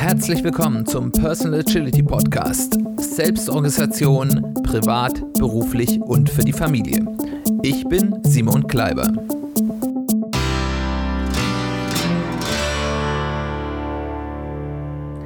Herzlich 0.00 0.42
willkommen 0.42 0.86
zum 0.86 1.12
Personal 1.12 1.60
Agility 1.60 2.02
Podcast. 2.02 2.78
Selbstorganisation, 2.96 4.54
privat, 4.62 5.20
beruflich 5.34 6.00
und 6.00 6.30
für 6.30 6.40
die 6.40 6.54
Familie. 6.54 7.04
Ich 7.62 7.84
bin 7.84 8.18
Simon 8.24 8.66
Kleiber. 8.66 9.12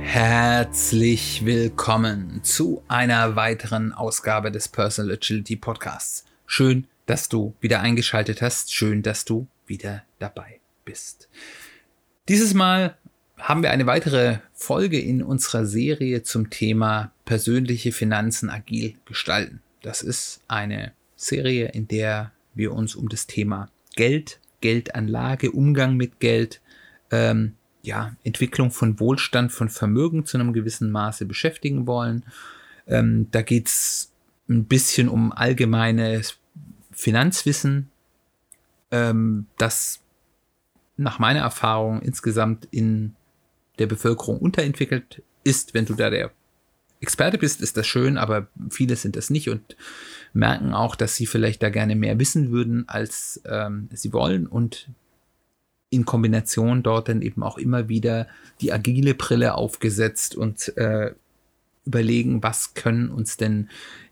Herzlich 0.00 1.45
willkommen 1.45 2.41
zu 2.43 2.82
einer 2.88 3.36
weiteren 3.36 3.93
Ausgabe 3.93 4.50
des 4.50 4.66
Personal 4.66 5.14
Agility 5.14 5.54
Podcasts. 5.54 6.25
Schön, 6.46 6.88
dass 7.06 7.29
du 7.29 7.54
wieder 7.61 7.80
eingeschaltet 7.80 8.43
hast. 8.43 8.75
Schön, 8.75 9.02
dass 9.02 9.25
du 9.25 9.46
wieder 9.68 10.02
dabei 10.18 10.59
bist. 10.84 11.29
Dieses 12.29 12.54
Mal 12.54 12.96
haben 13.38 13.62
wir 13.62 13.70
eine 13.70 13.86
weitere 13.86 14.38
Folge 14.52 15.00
in 15.00 15.22
unserer 15.22 15.66
Serie 15.66 16.22
zum 16.22 16.50
Thema 16.50 17.12
persönliche 17.25 17.92
Finanzen 17.92 18.48
agil 18.48 18.94
gestalten. 19.04 19.61
Das 19.82 20.02
ist 20.02 20.40
eine 20.48 20.92
Serie, 21.16 21.68
in 21.68 21.89
der 21.89 22.32
wir 22.54 22.72
uns 22.72 22.94
um 22.94 23.08
das 23.08 23.26
Thema 23.26 23.68
Geld, 23.96 24.40
Geldanlage, 24.61 25.50
Umgang 25.50 25.96
mit 25.96 26.20
Geld, 26.20 26.61
ähm, 27.11 27.54
ja, 27.82 28.16
Entwicklung 28.25 28.70
von 28.70 28.98
Wohlstand, 28.98 29.53
von 29.53 29.68
Vermögen 29.68 30.25
zu 30.25 30.39
einem 30.39 30.53
gewissen 30.53 30.90
Maße 30.90 31.26
beschäftigen 31.26 31.86
wollen. 31.86 32.25
Ähm, 32.86 33.28
da 33.30 33.42
geht 33.42 33.66
es 33.66 34.11
ein 34.48 34.64
bisschen 34.64 35.08
um 35.08 35.33
allgemeines 35.33 36.39
Finanzwissen, 36.92 37.91
ähm, 38.91 39.47
das 39.58 40.00
nach 40.97 41.19
meiner 41.19 41.41
Erfahrung 41.41 42.00
insgesamt 42.00 42.69
in 42.70 43.16
der 43.78 43.86
Bevölkerung 43.86 44.38
unterentwickelt 44.38 45.22
ist. 45.42 45.74
Wenn 45.74 45.86
du 45.86 45.94
da 45.94 46.10
der 46.10 46.30
Experte 47.00 47.39
bist, 47.39 47.61
ist 47.61 47.77
das 47.77 47.86
schön, 47.86 48.16
aber 48.16 48.48
viele 48.70 48.97
sind 48.97 49.16
das 49.16 49.31
nicht 49.31 49.50
und 49.50 49.77
merken 50.33 50.72
auch, 50.72 50.97
dass 50.97 51.16
sie 51.16 51.27
vielleicht 51.27 51.62
da 51.62 51.69
gerne 51.69 51.97
mehr 51.97 52.19
wissen 52.19 52.50
würden, 52.50 52.89
als 52.89 53.42
ähm, 53.44 53.89
sie 53.92 54.12
wollen 54.12 54.47
und 54.47 54.89
in 55.91 56.05
Kombination 56.05 56.83
dort 56.83 57.08
dann 57.08 57.22
eben 57.22 57.42
auch 57.42 57.58
immer 57.58 57.89
wieder 57.89 58.27
die 58.61 58.72
agile 58.72 59.14
Brille 59.14 59.55
aufgesetzt 59.55 60.34
und 60.34 60.77
äh, 60.77 61.12
überlegen, 61.84 62.42
was 62.42 62.75
können 62.75 63.11
uns 63.11 63.36
denn 63.36 63.69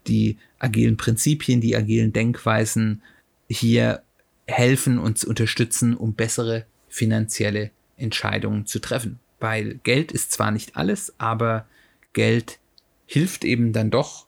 die 0.06 0.38
agilen 0.58 0.96
Prinzipien, 0.96 1.60
die 1.60 1.74
agilen 1.74 2.12
Denkweisen 2.12 3.02
hier 3.48 4.02
helfen, 4.46 4.98
uns 4.98 5.24
unterstützen, 5.24 5.96
um 5.96 6.14
bessere 6.14 6.66
finanzielle 6.88 7.70
Entscheidungen 7.96 8.66
zu 8.66 8.78
treffen. 8.78 9.18
Weil 9.42 9.80
Geld 9.82 10.12
ist 10.12 10.30
zwar 10.30 10.52
nicht 10.52 10.76
alles, 10.76 11.14
aber 11.18 11.66
Geld 12.12 12.60
hilft 13.06 13.44
eben 13.44 13.72
dann 13.72 13.90
doch, 13.90 14.26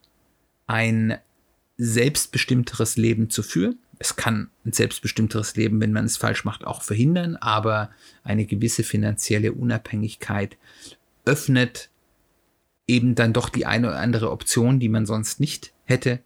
ein 0.66 1.18
selbstbestimmteres 1.76 2.96
Leben 2.96 3.30
zu 3.30 3.44
führen. 3.44 3.78
Es 4.00 4.16
kann 4.16 4.50
ein 4.66 4.72
selbstbestimmteres 4.72 5.54
Leben, 5.54 5.80
wenn 5.80 5.92
man 5.92 6.04
es 6.04 6.16
falsch 6.16 6.44
macht, 6.44 6.66
auch 6.66 6.82
verhindern, 6.82 7.36
aber 7.36 7.90
eine 8.24 8.44
gewisse 8.44 8.82
finanzielle 8.82 9.52
Unabhängigkeit 9.52 10.56
öffnet 11.24 11.90
eben 12.88 13.14
dann 13.14 13.32
doch 13.32 13.50
die 13.50 13.66
eine 13.66 13.88
oder 13.88 14.00
andere 14.00 14.32
Option, 14.32 14.80
die 14.80 14.88
man 14.88 15.06
sonst 15.06 15.38
nicht 15.38 15.72
hätte 15.84 16.18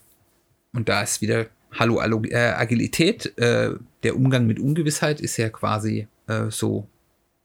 Und 0.72 0.88
da 0.88 1.03
ist 1.03 1.20
wieder 1.20 1.47
Hallo 1.72 2.00
äh, 2.24 2.36
Agilität, 2.36 3.36
äh, 3.38 3.74
der 4.02 4.16
Umgang 4.16 4.46
mit 4.46 4.58
Ungewissheit 4.58 5.20
ist 5.20 5.36
ja 5.36 5.48
quasi 5.48 6.08
äh, 6.26 6.50
so 6.50 6.88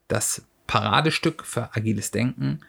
das 0.07 0.43
Paradestück 0.67 1.45
für 1.45 1.75
agiles 1.75 2.11
Denken. 2.11 2.61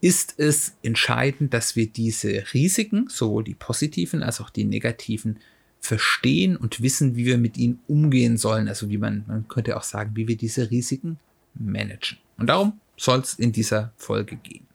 Ist 0.00 0.34
es 0.38 0.76
entscheidend, 0.82 1.54
dass 1.54 1.76
wir 1.76 1.86
diese 1.86 2.44
Risiken, 2.52 3.08
sowohl 3.08 3.44
die 3.44 3.54
positiven 3.54 4.22
als 4.22 4.40
auch 4.40 4.50
die 4.50 4.64
negativen, 4.64 5.38
verstehen 5.80 6.56
und 6.56 6.80
wissen, 6.82 7.14
wie 7.16 7.26
wir 7.26 7.38
mit 7.38 7.58
ihnen 7.58 7.80
umgehen 7.86 8.38
sollen. 8.38 8.68
Also 8.68 8.88
wie 8.88 8.98
man, 8.98 9.24
man 9.26 9.48
könnte 9.48 9.76
auch 9.76 9.82
sagen, 9.82 10.12
wie 10.14 10.26
wir 10.26 10.36
diese 10.36 10.70
Risiken 10.70 11.18
managen. 11.54 12.18
Und 12.38 12.48
darum 12.48 12.80
soll 12.96 13.20
es 13.20 13.34
in 13.34 13.52
dieser 13.52 13.92
Folge 13.96 14.36
gehen. 14.36 14.66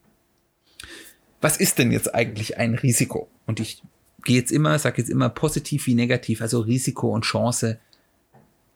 Was 1.42 1.58
ist 1.58 1.80
denn 1.80 1.92
jetzt 1.92 2.14
eigentlich 2.14 2.58
ein 2.58 2.76
Risiko? 2.76 3.30
Und 3.46 3.60
ich 3.60 3.82
gehe 4.24 4.38
jetzt 4.38 4.52
immer, 4.52 4.78
sage 4.80 5.02
jetzt 5.02 5.10
immer 5.10 5.30
positiv 5.30 5.86
wie 5.88 5.96
negativ, 5.96 6.42
also 6.42 6.62
Risiko 6.62 7.14
und 7.14 7.26
Chance 7.26 7.80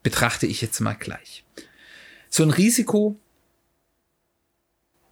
betrachte 0.01 0.47
ich 0.47 0.61
jetzt 0.61 0.79
mal 0.79 0.93
gleich. 0.93 1.43
So 2.29 2.43
ein 2.43 2.49
Risiko 2.49 3.17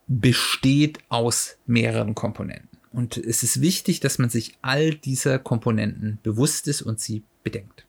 besteht 0.07 0.99
aus 1.09 1.57
mehreren 1.65 2.15
Komponenten. 2.15 2.67
Und 2.91 3.15
es 3.15 3.43
ist 3.43 3.61
wichtig, 3.61 4.01
dass 4.01 4.19
man 4.19 4.29
sich 4.29 4.57
all 4.61 4.93
dieser 4.93 5.39
Komponenten 5.39 6.19
bewusst 6.23 6.67
ist 6.67 6.81
und 6.81 6.99
sie 6.99 7.23
bedenkt. 7.43 7.85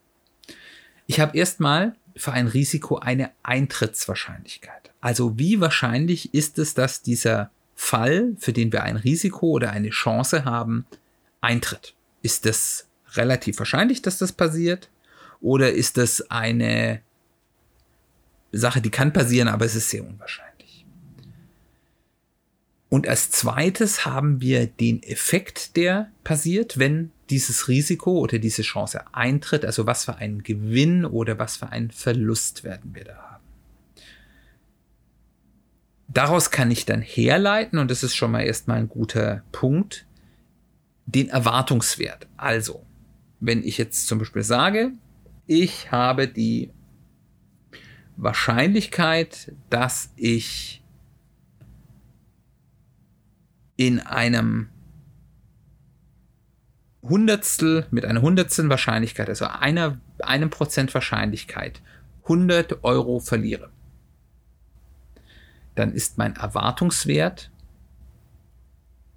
Ich 1.07 1.19
habe 1.19 1.37
erstmal 1.37 1.97
für 2.15 2.33
ein 2.33 2.47
Risiko 2.47 2.99
eine 2.99 3.31
Eintrittswahrscheinlichkeit. 3.43 4.93
Also 5.01 5.39
wie 5.39 5.61
wahrscheinlich 5.61 6.33
ist 6.33 6.59
es, 6.59 6.75
dass 6.75 7.03
dieser 7.03 7.51
Fall, 7.75 8.37
für 8.39 8.53
den 8.53 8.73
wir 8.73 8.85
ein 8.85 8.97
Risiko 8.97 9.49
oder 9.49 9.71
eine 9.71 9.91
Chance 9.91 10.45
haben, 10.45 10.87
eintritt? 11.41 11.95
Ist 12.23 12.47
es 12.47 12.89
relativ 13.15 13.59
wahrscheinlich, 13.59 14.03
dass 14.03 14.19
das 14.19 14.33
passiert? 14.33 14.89
Oder 15.41 15.73
ist 15.73 15.97
das 15.97 16.31
eine 16.31 17.01
Sache, 18.53 18.81
die 18.81 18.91
kann 18.91 19.13
passieren, 19.13 19.49
aber 19.49 19.65
es 19.65 19.75
ist 19.75 19.91
sehr 19.91 20.05
unwahrscheinlich? 20.05 20.87
Und 22.89 23.09
als 23.09 23.31
zweites 23.31 24.05
haben 24.05 24.41
wir 24.41 24.67
den 24.67 25.03
Effekt, 25.03 25.77
der 25.77 26.11
passiert, 26.25 26.79
wenn 26.79 27.11
dieses 27.31 27.67
Risiko 27.69 28.19
oder 28.19 28.39
diese 28.39 28.61
Chance 28.61 29.03
eintritt. 29.13 29.65
Also 29.65 29.87
was 29.87 30.05
für 30.05 30.17
einen 30.17 30.43
Gewinn 30.43 31.07
oder 31.07 31.39
was 31.39 31.57
für 31.57 31.71
einen 31.71 31.91
Verlust 31.91 32.65
werden 32.65 32.95
wir 32.95 33.05
da 33.05 33.17
haben. 33.17 33.45
Daraus 36.09 36.51
kann 36.51 36.71
ich 36.71 36.85
dann 36.85 37.01
herleiten, 37.01 37.79
und 37.79 37.91
das 37.91 38.03
ist 38.03 38.15
schon 38.15 38.31
mal 38.31 38.43
erstmal 38.43 38.77
ein 38.77 38.91
guter 38.91 39.43
Punkt, 39.51 40.05
den 41.07 41.29
Erwartungswert. 41.29 42.27
Also, 42.37 42.87
wenn 43.41 43.63
ich 43.65 43.79
jetzt 43.79 44.07
zum 44.07 44.19
Beispiel 44.19 44.43
sage, 44.43 44.93
ich 45.47 45.91
habe 45.91 46.29
die 46.29 46.71
Wahrscheinlichkeit, 48.17 49.53
dass 49.69 50.13
ich 50.17 50.83
in 53.77 54.01
einem 54.01 54.69
Hundertstel, 57.03 57.87
mit 57.91 58.05
einer 58.05 58.23
Hundertstel 58.23 58.69
Wahrscheinlichkeit, 58.69 59.29
also 59.29 59.47
einer, 59.47 60.01
einem 60.21 60.51
Prozent 60.51 60.95
Wahrscheinlichkeit, 60.95 61.83
100 62.23 62.85
Euro 62.85 63.19
verliere, 63.19 63.71
dann 65.75 65.93
ist 65.93 66.19
mein 66.19 66.37
Erwartungswert, 66.37 67.51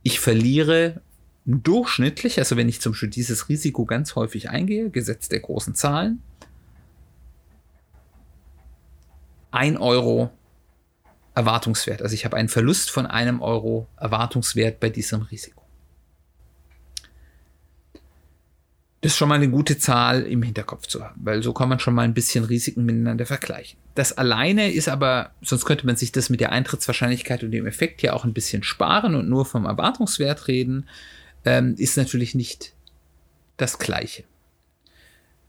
ich 0.02 0.20
verliere 0.20 1.02
durchschnittlich, 1.46 2.40
also 2.40 2.58
wenn 2.58 2.68
ich 2.68 2.82
zum 2.82 2.94
Beispiel 2.94 3.10
dieses 3.10 3.50
Risiko 3.50 3.86
ganz 3.86 4.16
häufig 4.16 4.50
eingehe, 4.50 4.90
Gesetz 4.90 5.30
der 5.30 5.40
großen 5.40 5.76
Zahlen, 5.76 6.22
1 9.52 9.80
Euro 9.80 10.32
Erwartungswert. 11.36 12.02
Also 12.02 12.14
ich 12.14 12.26
habe 12.26 12.38
einen 12.38 12.50
Verlust 12.50 12.92
von 12.92 13.06
einem 13.06 13.42
Euro 13.42 13.88
Erwartungswert 13.98 14.80
bei 14.80 14.90
diesem 14.90 15.22
Risiko. 15.22 15.62
Das 19.02 19.12
ist 19.12 19.18
schon 19.18 19.30
mal 19.30 19.36
eine 19.36 19.50
gute 19.50 19.78
Zahl 19.78 20.24
im 20.24 20.42
Hinterkopf 20.42 20.88
zu 20.88 21.04
haben, 21.04 21.22
weil 21.24 21.44
so 21.44 21.54
kann 21.54 21.70
man 21.70 21.80
schon 21.80 21.94
mal 21.94 22.02
ein 22.02 22.16
bisschen 22.16 22.44
Risiken 22.44 22.86
miteinander 22.86 23.28
vergleichen. 23.28 23.78
Das 23.94 24.18
alleine 24.18 24.72
ist 24.72 24.90
aber, 24.90 25.30
sonst 25.44 25.66
könnte 25.66 25.86
man 25.86 25.96
sich 25.96 26.12
das 26.12 26.32
mit 26.32 26.40
der 26.40 26.52
Eintrittswahrscheinlichkeit 26.52 27.44
und 27.44 27.52
dem 27.52 27.68
Effekt 27.68 28.02
ja 28.02 28.14
auch 28.14 28.24
ein 28.24 28.34
bisschen 28.34 28.64
sparen 28.64 29.14
und 29.14 29.30
nur 29.30 29.46
vom 29.46 29.66
Erwartungswert 29.66 30.48
reden, 30.48 30.88
ähm, 31.46 31.76
ist 31.78 31.98
natürlich 31.98 32.36
nicht 32.36 32.74
das 33.58 33.80
Gleiche. 33.80 34.24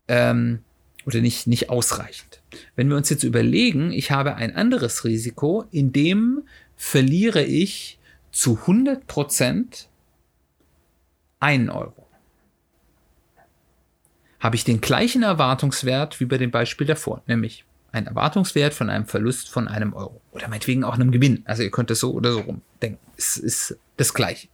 Ähm, 0.09 0.61
oder 1.05 1.21
nicht, 1.21 1.47
nicht 1.47 1.71
ausreichend. 1.71 2.41
Wenn 2.75 2.89
wir 2.89 2.97
uns 2.97 3.11
jetzt 3.11 3.23
überlegen, 3.23 3.93
ich 3.93 4.11
habe 4.11 4.37
ein 4.37 4.55
anderes 4.55 5.05
Risiko, 5.05 5.65
in 5.71 5.93
dem 5.93 6.43
verliere 6.77 7.45
ich 7.45 7.99
zu 8.33 8.59
100 8.61 9.07
Prozent 9.07 9.89
einen 11.39 11.71
Euro 11.71 12.07
habe 14.47 14.57
ich 14.57 14.65
den 14.65 14.81
gleichen 14.81 15.23
Erwartungswert 15.23 16.21
wie 16.21 16.25
bei 16.25 16.39
dem 16.39 16.51
Beispiel 16.51 16.87
davor, 16.87 17.23
nämlich 17.27 17.65
ein 17.91 18.07
Erwartungswert 18.07 18.75
von 18.75 18.91
einem 18.91 19.07
Verlust 19.07 19.49
von 19.49 19.69
einem 19.69 19.93
Euro 19.93 20.21
oder 20.31 20.49
meinetwegen 20.49 20.85
auch 20.85 20.95
einem 20.95 21.11
Gewinn. 21.11 21.43
Also 21.47 21.63
ihr 21.63 21.71
könnt 21.71 21.91
es 21.91 22.01
so 22.01 22.13
oder 22.13 22.33
so 22.33 22.41
rumdenken. 22.41 22.99
Es 23.17 23.37
ist 23.39 23.77
das 23.97 24.13
gleiche. 24.13 24.49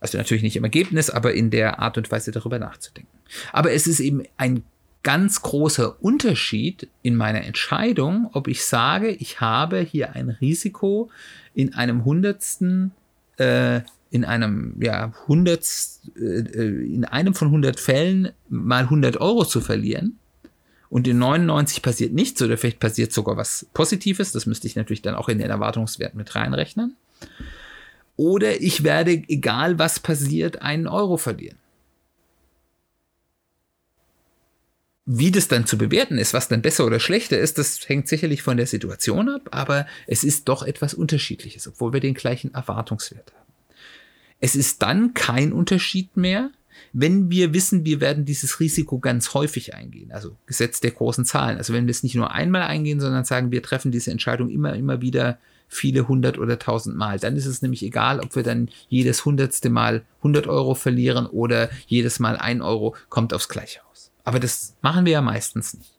Also 0.00 0.18
natürlich 0.18 0.42
nicht 0.42 0.56
im 0.56 0.64
Ergebnis, 0.64 1.10
aber 1.10 1.34
in 1.34 1.50
der 1.50 1.80
Art 1.80 1.98
und 1.98 2.10
Weise 2.10 2.30
darüber 2.30 2.58
nachzudenken. 2.58 3.10
Aber 3.52 3.72
es 3.72 3.86
ist 3.86 4.00
eben 4.00 4.22
ein 4.36 4.62
ganz 5.02 5.42
großer 5.42 6.02
Unterschied 6.02 6.88
in 7.02 7.16
meiner 7.16 7.42
Entscheidung, 7.44 8.30
ob 8.32 8.48
ich 8.48 8.64
sage, 8.64 9.10
ich 9.10 9.40
habe 9.40 9.80
hier 9.80 10.14
ein 10.14 10.30
Risiko 10.30 11.10
in 11.54 11.74
einem 11.74 12.04
Hundertsten 12.04 12.92
äh, 13.38 13.80
in 14.10 14.24
einem, 14.24 14.74
ja, 14.80 15.12
100, 15.22 15.64
äh, 16.16 16.20
in 16.20 17.04
einem 17.04 17.34
von 17.34 17.48
100 17.48 17.78
Fällen 17.78 18.30
mal 18.48 18.84
100 18.84 19.20
Euro 19.20 19.44
zu 19.44 19.60
verlieren 19.60 20.18
und 20.88 21.06
in 21.06 21.18
99 21.18 21.82
passiert 21.82 22.12
nichts 22.12 22.40
oder 22.40 22.56
vielleicht 22.56 22.80
passiert 22.80 23.12
sogar 23.12 23.36
was 23.36 23.66
Positives, 23.74 24.32
das 24.32 24.46
müsste 24.46 24.66
ich 24.66 24.76
natürlich 24.76 25.02
dann 25.02 25.14
auch 25.14 25.28
in 25.28 25.38
den 25.38 25.50
Erwartungswert 25.50 26.14
mit 26.14 26.34
reinrechnen. 26.34 26.96
Oder 28.18 28.60
ich 28.60 28.82
werde, 28.82 29.12
egal 29.28 29.78
was 29.78 30.00
passiert, 30.00 30.60
einen 30.60 30.88
Euro 30.88 31.18
verlieren. 31.18 31.56
Wie 35.06 35.30
das 35.30 35.46
dann 35.46 35.66
zu 35.66 35.78
bewerten 35.78 36.18
ist, 36.18 36.34
was 36.34 36.48
dann 36.48 36.60
besser 36.60 36.84
oder 36.84 36.98
schlechter 36.98 37.38
ist, 37.38 37.58
das 37.58 37.88
hängt 37.88 38.08
sicherlich 38.08 38.42
von 38.42 38.56
der 38.56 38.66
Situation 38.66 39.28
ab, 39.28 39.48
aber 39.52 39.86
es 40.08 40.24
ist 40.24 40.48
doch 40.48 40.64
etwas 40.64 40.94
Unterschiedliches, 40.94 41.68
obwohl 41.68 41.92
wir 41.92 42.00
den 42.00 42.14
gleichen 42.14 42.52
Erwartungswert 42.52 43.32
haben. 43.32 43.52
Es 44.40 44.56
ist 44.56 44.82
dann 44.82 45.14
kein 45.14 45.52
Unterschied 45.52 46.16
mehr, 46.16 46.50
wenn 46.92 47.30
wir 47.30 47.54
wissen, 47.54 47.84
wir 47.84 48.00
werden 48.00 48.24
dieses 48.24 48.58
Risiko 48.58 48.98
ganz 48.98 49.32
häufig 49.32 49.74
eingehen, 49.74 50.10
also 50.10 50.36
Gesetz 50.46 50.80
der 50.80 50.90
großen 50.90 51.24
Zahlen. 51.24 51.56
Also 51.56 51.72
wenn 51.72 51.86
wir 51.86 51.92
es 51.92 52.02
nicht 52.02 52.16
nur 52.16 52.32
einmal 52.32 52.62
eingehen, 52.62 52.98
sondern 52.98 53.24
sagen, 53.24 53.52
wir 53.52 53.62
treffen 53.62 53.92
diese 53.92 54.10
Entscheidung 54.10 54.50
immer, 54.50 54.74
immer 54.74 55.00
wieder 55.00 55.38
viele 55.68 56.08
hundert 56.08 56.38
oder 56.38 56.58
tausend 56.58 56.96
Mal. 56.96 57.18
Dann 57.18 57.36
ist 57.36 57.46
es 57.46 57.62
nämlich 57.62 57.82
egal, 57.82 58.20
ob 58.20 58.34
wir 58.34 58.42
dann 58.42 58.70
jedes 58.88 59.24
hundertste 59.24 59.70
Mal 59.70 60.02
100 60.18 60.46
Euro 60.46 60.74
verlieren 60.74 61.26
oder 61.26 61.70
jedes 61.86 62.18
Mal 62.18 62.36
ein 62.36 62.62
Euro, 62.62 62.96
kommt 63.08 63.34
aufs 63.34 63.48
Gleiche 63.48 63.80
aus. 63.90 64.10
Aber 64.24 64.40
das 64.40 64.74
machen 64.80 65.04
wir 65.04 65.12
ja 65.12 65.22
meistens 65.22 65.74
nicht. 65.74 65.92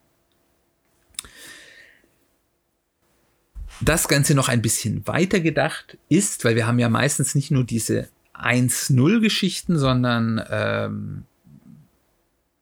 Das 3.82 4.10
Ganze 4.10 4.36
noch 4.36 4.50
ein 4.50 4.62
bisschen 4.62 5.08
weiter 5.08 5.40
gedacht 5.40 5.98
ist, 6.10 6.44
weil 6.44 6.56
wir 6.56 6.68
haben 6.68 6.80
ja 6.80 6.90
meistens 6.90 7.34
nicht 7.34 7.50
nur 7.50 7.64
diese 7.64 8.10
1-0-Geschichten, 8.34 9.78
sondern 9.78 10.44
ähm, 10.50 11.24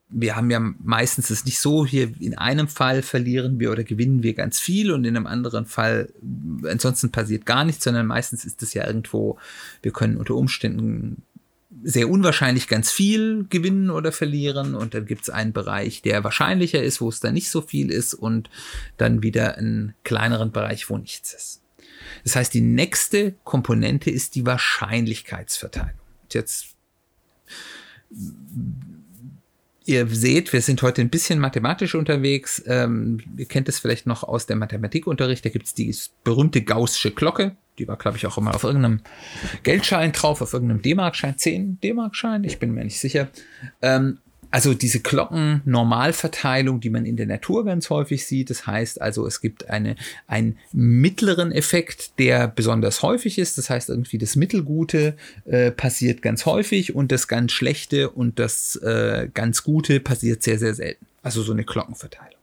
wir 0.09 0.35
haben 0.35 0.49
ja 0.49 0.59
meistens 0.59 1.29
es 1.29 1.45
nicht 1.45 1.59
so, 1.59 1.85
hier 1.85 2.11
in 2.19 2.37
einem 2.37 2.67
Fall 2.67 3.01
verlieren 3.01 3.59
wir 3.59 3.71
oder 3.71 3.83
gewinnen 3.83 4.23
wir 4.23 4.33
ganz 4.33 4.59
viel 4.59 4.91
und 4.91 5.03
in 5.03 5.17
einem 5.17 5.27
anderen 5.27 5.65
Fall 5.65 6.13
ansonsten 6.63 7.11
passiert 7.11 7.45
gar 7.45 7.65
nichts, 7.65 7.83
sondern 7.83 8.05
meistens 8.05 8.45
ist 8.45 8.63
es 8.63 8.73
ja 8.73 8.87
irgendwo, 8.87 9.37
wir 9.81 9.91
können 9.91 10.17
unter 10.17 10.35
Umständen 10.35 11.23
sehr 11.83 12.09
unwahrscheinlich 12.09 12.67
ganz 12.67 12.91
viel 12.91 13.45
gewinnen 13.49 13.89
oder 13.89 14.11
verlieren 14.11 14.75
und 14.75 14.93
dann 14.93 15.05
gibt 15.05 15.23
es 15.23 15.29
einen 15.29 15.53
Bereich, 15.53 16.01
der 16.01 16.23
wahrscheinlicher 16.23 16.81
ist, 16.81 17.01
wo 17.01 17.09
es 17.09 17.19
dann 17.19 17.33
nicht 17.33 17.49
so 17.49 17.61
viel 17.61 17.91
ist 17.91 18.13
und 18.13 18.49
dann 18.97 19.21
wieder 19.21 19.57
einen 19.57 19.93
kleineren 20.03 20.51
Bereich, 20.51 20.89
wo 20.89 20.97
nichts 20.97 21.33
ist. 21.33 21.61
Das 22.23 22.35
heißt, 22.35 22.53
die 22.53 22.61
nächste 22.61 23.35
Komponente 23.43 24.09
ist 24.09 24.35
die 24.35 24.45
Wahrscheinlichkeitsverteilung. 24.45 25.91
Jetzt, 26.31 26.75
ihr 29.87 30.07
seht, 30.07 30.51
wir 30.53 30.61
sind 30.61 30.81
heute 30.81 31.01
ein 31.01 31.09
bisschen 31.09 31.39
mathematisch 31.39 31.95
unterwegs. 31.95 32.61
Ähm, 32.67 33.21
ihr 33.37 33.45
kennt 33.45 33.69
es 33.69 33.79
vielleicht 33.79 34.05
noch 34.05 34.23
aus 34.23 34.45
der 34.45 34.57
Mathematikunterricht. 34.57 35.45
Da 35.45 35.49
gibt 35.49 35.65
es 35.65 35.73
die 35.73 35.95
berühmte 36.23 36.61
Gaußsche 36.61 37.11
Glocke. 37.11 37.55
Die 37.79 37.87
war, 37.87 37.97
glaube 37.97 38.17
ich, 38.17 38.25
auch 38.25 38.37
immer 38.37 38.53
auf 38.53 38.63
irgendeinem 38.63 39.01
Geldschein 39.63 40.11
drauf, 40.11 40.41
auf 40.41 40.53
irgendeinem 40.53 40.81
D-Mark-Schein, 40.81 41.37
10 41.37 41.79
D-Mark-Schein, 41.79 42.43
ich 42.43 42.57
bin 42.59 42.73
mir 42.73 42.83
nicht 42.83 42.99
sicher. 42.99 43.29
Ähm, 43.81 44.17
also 44.49 44.73
diese 44.73 45.01
Glocken-Normalverteilung, 45.01 46.79
die 46.79 46.89
man 46.89 47.05
in 47.05 47.17
der 47.17 47.25
Natur 47.25 47.65
ganz 47.65 47.89
häufig 47.89 48.25
sieht. 48.25 48.49
Das 48.49 48.65
heißt 48.65 49.01
also, 49.01 49.25
es 49.27 49.41
gibt 49.41 49.69
eine, 49.69 49.95
einen 50.25 50.57
mittleren 50.71 51.51
Effekt, 51.51 52.17
der 52.19 52.47
besonders 52.47 53.01
häufig 53.01 53.39
ist. 53.39 53.57
Das 53.57 53.69
heißt 53.69 53.89
irgendwie, 53.89 54.17
das 54.17 54.35
Mittelgute 54.35 55.17
äh, 55.45 55.71
passiert 55.71 56.21
ganz 56.21 56.45
häufig 56.45 56.95
und 56.95 57.11
das 57.11 57.27
ganz 57.27 57.51
Schlechte 57.51 58.09
und 58.09 58.39
das 58.39 58.75
äh, 58.77 59.29
ganz 59.33 59.63
Gute 59.63 59.99
passiert 59.99 60.43
sehr, 60.43 60.59
sehr 60.59 60.73
selten. 60.73 61.05
Also 61.23 61.41
so 61.43 61.51
eine 61.51 61.65
Glockenverteilung. 61.65 62.33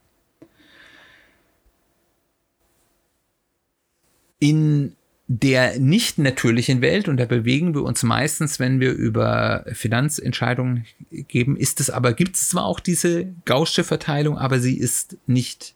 In 4.41 4.95
der 5.41 5.81
nicht 5.81 6.19
natürlichen 6.19 6.81
Welt, 6.81 7.09
und 7.09 7.17
da 7.17 7.25
bewegen 7.25 7.75
wir 7.75 7.83
uns 7.83 8.05
meistens, 8.05 8.61
wenn 8.61 8.79
wir 8.79 8.93
über 8.93 9.65
Finanzentscheidungen 9.73 10.87
geben, 11.11 11.57
ist 11.57 11.81
es 11.81 11.91
aber, 11.91 12.13
gibt 12.13 12.37
es 12.37 12.51
zwar 12.51 12.65
auch 12.65 12.79
diese 12.79 13.27
Gaußsche 13.45 13.83
Verteilung, 13.83 14.39
aber 14.39 14.61
sie 14.61 14.79
ist 14.79 15.17
nicht 15.27 15.75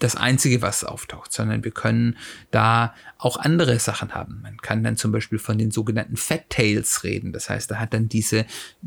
das 0.00 0.16
Einzige, 0.16 0.62
was 0.62 0.84
auftaucht, 0.84 1.32
sondern 1.32 1.64
wir 1.64 1.70
können 1.70 2.16
da 2.50 2.94
auch 3.18 3.36
andere 3.38 3.78
Sachen 3.78 4.14
haben. 4.14 4.40
Man 4.42 4.58
kann 4.58 4.82
dann 4.82 4.96
zum 4.96 5.12
Beispiel 5.12 5.38
von 5.38 5.58
den 5.58 5.70
sogenannten 5.70 6.16
Fat 6.16 6.50
Tails 6.50 7.04
reden. 7.04 7.32
Das 7.32 7.48
heißt, 7.48 7.70
da 7.70 7.76
hat 7.76 7.94
dann 7.94 8.08
diese 8.08 8.46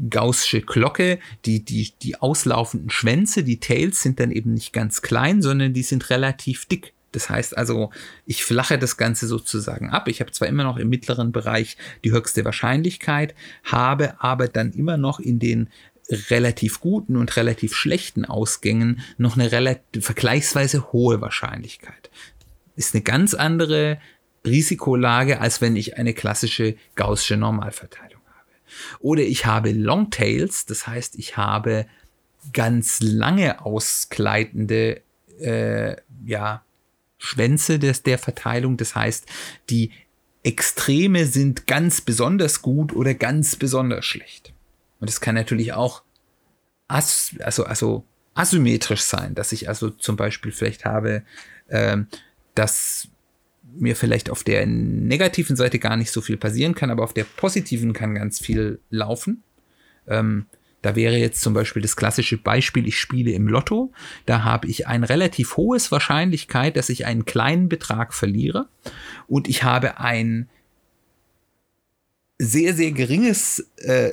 gaußsche 0.09 0.61
Glocke, 0.61 1.19
die, 1.45 1.63
die, 1.63 1.93
die 2.01 2.17
auslaufenden 2.17 2.89
Schwänze, 2.89 3.43
die 3.43 3.59
Tails 3.59 4.03
sind 4.03 4.19
dann 4.19 4.31
eben 4.31 4.53
nicht 4.53 4.73
ganz 4.73 5.01
klein, 5.01 5.41
sondern 5.41 5.73
die 5.73 5.83
sind 5.83 6.09
relativ 6.09 6.65
dick. 6.65 6.93
Das 7.11 7.29
heißt 7.29 7.57
also, 7.57 7.91
ich 8.25 8.43
flache 8.43 8.77
das 8.77 8.97
Ganze 8.97 9.27
sozusagen 9.27 9.89
ab. 9.89 10.07
Ich 10.07 10.21
habe 10.21 10.31
zwar 10.31 10.47
immer 10.47 10.63
noch 10.63 10.77
im 10.77 10.89
mittleren 10.89 11.31
Bereich 11.31 11.77
die 12.03 12.11
höchste 12.11 12.45
Wahrscheinlichkeit, 12.45 13.33
habe 13.63 14.21
aber 14.21 14.47
dann 14.47 14.71
immer 14.71 14.97
noch 14.97 15.19
in 15.19 15.39
den 15.39 15.69
relativ 16.29 16.79
guten 16.79 17.17
und 17.17 17.35
relativ 17.35 17.75
schlechten 17.75 18.25
Ausgängen 18.25 19.01
noch 19.17 19.35
eine 19.35 19.51
relativ, 19.51 20.05
vergleichsweise 20.05 20.91
hohe 20.91 21.21
Wahrscheinlichkeit. 21.21 22.09
Ist 22.75 22.95
eine 22.95 23.03
ganz 23.03 23.33
andere 23.33 23.99
Risikolage, 24.45 25.39
als 25.39 25.61
wenn 25.61 25.75
ich 25.75 25.97
eine 25.97 26.13
klassische 26.13 26.75
gaußsche 26.95 27.37
Normalverteilung 27.37 28.21
habe. 28.25 28.47
Oder 28.99 29.23
ich 29.23 29.45
habe 29.45 29.71
Longtails, 29.71 30.65
das 30.65 30.87
heißt, 30.87 31.15
ich 31.17 31.37
habe 31.37 31.85
ganz 32.53 33.01
lange 33.01 33.65
ausgleitende 33.65 35.01
äh, 35.39 35.95
ja, 36.25 36.63
Schwänze 37.19 37.77
des, 37.77 38.01
der 38.01 38.17
Verteilung. 38.17 38.77
Das 38.77 38.95
heißt, 38.95 39.27
die 39.69 39.91
Extreme 40.41 41.25
sind 41.25 41.67
ganz 41.67 42.01
besonders 42.01 42.63
gut 42.63 42.93
oder 42.93 43.13
ganz 43.13 43.55
besonders 43.55 44.05
schlecht. 44.05 44.53
Und 44.99 45.09
es 45.09 45.21
kann 45.21 45.35
natürlich 45.35 45.73
auch 45.73 46.01
as, 46.87 47.35
also, 47.41 47.65
also 47.65 48.05
asymmetrisch 48.33 49.01
sein, 49.01 49.35
dass 49.35 49.51
ich 49.51 49.67
also 49.67 49.89
zum 49.89 50.15
Beispiel 50.15 50.51
vielleicht 50.51 50.85
habe, 50.85 51.23
ähm, 51.69 52.07
dass 52.55 53.09
mir 53.75 53.95
vielleicht 53.95 54.29
auf 54.29 54.43
der 54.43 54.65
negativen 54.65 55.55
Seite 55.55 55.77
gar 55.77 55.97
nicht 55.97 56.11
so 56.11 56.21
viel 56.21 56.37
passieren 56.37 56.73
kann, 56.73 56.89
aber 56.89 57.03
auf 57.03 57.13
der 57.13 57.25
positiven 57.25 57.93
kann 57.93 58.15
ganz 58.15 58.39
viel 58.39 58.79
laufen. 58.89 59.43
Ähm, 60.07 60.45
da 60.81 60.95
wäre 60.95 61.17
jetzt 61.17 61.41
zum 61.41 61.53
Beispiel 61.53 61.81
das 61.81 61.95
klassische 61.95 62.37
Beispiel, 62.37 62.87
ich 62.87 62.99
spiele 62.99 63.31
im 63.31 63.47
Lotto. 63.47 63.91
Da 64.25 64.43
habe 64.43 64.67
ich 64.67 64.87
ein 64.87 65.03
relativ 65.03 65.57
hohes 65.57 65.91
Wahrscheinlichkeit, 65.91 66.77
dass 66.77 66.89
ich 66.89 67.05
einen 67.05 67.25
kleinen 67.25 67.67
Betrag 67.67 68.13
verliere. 68.13 68.67
Und 69.27 69.49
ich 69.49 69.63
habe 69.63 69.99
ein 69.99 70.47
sehr, 72.37 72.73
sehr 72.73 72.91
geringes, 72.93 73.67
äh, 73.77 74.11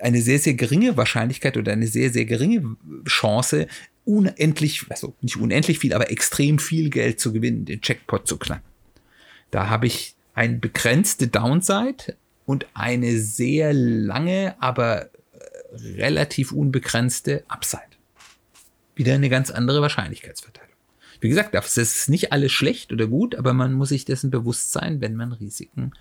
eine 0.00 0.20
sehr, 0.20 0.40
sehr 0.40 0.54
geringe 0.54 0.96
Wahrscheinlichkeit 0.96 1.56
oder 1.56 1.72
eine 1.72 1.86
sehr, 1.86 2.10
sehr 2.10 2.24
geringe 2.24 2.76
Chance, 3.06 3.68
unendlich, 4.04 4.86
also 4.88 5.14
nicht 5.20 5.36
unendlich 5.36 5.78
viel, 5.78 5.92
aber 5.92 6.10
extrem 6.10 6.58
viel 6.58 6.90
Geld 6.90 7.20
zu 7.20 7.32
gewinnen, 7.32 7.64
den 7.64 7.80
Checkpot 7.80 8.26
zu 8.26 8.38
knacken. 8.38 8.64
Da 9.50 9.68
habe 9.68 9.86
ich 9.86 10.16
eine 10.34 10.56
begrenzte 10.56 11.28
Downside 11.28 12.16
und 12.44 12.66
eine 12.74 13.18
sehr 13.18 13.72
lange, 13.72 14.56
aber 14.58 15.10
relativ 15.72 16.52
unbegrenzte 16.52 17.44
Upside. 17.48 17.82
Wieder 18.94 19.14
eine 19.14 19.28
ganz 19.28 19.50
andere 19.50 19.80
Wahrscheinlichkeitsverteilung. 19.82 20.68
Wie 21.20 21.28
gesagt, 21.28 21.54
das 21.54 21.76
ist 21.76 22.08
nicht 22.08 22.32
alles 22.32 22.52
schlecht 22.52 22.92
oder 22.92 23.06
gut, 23.06 23.34
aber 23.34 23.52
man 23.52 23.72
muss 23.72 23.88
sich 23.90 24.04
dessen 24.04 24.30
bewusst 24.30 24.72
sein, 24.72 25.00
wenn 25.00 25.16
man 25.16 25.32
Risiken 25.32 25.92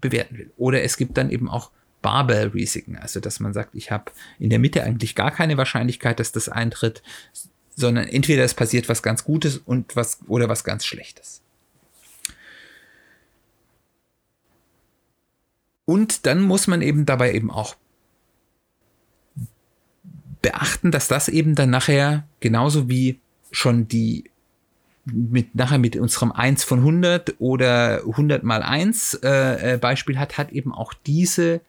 bewerten 0.00 0.38
will. 0.38 0.50
Oder 0.56 0.82
es 0.82 0.96
gibt 0.96 1.16
dann 1.16 1.30
eben 1.30 1.48
auch 1.48 1.70
Barbell-Risiken, 2.02 2.96
also 2.96 3.20
dass 3.20 3.40
man 3.40 3.54
sagt, 3.54 3.74
ich 3.74 3.90
habe 3.90 4.12
in 4.38 4.50
der 4.50 4.58
Mitte 4.58 4.84
eigentlich 4.84 5.14
gar 5.14 5.30
keine 5.30 5.56
Wahrscheinlichkeit, 5.56 6.20
dass 6.20 6.32
das 6.32 6.50
eintritt, 6.50 7.02
sondern 7.74 8.06
entweder 8.06 8.44
es 8.44 8.52
passiert 8.52 8.90
was 8.90 9.02
ganz 9.02 9.24
Gutes 9.24 9.56
und 9.56 9.96
was 9.96 10.18
oder 10.28 10.48
was 10.48 10.64
ganz 10.64 10.84
Schlechtes. 10.84 11.40
Und 15.86 16.26
dann 16.26 16.42
muss 16.42 16.66
man 16.66 16.82
eben 16.82 17.06
dabei 17.06 17.32
eben 17.32 17.50
auch 17.50 17.76
beachten, 20.44 20.90
dass 20.90 21.08
das 21.08 21.28
eben 21.28 21.54
dann 21.54 21.70
nachher 21.70 22.24
genauso 22.40 22.90
wie 22.90 23.18
schon 23.50 23.88
die 23.88 24.24
mit 25.06 25.54
nachher 25.54 25.78
mit 25.78 25.96
unserem 25.96 26.32
1 26.32 26.64
von 26.64 26.80
100 26.80 27.36
oder 27.38 28.00
100 28.00 28.42
mal 28.42 28.62
1 28.62 29.20
äh, 29.22 29.74
äh, 29.74 29.78
Beispiel 29.78 30.18
hat, 30.18 30.36
hat 30.36 30.52
eben 30.52 30.72
auch 30.72 30.92
diese 31.06 31.62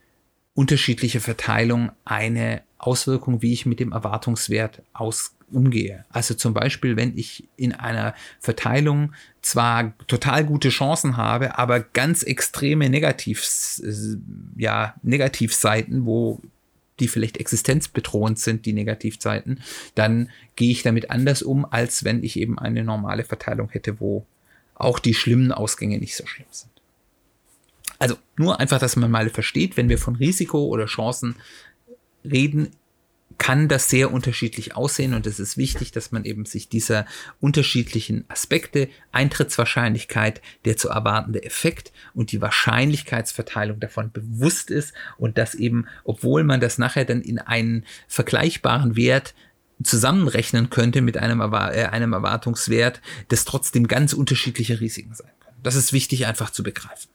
unterschiedliche 0.53 1.21
Verteilung 1.21 1.91
eine 2.03 2.61
Auswirkung, 2.77 3.41
wie 3.41 3.53
ich 3.53 3.65
mit 3.65 3.79
dem 3.79 3.93
Erwartungswert 3.93 4.81
aus 4.93 5.35
umgehe. 5.51 6.03
Also 6.09 6.33
zum 6.33 6.53
Beispiel, 6.53 6.97
wenn 6.97 7.17
ich 7.17 7.47
in 7.55 7.71
einer 7.71 8.13
Verteilung 8.41 9.13
zwar 9.41 9.93
total 10.07 10.43
gute 10.43 10.69
Chancen 10.69 11.15
habe, 11.17 11.57
aber 11.57 11.79
ganz 11.79 12.23
extreme 12.23 12.89
Negativs, 12.89 13.81
ja, 14.57 14.95
Negativseiten, 15.01 16.05
wo 16.05 16.41
die 16.99 17.07
vielleicht 17.07 17.37
existenzbedrohend 17.37 18.39
sind, 18.39 18.65
die 18.65 18.73
Negativzeiten, 18.73 19.61
dann 19.95 20.29
gehe 20.55 20.71
ich 20.71 20.83
damit 20.83 21.11
anders 21.11 21.41
um, 21.41 21.65
als 21.65 22.03
wenn 22.03 22.23
ich 22.23 22.39
eben 22.39 22.57
eine 22.57 22.83
normale 22.83 23.23
Verteilung 23.23 23.69
hätte, 23.69 23.99
wo 23.99 24.25
auch 24.75 24.99
die 24.99 25.13
schlimmen 25.13 25.51
Ausgänge 25.51 25.99
nicht 25.99 26.15
so 26.15 26.25
schlimm 26.25 26.47
sind. 26.51 26.71
Also 27.99 28.15
nur 28.37 28.59
einfach, 28.59 28.79
dass 28.79 28.95
man 28.95 29.11
mal 29.11 29.29
versteht, 29.29 29.77
wenn 29.77 29.89
wir 29.89 29.97
von 29.97 30.15
Risiko 30.15 30.65
oder 30.65 30.85
Chancen 30.85 31.35
reden, 32.23 32.71
kann 33.45 33.67
das 33.67 33.91
sehr 33.91 34.11
unterschiedlich 34.11 34.75
aussehen 34.75 35.13
und 35.13 35.27
es 35.27 35.39
ist 35.39 35.55
wichtig, 35.55 35.91
dass 35.91 36.11
man 36.11 36.25
eben 36.25 36.45
sich 36.45 36.67
dieser 36.67 37.05
unterschiedlichen 37.39 38.25
Aspekte, 38.27 38.89
Eintrittswahrscheinlichkeit, 39.11 40.41
der 40.65 40.77
zu 40.77 40.89
erwartende 40.89 41.43
Effekt 41.43 41.93
und 42.15 42.31
die 42.31 42.41
Wahrscheinlichkeitsverteilung 42.41 43.79
davon 43.79 44.11
bewusst 44.11 44.71
ist 44.71 44.95
und 45.19 45.37
dass 45.37 45.53
eben, 45.53 45.85
obwohl 46.05 46.43
man 46.43 46.59
das 46.59 46.79
nachher 46.79 47.05
dann 47.05 47.21
in 47.21 47.37
einen 47.37 47.85
vergleichbaren 48.07 48.95
Wert 48.95 49.35
zusammenrechnen 49.83 50.71
könnte 50.71 51.01
mit 51.01 51.17
einem, 51.17 51.39
äh, 51.39 51.85
einem 51.85 52.13
Erwartungswert, 52.13 52.99
das 53.27 53.45
trotzdem 53.45 53.87
ganz 53.87 54.13
unterschiedliche 54.13 54.79
Risiken 54.79 55.13
sein 55.13 55.29
können. 55.39 55.57
Das 55.61 55.75
ist 55.75 55.93
wichtig 55.93 56.25
einfach 56.25 56.49
zu 56.49 56.63
begreifen. 56.63 57.11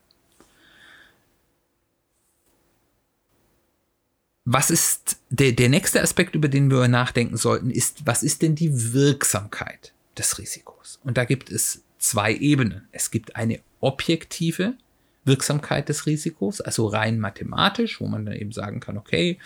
Was 4.45 4.71
ist 4.71 5.19
der, 5.29 5.53
der 5.53 5.69
nächste 5.69 6.03
Aspekt, 6.03 6.35
über 6.35 6.49
den 6.49 6.71
wir 6.71 6.89
nachdenken 6.89 7.37
sollten, 7.37 7.71
ist, 7.71 8.07
was 8.07 8.23
ist 8.23 8.43
denn 8.43 8.55
die 8.55 8.93
Wirksamkeit 8.93 9.93
des 10.17 10.39
Risikos? 10.39 10.99
Und 11.05 11.17
da 11.17 11.25
gibt 11.25 11.51
es 11.51 11.83
zwei 11.99 12.35
Ebenen. 12.35 12.89
Es 12.93 13.11
gibt 13.11 13.37
eine 13.37 13.61
objektive 13.81 14.75
Wirksamkeit 15.25 15.89
des 15.89 16.07
Risikos, 16.07 16.61
also 16.61 16.87
rein 16.87 17.19
mathematisch, 17.19 18.01
wo 18.01 18.07
man 18.07 18.25
dann 18.25 18.35
eben 18.35 18.53
sagen 18.53 18.81
kann, 18.81 18.97
okay, 18.97 19.39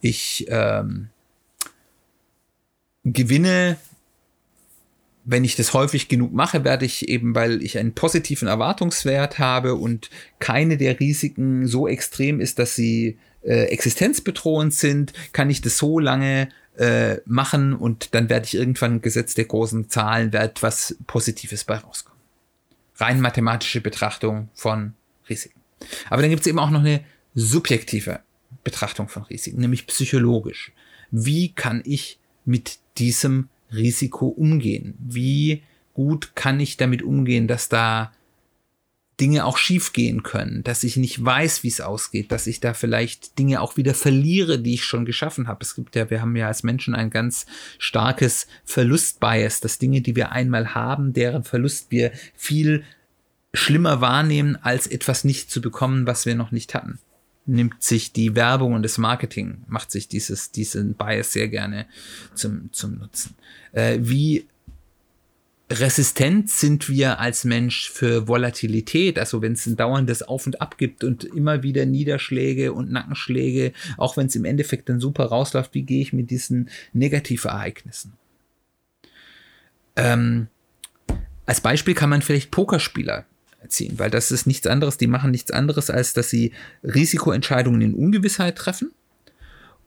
ich 0.00 0.46
ähm, 0.48 1.10
gewinne 3.04 3.76
wenn 5.24 5.44
ich 5.44 5.56
das 5.56 5.72
häufig 5.72 6.08
genug 6.08 6.32
mache, 6.32 6.64
werde 6.64 6.84
ich 6.84 7.08
eben, 7.08 7.34
weil 7.34 7.62
ich 7.62 7.78
einen 7.78 7.94
positiven 7.94 8.46
Erwartungswert 8.46 9.38
habe 9.38 9.74
und 9.74 10.10
keine 10.38 10.76
der 10.76 11.00
Risiken 11.00 11.66
so 11.66 11.88
extrem 11.88 12.40
ist, 12.40 12.58
dass 12.58 12.74
sie 12.74 13.18
äh, 13.44 13.64
existenzbedrohend 13.66 14.74
sind, 14.74 15.12
kann 15.32 15.50
ich 15.50 15.60
das 15.60 15.78
so 15.78 15.98
lange 15.98 16.48
äh, 16.76 17.18
machen 17.26 17.74
und 17.74 18.14
dann 18.14 18.28
werde 18.28 18.46
ich 18.46 18.54
irgendwann 18.54 19.00
Gesetz 19.00 19.34
der 19.34 19.44
großen 19.44 19.88
Zahlen, 19.90 20.32
wird 20.32 20.42
etwas 20.42 20.96
Positives 21.06 21.64
bei 21.64 21.76
rauskommen. 21.76 22.18
Rein 22.96 23.20
mathematische 23.20 23.80
Betrachtung 23.80 24.48
von 24.54 24.94
Risiken. 25.28 25.60
Aber 26.10 26.22
dann 26.22 26.30
gibt 26.30 26.42
es 26.42 26.46
eben 26.46 26.58
auch 26.58 26.70
noch 26.70 26.80
eine 26.80 27.04
subjektive 27.34 28.20
Betrachtung 28.62 29.08
von 29.08 29.24
Risiken, 29.24 29.60
nämlich 29.60 29.86
psychologisch. 29.86 30.72
Wie 31.10 31.52
kann 31.52 31.82
ich 31.84 32.18
mit 32.44 32.78
diesem 32.98 33.48
Risiko 33.72 34.28
umgehen? 34.28 34.94
Wie 34.98 35.62
gut 35.92 36.34
kann 36.34 36.60
ich 36.60 36.76
damit 36.76 37.02
umgehen, 37.02 37.46
dass 37.46 37.68
da 37.68 38.12
Dinge 39.20 39.44
auch 39.44 39.58
schiefgehen 39.58 40.24
können, 40.24 40.64
dass 40.64 40.82
ich 40.82 40.96
nicht 40.96 41.24
weiß, 41.24 41.62
wie 41.62 41.68
es 41.68 41.80
ausgeht, 41.80 42.32
dass 42.32 42.48
ich 42.48 42.58
da 42.58 42.74
vielleicht 42.74 43.38
Dinge 43.38 43.60
auch 43.60 43.76
wieder 43.76 43.94
verliere, 43.94 44.58
die 44.58 44.74
ich 44.74 44.84
schon 44.84 45.04
geschaffen 45.04 45.46
habe. 45.46 45.62
Es 45.62 45.76
gibt 45.76 45.94
ja, 45.94 46.10
wir 46.10 46.20
haben 46.20 46.34
ja 46.34 46.48
als 46.48 46.64
Menschen 46.64 46.94
ein 46.94 47.10
ganz 47.10 47.46
starkes 47.78 48.48
Verlustbias, 48.64 49.60
dass 49.60 49.78
Dinge, 49.78 50.00
die 50.00 50.16
wir 50.16 50.32
einmal 50.32 50.74
haben, 50.74 51.12
deren 51.12 51.44
Verlust 51.44 51.90
wir 51.90 52.12
viel 52.34 52.84
schlimmer 53.52 54.00
wahrnehmen, 54.00 54.56
als 54.60 54.88
etwas 54.88 55.22
nicht 55.22 55.48
zu 55.50 55.60
bekommen, 55.60 56.06
was 56.08 56.26
wir 56.26 56.34
noch 56.34 56.50
nicht 56.50 56.74
hatten. 56.74 56.98
Nimmt 57.46 57.82
sich 57.82 58.12
die 58.12 58.34
Werbung 58.34 58.72
und 58.72 58.82
das 58.82 58.98
Marketing, 58.98 59.62
macht 59.68 59.92
sich 59.92 60.08
dieses, 60.08 60.50
diesen 60.50 60.94
Bias 60.94 61.32
sehr 61.32 61.48
gerne 61.48 61.86
zum, 62.34 62.72
zum 62.72 62.98
Nutzen. 62.98 63.36
Äh, 63.72 63.98
wie 64.00 64.46
resistent 65.70 66.50
sind 66.50 66.88
wir 66.88 67.20
als 67.20 67.44
Mensch 67.44 67.90
für 67.90 68.28
Volatilität, 68.28 69.18
also 69.18 69.40
wenn 69.40 69.54
es 69.54 69.66
ein 69.66 69.76
dauerndes 69.76 70.22
Auf 70.22 70.46
und 70.46 70.60
Ab 70.60 70.76
gibt 70.76 71.04
und 71.04 71.24
immer 71.24 71.62
wieder 71.62 71.86
Niederschläge 71.86 72.72
und 72.72 72.90
Nackenschläge, 72.90 73.72
auch 73.96 74.16
wenn 74.16 74.26
es 74.26 74.36
im 74.36 74.44
Endeffekt 74.44 74.88
dann 74.88 75.00
super 75.00 75.26
rausläuft, 75.26 75.74
wie 75.74 75.82
gehe 75.82 76.02
ich 76.02 76.12
mit 76.12 76.30
diesen 76.30 76.68
Negativereignissen? 76.92 78.12
Ähm, 79.96 80.48
als 81.46 81.60
Beispiel 81.60 81.94
kann 81.94 82.10
man 82.10 82.22
vielleicht 82.22 82.50
Pokerspieler 82.50 83.24
ziehen, 83.68 83.98
weil 83.98 84.10
das 84.10 84.30
ist 84.30 84.46
nichts 84.46 84.66
anderes, 84.66 84.98
die 84.98 85.06
machen 85.06 85.30
nichts 85.30 85.50
anderes, 85.50 85.88
als 85.88 86.12
dass 86.12 86.28
sie 86.28 86.52
Risikoentscheidungen 86.82 87.80
in 87.80 87.94
Ungewissheit 87.94 88.56
treffen. 88.56 88.92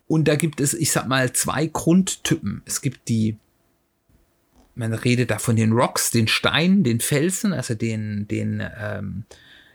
Und 0.07 0.27
da 0.27 0.36
gibt 0.36 0.62
es, 0.62 0.74
ich 0.74 0.91
sag 0.91 1.07
mal, 1.07 1.34
zwei 1.34 1.67
Grundtypen. 1.67 2.62
Es 2.65 2.81
gibt 2.81 3.10
die 3.10 3.38
man 4.77 4.93
redet 4.93 5.31
da 5.31 5.39
von 5.39 5.55
den 5.55 5.74
Rocks, 5.74 6.12
den 6.12 6.27
Steinen, 6.27 6.84
den 6.84 7.00
Felsen, 7.00 7.51
also 7.51 7.74
den, 7.74 8.27
den 8.27 8.63
ähm, 8.79 9.24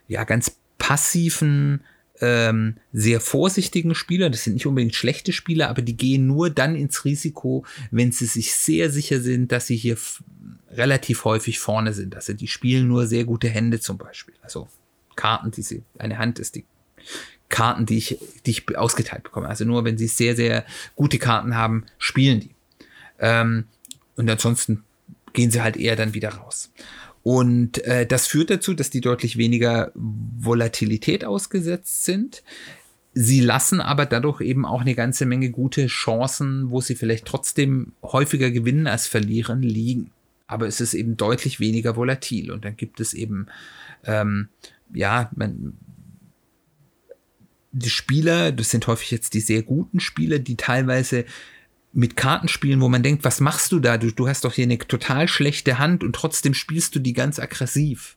ja, 0.08 0.24
ganz 0.24 0.56
passiven, 0.78 1.82
ähm, 2.20 2.76
sehr 2.92 3.20
vorsichtigen 3.20 3.94
Spieler. 3.94 4.30
Das 4.30 4.44
sind 4.44 4.54
nicht 4.54 4.66
unbedingt 4.66 4.94
schlechte 4.94 5.32
Spieler, 5.32 5.68
aber 5.68 5.82
die 5.82 5.96
gehen 5.96 6.26
nur 6.26 6.50
dann 6.50 6.76
ins 6.76 7.04
Risiko, 7.04 7.66
wenn 7.90 8.12
sie 8.12 8.26
sich 8.26 8.54
sehr 8.54 8.90
sicher 8.90 9.20
sind, 9.20 9.50
dass 9.50 9.66
sie 9.66 9.76
hier 9.76 9.96
relativ 10.70 11.24
häufig 11.24 11.58
vorne 11.58 11.92
sind. 11.92 12.14
Also 12.14 12.32
die 12.32 12.48
spielen 12.48 12.86
nur 12.86 13.06
sehr 13.06 13.24
gute 13.24 13.48
Hände 13.48 13.80
zum 13.80 13.98
Beispiel. 13.98 14.34
Also 14.42 14.68
Karten, 15.16 15.50
die 15.50 15.62
sie, 15.62 15.82
eine 15.98 16.18
Hand 16.18 16.38
ist 16.38 16.54
die 16.54 16.64
Karten, 17.48 17.86
die 17.86 17.98
ich, 17.98 18.18
die 18.46 18.52
ich 18.52 18.78
ausgeteilt 18.78 19.24
bekomme. 19.24 19.48
Also 19.48 19.64
nur 19.64 19.84
wenn 19.84 19.98
sie 19.98 20.06
sehr, 20.06 20.36
sehr 20.36 20.64
gute 20.94 21.18
Karten 21.18 21.56
haben, 21.56 21.84
spielen 21.98 22.40
die. 22.40 22.50
Ähm, 23.18 23.64
und 24.16 24.30
ansonsten 24.30 24.84
gehen 25.32 25.50
sie 25.50 25.62
halt 25.62 25.76
eher 25.76 25.96
dann 25.96 26.14
wieder 26.14 26.30
raus. 26.30 26.72
Und 27.22 27.84
äh, 27.84 28.06
das 28.06 28.26
führt 28.26 28.50
dazu, 28.50 28.74
dass 28.74 28.90
die 28.90 29.00
deutlich 29.00 29.36
weniger 29.36 29.92
Volatilität 29.94 31.24
ausgesetzt 31.24 32.04
sind. 32.04 32.42
Sie 33.14 33.40
lassen 33.40 33.80
aber 33.80 34.06
dadurch 34.06 34.40
eben 34.40 34.64
auch 34.64 34.80
eine 34.80 34.94
ganze 34.94 35.26
Menge 35.26 35.50
gute 35.50 35.86
Chancen, 35.86 36.70
wo 36.70 36.80
sie 36.80 36.94
vielleicht 36.94 37.26
trotzdem 37.26 37.92
häufiger 38.02 38.50
gewinnen 38.50 38.86
als 38.86 39.06
verlieren, 39.06 39.62
liegen. 39.62 40.10
Aber 40.46 40.66
es 40.66 40.80
ist 40.80 40.94
eben 40.94 41.16
deutlich 41.16 41.60
weniger 41.60 41.94
volatil. 41.94 42.50
Und 42.50 42.64
dann 42.64 42.76
gibt 42.76 43.00
es 43.00 43.14
eben, 43.14 43.46
ähm, 44.04 44.48
ja, 44.92 45.30
man, 45.36 45.74
die 47.70 47.90
Spieler, 47.90 48.50
das 48.50 48.70
sind 48.70 48.86
häufig 48.86 49.10
jetzt 49.10 49.34
die 49.34 49.40
sehr 49.40 49.62
guten 49.62 50.00
Spieler, 50.00 50.38
die 50.38 50.56
teilweise 50.56 51.24
mit 51.92 52.16
Kartenspielen, 52.16 52.80
wo 52.80 52.88
man 52.88 53.02
denkt, 53.02 53.24
was 53.24 53.40
machst 53.40 53.72
du 53.72 53.78
da? 53.78 53.98
Du, 53.98 54.10
du 54.10 54.28
hast 54.28 54.44
doch 54.44 54.54
hier 54.54 54.64
eine 54.64 54.78
total 54.78 55.28
schlechte 55.28 55.78
Hand 55.78 56.02
und 56.02 56.14
trotzdem 56.14 56.54
spielst 56.54 56.94
du 56.94 57.00
die 57.00 57.12
ganz 57.12 57.38
aggressiv. 57.38 58.16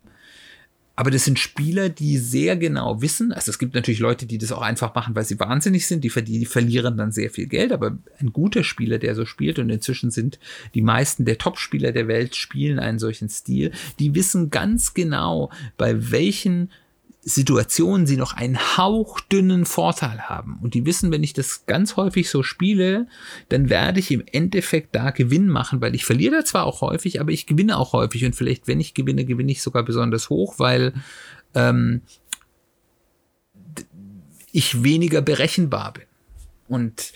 aber 0.97 1.11
das 1.11 1.25
sind 1.25 1.39
Spieler, 1.39 1.89
die 1.89 2.17
sehr 2.17 2.55
genau 2.55 3.01
wissen, 3.01 3.33
also 3.33 3.51
es 3.51 3.59
gibt 3.59 3.75
natürlich 3.75 3.99
Leute, 3.99 4.25
die 4.25 4.37
das 4.37 4.51
auch 4.53 4.61
einfach 4.61 4.95
machen, 4.95 5.13
weil 5.13 5.25
sie 5.25 5.39
wahnsinnig 5.39 5.87
sind, 5.87 6.03
die, 6.05 6.09
die 6.09 6.45
verlieren 6.45 6.95
dann 6.95 7.11
sehr 7.11 7.29
viel 7.29 7.47
Geld, 7.47 7.73
aber 7.73 7.97
ein 8.19 8.31
guter 8.31 8.63
Spieler, 8.63 8.97
der 8.97 9.13
so 9.13 9.25
spielt, 9.25 9.59
und 9.59 9.69
inzwischen 9.69 10.09
sind 10.09 10.39
die 10.73 10.81
meisten 10.81 11.25
der 11.25 11.37
Top-Spieler 11.37 11.91
der 11.91 12.07
Welt 12.07 12.35
spielen 12.35 12.79
einen 12.79 12.99
solchen 12.99 13.27
Stil, 13.27 13.71
die 13.99 14.15
wissen 14.15 14.49
ganz 14.49 14.93
genau, 14.93 15.51
bei 15.77 16.11
welchen 16.11 16.71
Situationen 17.27 18.05
sie 18.05 18.17
noch 18.17 18.33
einen 18.33 18.77
hauchdünnen 18.77 19.65
Vorteil 19.65 20.29
haben. 20.29 20.59
Und 20.61 20.75
die 20.75 20.85
wissen, 20.85 21.11
wenn 21.11 21.23
ich 21.23 21.33
das 21.33 21.65
ganz 21.65 21.97
häufig 21.97 22.29
so 22.29 22.43
spiele, 22.43 23.07
dann 23.49 23.67
werde 23.71 23.99
ich 23.99 24.11
im 24.11 24.23
Endeffekt 24.31 24.95
da 24.95 25.09
Gewinn 25.09 25.47
machen, 25.47 25.81
weil 25.81 25.95
ich 25.95 26.05
verliere 26.05 26.43
zwar 26.43 26.65
auch 26.65 26.81
häufig, 26.81 27.19
aber 27.19 27.31
ich 27.31 27.47
gewinne 27.47 27.77
auch 27.77 27.93
häufig. 27.93 28.23
Und 28.25 28.35
vielleicht, 28.35 28.67
wenn 28.67 28.79
ich 28.79 28.93
gewinne, 28.93 29.25
gewinne 29.25 29.51
ich 29.51 29.63
sogar 29.63 29.81
besonders 29.81 30.29
hoch, 30.29 30.59
weil 30.59 30.93
ähm, 31.55 32.03
ich 34.51 34.83
weniger 34.83 35.23
berechenbar 35.23 35.93
bin. 35.93 36.05
Und 36.67 37.11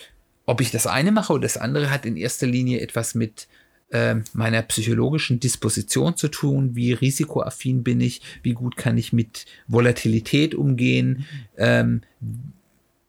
ob 0.47 0.59
ich 0.59 0.71
das 0.71 0.87
eine 0.87 1.11
mache 1.11 1.33
oder 1.33 1.43
das 1.43 1.57
andere, 1.57 1.91
hat 1.91 2.07
in 2.07 2.17
erster 2.17 2.47
Linie 2.47 2.81
etwas 2.81 3.13
mit 3.13 3.47
äh, 3.91 4.15
meiner 4.33 4.61
psychologischen 4.63 5.39
Disposition 5.39 6.15
zu 6.15 6.27
tun, 6.27 6.75
wie 6.75 6.93
risikoaffin 6.93 7.83
bin 7.83 8.01
ich, 8.01 8.21
wie 8.43 8.53
gut 8.53 8.77
kann 8.77 8.97
ich 8.97 9.13
mit 9.13 9.45
Volatilität 9.67 10.55
umgehen, 10.55 11.25
ähm, 11.57 12.01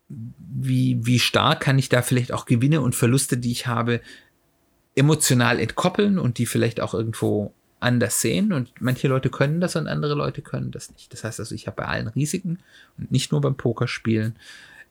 wie, 0.09 0.99
wie 1.03 1.19
stark 1.19 1.61
kann 1.61 1.79
ich 1.79 1.89
da 1.89 2.03
vielleicht 2.03 2.33
auch 2.33 2.47
Gewinne 2.47 2.81
und 2.81 2.95
Verluste, 2.95 3.37
die 3.37 3.53
ich 3.53 3.67
habe, 3.67 4.01
emotional 4.97 5.61
entkoppeln 5.61 6.19
und 6.19 6.39
die 6.39 6.47
vielleicht 6.47 6.81
auch 6.81 6.95
irgendwo 6.95 7.53
anders 7.79 8.21
sehen. 8.21 8.53
Und 8.53 8.71
manche 8.81 9.09
Leute 9.09 9.31
können 9.31 9.61
das 9.61 9.77
und 9.77 9.87
andere 9.87 10.15
Leute 10.15 10.43
können 10.43 10.71
das 10.71 10.93
nicht. 10.93 11.13
Das 11.13 11.25
heißt 11.25 11.41
also, 11.41 11.55
ich 11.55 11.67
habe 11.67 11.77
bei 11.77 11.87
allen 11.87 12.09
Risiken 12.09 12.59
und 12.99 13.11
nicht 13.11 13.33
nur 13.33 13.41
beim 13.41 13.57
Pokerspielen 13.57 14.37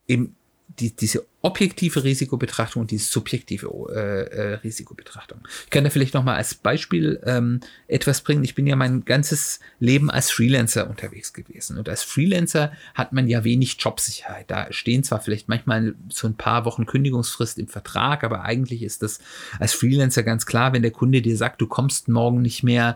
eben 0.08 0.36
die, 0.80 0.96
diese 0.96 1.26
objektive 1.42 2.04
Risikobetrachtung 2.04 2.82
und 2.82 2.92
die 2.92 2.98
subjektive 2.98 3.68
äh, 3.94 4.24
äh, 4.24 4.54
Risikobetrachtung. 4.56 5.40
Ich 5.66 5.70
kann 5.70 5.84
da 5.84 5.90
vielleicht 5.90 6.14
noch 6.14 6.24
mal 6.24 6.36
als 6.36 6.56
Beispiel 6.56 7.22
ähm, 7.26 7.62
etwas 7.88 8.22
bringen. 8.22 8.44
Ich 8.44 8.56
bin 8.56 8.68
ja 8.68 8.76
mein 8.76 9.06
ganzes 9.06 9.60
Leben 9.80 10.10
als 10.10 10.32
Freelancer 10.32 10.90
unterwegs 10.90 11.34
gewesen 11.34 11.78
und 11.78 11.88
als 11.88 12.04
Freelancer 12.04 12.72
hat 12.94 13.14
man 13.14 13.28
ja 13.28 13.44
wenig 13.44 13.78
Jobsicherheit. 13.80 14.50
Da 14.50 14.72
stehen 14.72 15.04
zwar 15.04 15.22
vielleicht 15.22 15.48
manchmal 15.48 15.96
so 16.10 16.28
ein 16.28 16.36
paar 16.36 16.66
Wochen 16.66 16.86
Kündigungsfrist 16.86 17.58
im 17.58 17.68
Vertrag, 17.68 18.24
aber 18.24 18.44
eigentlich 18.44 18.84
ist 18.84 19.02
das 19.02 19.20
als 19.60 19.74
Freelancer 19.74 20.24
ganz 20.24 20.46
klar, 20.46 20.74
wenn 20.74 20.82
der 20.82 20.92
Kunde 20.92 21.22
dir 21.22 21.38
sagt, 21.38 21.62
du 21.62 21.68
kommst 21.68 22.08
morgen 22.08 22.42
nicht 22.42 22.64
mehr, 22.64 22.96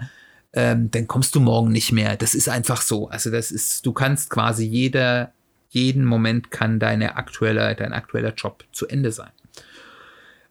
ähm, 0.54 0.92
dann 0.92 1.08
kommst 1.08 1.34
du 1.36 1.40
morgen 1.40 1.72
nicht 1.72 1.92
mehr. 1.92 2.16
Das 2.16 2.36
ist 2.36 2.50
einfach 2.50 2.82
so. 2.82 3.10
Also 3.10 3.32
das 3.32 3.52
ist, 3.52 3.86
du 3.86 3.94
kannst 3.94 4.30
quasi 4.30 4.66
jeder 4.66 5.34
jeden 5.74 6.06
Moment 6.06 6.52
kann 6.52 6.80
deine 6.80 7.16
aktuelle, 7.16 7.76
dein 7.76 7.94
aktueller 7.94 8.34
Job 8.34 8.64
zu 8.72 8.88
Ende 8.88 9.12
sein. 9.12 9.32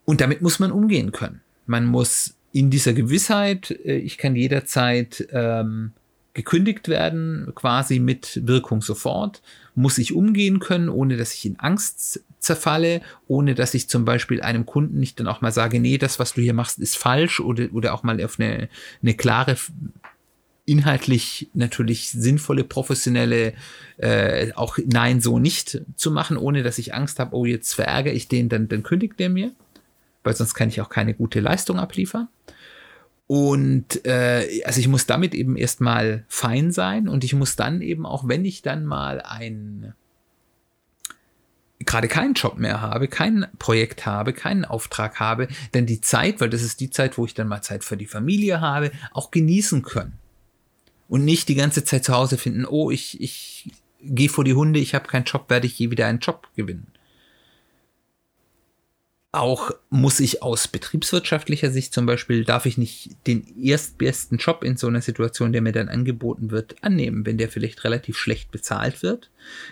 Und 0.04 0.20
damit 0.20 0.42
muss 0.42 0.58
man 0.58 0.72
umgehen 0.72 1.12
können. 1.12 1.42
Man 1.66 1.86
muss 1.86 2.34
in 2.50 2.70
dieser 2.70 2.92
Gewissheit, 2.92 3.70
äh, 3.70 3.96
ich 3.96 4.18
kann 4.18 4.34
jederzeit 4.34 5.26
ähm, 5.30 5.92
gekündigt 6.34 6.88
werden, 6.88 7.52
quasi 7.54 7.98
mit 7.98 8.40
Wirkung 8.46 8.82
sofort, 8.82 9.42
muss 9.74 9.98
ich 9.98 10.12
umgehen 10.12 10.58
können, 10.58 10.88
ohne 10.88 11.16
dass 11.16 11.34
ich 11.34 11.44
in 11.44 11.58
Angst 11.60 12.24
zerfalle, 12.38 13.00
ohne 13.28 13.54
dass 13.54 13.74
ich 13.74 13.88
zum 13.88 14.04
Beispiel 14.04 14.40
einem 14.40 14.66
Kunden 14.66 14.98
nicht 14.98 15.20
dann 15.20 15.28
auch 15.28 15.40
mal 15.40 15.52
sage, 15.52 15.78
nee, 15.78 15.98
das, 15.98 16.18
was 16.18 16.34
du 16.34 16.40
hier 16.40 16.54
machst, 16.54 16.78
ist 16.78 16.96
falsch 16.96 17.38
oder, 17.38 17.68
oder 17.72 17.94
auch 17.94 18.02
mal 18.02 18.22
auf 18.24 18.40
eine, 18.40 18.68
eine 19.02 19.14
klare 19.14 19.56
inhaltlich 20.64 21.50
natürlich 21.54 22.10
sinnvolle, 22.10 22.64
professionelle, 22.64 23.54
äh, 23.96 24.52
auch 24.54 24.78
nein, 24.86 25.20
so 25.20 25.38
nicht 25.38 25.82
zu 25.96 26.10
machen, 26.10 26.36
ohne 26.36 26.62
dass 26.62 26.78
ich 26.78 26.94
Angst 26.94 27.18
habe, 27.18 27.34
oh, 27.34 27.44
jetzt 27.44 27.74
verärgere 27.74 28.12
ich 28.12 28.28
den, 28.28 28.48
dann, 28.48 28.68
dann 28.68 28.82
kündigt 28.82 29.18
der 29.18 29.28
mir, 29.28 29.52
weil 30.22 30.36
sonst 30.36 30.54
kann 30.54 30.68
ich 30.68 30.80
auch 30.80 30.88
keine 30.88 31.14
gute 31.14 31.40
Leistung 31.40 31.78
abliefern. 31.78 32.28
Und 33.26 34.04
äh, 34.04 34.62
also 34.64 34.78
ich 34.78 34.88
muss 34.88 35.06
damit 35.06 35.34
eben 35.34 35.56
erstmal 35.56 36.24
fein 36.28 36.70
sein 36.70 37.08
und 37.08 37.24
ich 37.24 37.34
muss 37.34 37.56
dann 37.56 37.80
eben 37.80 38.06
auch, 38.06 38.28
wenn 38.28 38.44
ich 38.44 38.62
dann 38.62 38.84
mal 38.84 39.20
ein 39.20 39.94
gerade 41.84 42.06
keinen 42.06 42.34
Job 42.34 42.58
mehr 42.58 42.80
habe, 42.80 43.08
kein 43.08 43.46
Projekt 43.58 44.06
habe, 44.06 44.32
keinen 44.32 44.64
Auftrag 44.64 45.18
habe, 45.18 45.48
dann 45.72 45.84
die 45.84 46.00
Zeit, 46.00 46.40
weil 46.40 46.48
das 46.48 46.62
ist 46.62 46.78
die 46.78 46.90
Zeit, 46.90 47.18
wo 47.18 47.24
ich 47.24 47.34
dann 47.34 47.48
mal 47.48 47.62
Zeit 47.62 47.82
für 47.82 47.96
die 47.96 48.06
Familie 48.06 48.60
habe, 48.60 48.92
auch 49.12 49.32
genießen 49.32 49.82
können 49.82 50.21
und 51.12 51.26
nicht 51.26 51.50
die 51.50 51.56
ganze 51.56 51.84
Zeit 51.84 52.06
zu 52.06 52.14
Hause 52.14 52.38
finden, 52.38 52.64
oh, 52.64 52.90
ich, 52.90 53.20
ich 53.20 53.70
gehe 54.00 54.30
vor 54.30 54.44
die 54.44 54.54
Hunde, 54.54 54.80
ich 54.80 54.94
habe 54.94 55.08
keinen 55.08 55.26
Job, 55.26 55.50
werde 55.50 55.66
ich 55.66 55.78
je 55.78 55.90
wieder 55.90 56.06
einen 56.06 56.20
Job 56.20 56.48
gewinnen. 56.56 56.86
Auch 59.30 59.72
muss 59.90 60.20
ich 60.20 60.42
aus 60.42 60.68
betriebswirtschaftlicher 60.68 61.70
Sicht 61.70 61.92
zum 61.92 62.06
Beispiel, 62.06 62.46
darf 62.46 62.64
ich 62.64 62.78
nicht 62.78 63.10
den 63.26 63.46
erstbesten 63.62 64.38
Job 64.38 64.64
in 64.64 64.78
so 64.78 64.86
einer 64.86 65.02
Situation, 65.02 65.52
der 65.52 65.60
mir 65.60 65.72
dann 65.72 65.90
angeboten 65.90 66.50
wird, 66.50 66.82
annehmen. 66.82 67.26
Wenn 67.26 67.36
der 67.36 67.50
vielleicht 67.50 67.84
relativ 67.84 68.16
schlecht 68.16 68.50
bezahlt 68.50 69.02
wird, 69.02 69.30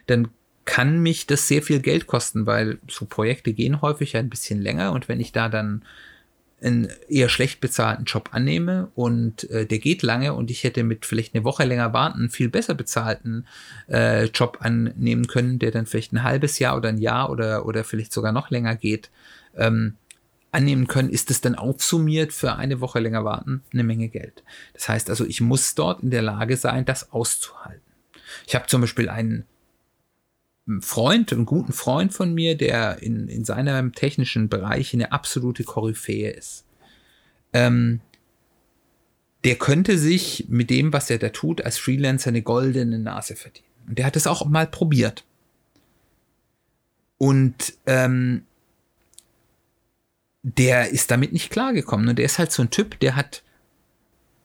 dann 0.08 0.28
kann 0.66 0.98
mich 0.98 1.26
das 1.26 1.48
sehr 1.48 1.62
viel 1.62 1.80
Geld 1.80 2.06
kosten, 2.06 2.44
weil 2.44 2.80
so 2.86 3.06
Projekte 3.06 3.54
gehen 3.54 3.80
häufig 3.80 4.14
ein 4.18 4.28
bisschen 4.28 4.60
länger 4.60 4.92
und 4.92 5.08
wenn 5.08 5.20
ich 5.20 5.32
da 5.32 5.48
dann 5.48 5.86
einen 6.62 6.88
eher 7.08 7.28
schlecht 7.28 7.60
bezahlten 7.60 8.04
Job 8.04 8.30
annehme 8.32 8.90
und 8.94 9.48
äh, 9.50 9.66
der 9.66 9.78
geht 9.78 10.02
lange 10.02 10.34
und 10.34 10.50
ich 10.50 10.64
hätte 10.64 10.82
mit 10.82 11.06
vielleicht 11.06 11.34
eine 11.34 11.44
Woche 11.44 11.64
länger 11.64 11.92
warten 11.92 12.28
viel 12.28 12.48
besser 12.48 12.74
bezahlten 12.74 13.46
äh, 13.88 14.26
Job 14.26 14.58
annehmen 14.60 15.26
können, 15.26 15.58
der 15.58 15.70
dann 15.70 15.86
vielleicht 15.86 16.12
ein 16.12 16.22
halbes 16.22 16.58
Jahr 16.58 16.76
oder 16.76 16.90
ein 16.90 16.98
Jahr 16.98 17.30
oder, 17.30 17.66
oder 17.66 17.84
vielleicht 17.84 18.12
sogar 18.12 18.32
noch 18.32 18.50
länger 18.50 18.76
geht, 18.76 19.10
ähm, 19.56 19.96
annehmen 20.52 20.86
können, 20.86 21.10
ist 21.10 21.30
es 21.30 21.40
dann 21.40 21.54
aufsummiert 21.54 22.32
für 22.32 22.56
eine 22.56 22.80
Woche 22.80 23.00
länger 23.00 23.24
warten 23.24 23.62
eine 23.72 23.84
Menge 23.84 24.08
Geld. 24.08 24.42
Das 24.74 24.88
heißt 24.88 25.08
also, 25.08 25.24
ich 25.24 25.40
muss 25.40 25.74
dort 25.74 26.02
in 26.02 26.10
der 26.10 26.22
Lage 26.22 26.56
sein, 26.56 26.84
das 26.84 27.12
auszuhalten. 27.12 27.80
Ich 28.46 28.54
habe 28.54 28.66
zum 28.66 28.80
Beispiel 28.80 29.08
einen 29.08 29.44
Freund, 30.80 31.32
einen 31.32 31.46
guten 31.46 31.72
Freund 31.72 32.12
von 32.12 32.32
mir, 32.32 32.56
der 32.56 33.02
in, 33.02 33.28
in 33.28 33.44
seinem 33.44 33.92
technischen 33.92 34.48
Bereich 34.48 34.94
eine 34.94 35.12
absolute 35.12 35.64
Koryphäe 35.64 36.30
ist. 36.30 36.64
Ähm, 37.52 38.00
der 39.44 39.56
könnte 39.56 39.98
sich 39.98 40.46
mit 40.48 40.70
dem, 40.70 40.92
was 40.92 41.10
er 41.10 41.18
da 41.18 41.30
tut, 41.30 41.62
als 41.62 41.78
Freelancer 41.78 42.28
eine 42.28 42.42
goldene 42.42 42.98
Nase 42.98 43.36
verdienen. 43.36 43.66
Und 43.88 43.98
der 43.98 44.06
hat 44.06 44.16
es 44.16 44.26
auch 44.26 44.44
mal 44.46 44.66
probiert. 44.66 45.24
Und 47.18 47.74
ähm, 47.86 48.44
der 50.42 50.90
ist 50.90 51.10
damit 51.10 51.32
nicht 51.32 51.50
klargekommen. 51.50 52.08
Und 52.08 52.16
der 52.16 52.26
ist 52.26 52.38
halt 52.38 52.52
so 52.52 52.62
ein 52.62 52.70
Typ, 52.70 52.98
der 53.00 53.16
hat 53.16 53.42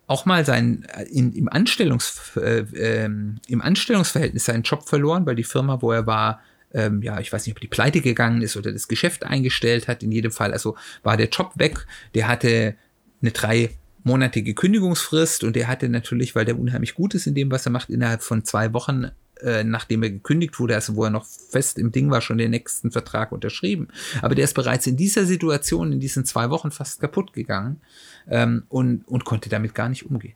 auch 0.07 0.25
mal 0.25 0.45
sein, 0.45 0.85
in, 1.09 1.33
im, 1.33 1.49
Anstellungs, 1.49 2.31
äh, 2.37 2.59
äh, 2.59 3.05
im 3.05 3.61
Anstellungsverhältnis 3.61 4.45
seinen 4.45 4.63
Job 4.63 4.87
verloren, 4.87 5.25
weil 5.25 5.35
die 5.35 5.43
Firma, 5.43 5.81
wo 5.81 5.91
er 5.91 6.05
war, 6.05 6.41
ähm, 6.73 7.01
ja, 7.01 7.19
ich 7.19 7.31
weiß 7.31 7.45
nicht, 7.45 7.55
ob 7.55 7.61
die 7.61 7.67
pleite 7.67 8.01
gegangen 8.01 8.41
ist 8.41 8.57
oder 8.57 8.71
das 8.71 8.87
Geschäft 8.87 9.23
eingestellt 9.23 9.87
hat. 9.87 10.03
In 10.03 10.11
jedem 10.11 10.31
Fall, 10.31 10.51
also 10.51 10.75
war 11.03 11.17
der 11.17 11.29
Job 11.29 11.53
weg. 11.55 11.87
Der 12.13 12.27
hatte 12.27 12.75
eine 13.21 13.31
dreimonatige 13.31 14.53
Kündigungsfrist 14.53 15.43
und 15.43 15.55
der 15.55 15.67
hatte 15.67 15.89
natürlich, 15.89 16.35
weil 16.35 16.45
der 16.45 16.59
unheimlich 16.59 16.93
gut 16.93 17.15
ist 17.15 17.27
in 17.27 17.33
dem, 17.33 17.49
was 17.49 17.65
er 17.65 17.71
macht, 17.71 17.89
innerhalb 17.89 18.21
von 18.21 18.43
zwei 18.43 18.73
Wochen 18.73 19.11
äh, 19.41 19.63
nachdem 19.63 20.03
er 20.03 20.09
gekündigt 20.09 20.59
wurde, 20.59 20.75
also 20.75 20.95
wo 20.95 21.03
er 21.03 21.09
noch 21.09 21.25
fest 21.25 21.77
im 21.77 21.91
Ding 21.91 22.09
war, 22.09 22.21
schon 22.21 22.37
den 22.37 22.51
nächsten 22.51 22.91
Vertrag 22.91 23.31
unterschrieben. 23.31 23.89
Aber 24.21 24.35
der 24.35 24.45
ist 24.45 24.53
bereits 24.53 24.87
in 24.87 24.97
dieser 24.97 25.25
Situation, 25.25 25.91
in 25.91 25.99
diesen 25.99 26.25
zwei 26.25 26.49
Wochen 26.49 26.71
fast 26.71 27.01
kaputt 27.01 27.33
gegangen 27.33 27.81
ähm, 28.29 28.63
und, 28.69 29.07
und 29.07 29.25
konnte 29.25 29.49
damit 29.49 29.75
gar 29.75 29.89
nicht 29.89 30.05
umgehen. 30.05 30.35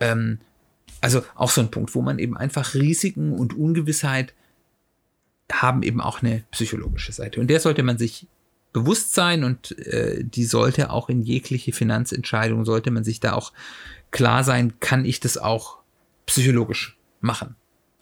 Ähm, 0.00 0.38
also 1.00 1.22
auch 1.34 1.50
so 1.50 1.60
ein 1.60 1.70
Punkt, 1.70 1.94
wo 1.94 2.02
man 2.02 2.18
eben 2.18 2.36
einfach 2.36 2.74
Risiken 2.74 3.32
und 3.32 3.54
Ungewissheit 3.54 4.32
haben 5.52 5.82
eben 5.82 6.00
auch 6.00 6.22
eine 6.22 6.44
psychologische 6.50 7.12
Seite. 7.12 7.40
Und 7.40 7.48
der 7.48 7.60
sollte 7.60 7.82
man 7.82 7.98
sich 7.98 8.26
bewusst 8.72 9.14
sein 9.14 9.44
und 9.44 9.78
äh, 9.78 10.24
die 10.24 10.46
sollte 10.46 10.90
auch 10.90 11.10
in 11.10 11.22
jegliche 11.22 11.72
Finanzentscheidung, 11.72 12.64
sollte 12.64 12.90
man 12.90 13.04
sich 13.04 13.20
da 13.20 13.34
auch 13.34 13.52
klar 14.10 14.44
sein, 14.44 14.80
kann 14.80 15.04
ich 15.04 15.20
das 15.20 15.36
auch 15.36 15.78
psychologisch 16.26 16.96
machen 17.20 17.54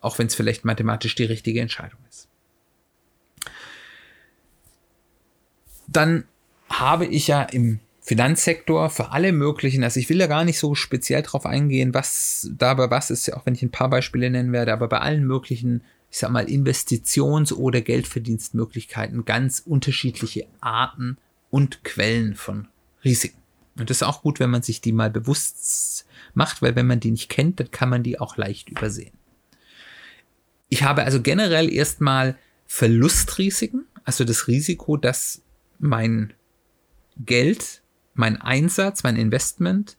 auch 0.02 0.18
wenn 0.18 0.26
es 0.26 0.34
vielleicht 0.34 0.64
mathematisch 0.64 1.14
die 1.14 1.24
richtige 1.24 1.60
Entscheidung 1.60 2.00
ist. 2.10 2.28
Dann 5.86 6.24
habe 6.68 7.06
ich 7.06 7.28
ja 7.28 7.42
im 7.42 7.80
Finanzsektor 8.00 8.90
für 8.90 9.12
alle 9.12 9.32
möglichen, 9.32 9.84
also 9.84 10.00
ich 10.00 10.08
will 10.08 10.18
da 10.18 10.26
gar 10.26 10.44
nicht 10.44 10.58
so 10.58 10.74
speziell 10.74 11.22
drauf 11.22 11.46
eingehen, 11.46 11.94
was 11.94 12.50
dabei 12.52 12.90
was 12.90 13.10
ist, 13.10 13.32
auch 13.32 13.46
wenn 13.46 13.54
ich 13.54 13.62
ein 13.62 13.70
paar 13.70 13.90
Beispiele 13.90 14.28
nennen 14.28 14.52
werde, 14.52 14.72
aber 14.72 14.88
bei 14.88 14.98
allen 14.98 15.24
möglichen, 15.24 15.82
ich 16.10 16.18
sag 16.18 16.30
mal, 16.30 16.46
Investitions- 16.46 17.52
oder 17.52 17.80
Geldverdienstmöglichkeiten 17.80 19.24
ganz 19.24 19.60
unterschiedliche 19.60 20.46
Arten 20.60 21.16
und 21.50 21.84
Quellen 21.84 22.34
von 22.34 22.66
Risiken. 23.04 23.38
Und 23.78 23.88
das 23.88 23.98
ist 23.98 24.02
auch 24.02 24.22
gut, 24.22 24.40
wenn 24.40 24.50
man 24.50 24.62
sich 24.62 24.80
die 24.80 24.92
mal 24.92 25.10
bewusst 25.10 26.04
macht, 26.34 26.60
weil 26.60 26.74
wenn 26.74 26.86
man 26.86 27.00
die 27.00 27.12
nicht 27.12 27.28
kennt, 27.28 27.60
dann 27.60 27.70
kann 27.70 27.88
man 27.88 28.02
die 28.02 28.18
auch 28.18 28.36
leicht 28.36 28.68
übersehen. 28.68 29.12
Ich 30.72 30.84
habe 30.84 31.04
also 31.04 31.20
generell 31.20 31.70
erstmal 31.70 32.38
Verlustrisiken, 32.66 33.84
also 34.04 34.24
das 34.24 34.48
Risiko, 34.48 34.96
dass 34.96 35.42
mein 35.78 36.32
Geld, 37.18 37.82
mein 38.14 38.40
Einsatz, 38.40 39.02
mein 39.02 39.16
Investment 39.16 39.98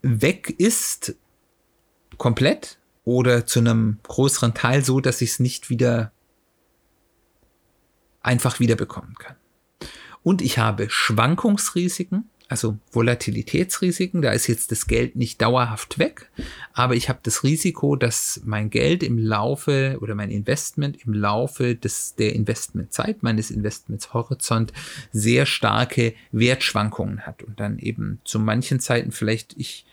weg 0.00 0.54
ist 0.60 1.16
komplett 2.18 2.78
oder 3.02 3.46
zu 3.46 3.58
einem 3.58 3.98
größeren 4.04 4.54
Teil 4.54 4.84
so, 4.84 5.00
dass 5.00 5.20
ich 5.20 5.30
es 5.30 5.40
nicht 5.40 5.70
wieder 5.70 6.12
einfach 8.20 8.60
wiederbekommen 8.60 9.16
kann. 9.16 9.34
Und 10.22 10.40
ich 10.40 10.58
habe 10.58 10.88
Schwankungsrisiken, 10.88 12.30
also 12.48 12.78
Volatilitätsrisiken. 12.92 14.22
Da 14.22 14.32
ist 14.32 14.46
jetzt 14.46 14.70
das 14.70 14.86
Geld 14.86 15.16
nicht 15.16 15.42
dauerhaft 15.42 15.98
weg, 15.98 16.30
aber 16.72 16.94
ich 16.94 17.08
habe 17.08 17.20
das 17.22 17.42
Risiko, 17.42 17.96
dass 17.96 18.40
mein 18.44 18.70
Geld 18.70 19.02
im 19.02 19.18
Laufe 19.18 19.98
oder 20.00 20.14
mein 20.14 20.30
Investment 20.30 21.04
im 21.04 21.12
Laufe 21.12 21.74
des, 21.74 22.14
der 22.14 22.34
Investmentzeit, 22.34 23.22
meines 23.22 23.50
Investmentshorizont 23.50 24.72
sehr 25.12 25.46
starke 25.46 26.14
Wertschwankungen 26.32 27.26
hat 27.26 27.42
und 27.42 27.58
dann 27.58 27.78
eben 27.78 28.20
zu 28.24 28.38
manchen 28.38 28.80
Zeiten 28.80 29.12
vielleicht 29.12 29.54
ich 29.56 29.86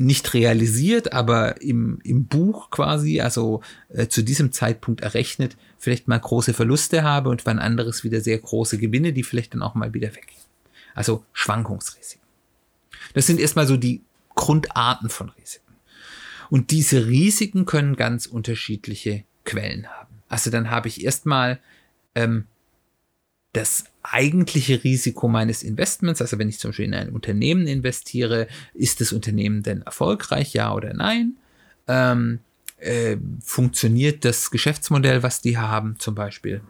nicht 0.00 0.32
realisiert, 0.32 1.12
aber 1.12 1.60
im, 1.60 1.98
im 2.04 2.26
Buch 2.26 2.70
quasi, 2.70 3.20
also 3.20 3.62
äh, 3.88 4.06
zu 4.06 4.22
diesem 4.22 4.52
Zeitpunkt 4.52 5.00
errechnet, 5.00 5.56
vielleicht 5.76 6.06
mal 6.06 6.20
große 6.20 6.54
Verluste 6.54 7.02
habe 7.02 7.30
und 7.30 7.46
wann 7.46 7.58
anderes 7.58 8.04
wieder 8.04 8.20
sehr 8.20 8.38
große 8.38 8.78
Gewinne, 8.78 9.12
die 9.12 9.24
vielleicht 9.24 9.54
dann 9.54 9.62
auch 9.62 9.74
mal 9.74 9.94
wieder 9.94 10.14
weggehen. 10.14 10.47
Also 10.98 11.24
Schwankungsrisiken. 11.32 12.26
Das 13.14 13.24
sind 13.24 13.38
erstmal 13.38 13.68
so 13.68 13.76
die 13.76 14.02
Grundarten 14.34 15.10
von 15.10 15.28
Risiken. 15.28 15.76
Und 16.50 16.72
diese 16.72 17.06
Risiken 17.06 17.66
können 17.66 17.94
ganz 17.94 18.26
unterschiedliche 18.26 19.22
Quellen 19.44 19.86
haben. 19.86 20.24
Also 20.28 20.50
dann 20.50 20.72
habe 20.72 20.88
ich 20.88 21.04
erstmal 21.04 21.60
ähm, 22.16 22.46
das 23.52 23.84
eigentliche 24.02 24.82
Risiko 24.82 25.28
meines 25.28 25.62
Investments, 25.62 26.20
also 26.20 26.36
wenn 26.36 26.48
ich 26.48 26.58
zum 26.58 26.70
Beispiel 26.70 26.86
in 26.86 26.94
ein 26.94 27.10
Unternehmen 27.10 27.68
investiere, 27.68 28.48
ist 28.74 29.00
das 29.00 29.12
Unternehmen 29.12 29.62
denn 29.62 29.82
erfolgreich, 29.82 30.52
ja 30.52 30.74
oder 30.74 30.94
nein? 30.94 31.36
Ähm, 31.86 32.40
äh, 32.78 33.18
funktioniert 33.40 34.24
das 34.24 34.50
Geschäftsmodell, 34.50 35.22
was 35.22 35.42
die 35.42 35.58
haben, 35.58 35.94
zum 36.00 36.16
Beispiel? 36.16 36.60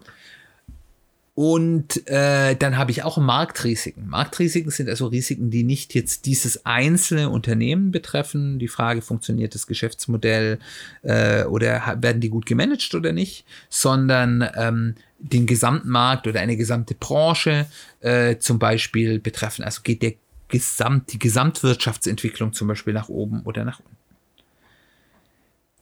Und 1.39 2.05
äh, 2.09 2.57
dann 2.57 2.77
habe 2.79 2.91
ich 2.91 3.05
auch 3.05 3.17
Marktrisiken. 3.17 4.09
Marktrisiken 4.09 4.73
sind 4.73 4.89
also 4.89 5.07
Risiken, 5.07 5.51
die 5.51 5.63
nicht 5.63 5.95
jetzt 5.95 6.27
dieses 6.27 6.67
einzelne 6.67 7.31
Unternehmen 7.31 7.93
betreffen. 7.93 8.59
Die 8.59 8.67
Frage, 8.67 9.03
funktioniert 9.03 9.55
das 9.55 9.69
Geschäftsmodell 9.69 10.59
äh, 11.03 11.45
oder 11.45 11.97
werden 12.01 12.21
die 12.21 12.29
gut 12.29 12.45
gemanagt 12.45 12.93
oder 12.93 13.13
nicht, 13.13 13.45
sondern 13.69 14.51
ähm, 14.57 14.97
den 15.21 15.47
gesamten 15.47 15.91
Markt 15.91 16.27
oder 16.27 16.41
eine 16.41 16.57
gesamte 16.57 16.97
Branche 16.97 17.67
äh, 18.01 18.39
zum 18.39 18.59
Beispiel 18.59 19.21
betreffen. 19.21 19.65
Also 19.65 19.83
geht 19.85 20.03
der 20.03 20.15
Gesamt, 20.49 21.13
die 21.13 21.21
Gesamtwirtschaftsentwicklung 21.21 22.53
zum 22.53 22.67
Beispiel 22.67 22.95
nach 22.95 23.09
oben 23.09 23.43
oder 23.43 23.65
nach 23.65 23.79
unten. 23.79 23.98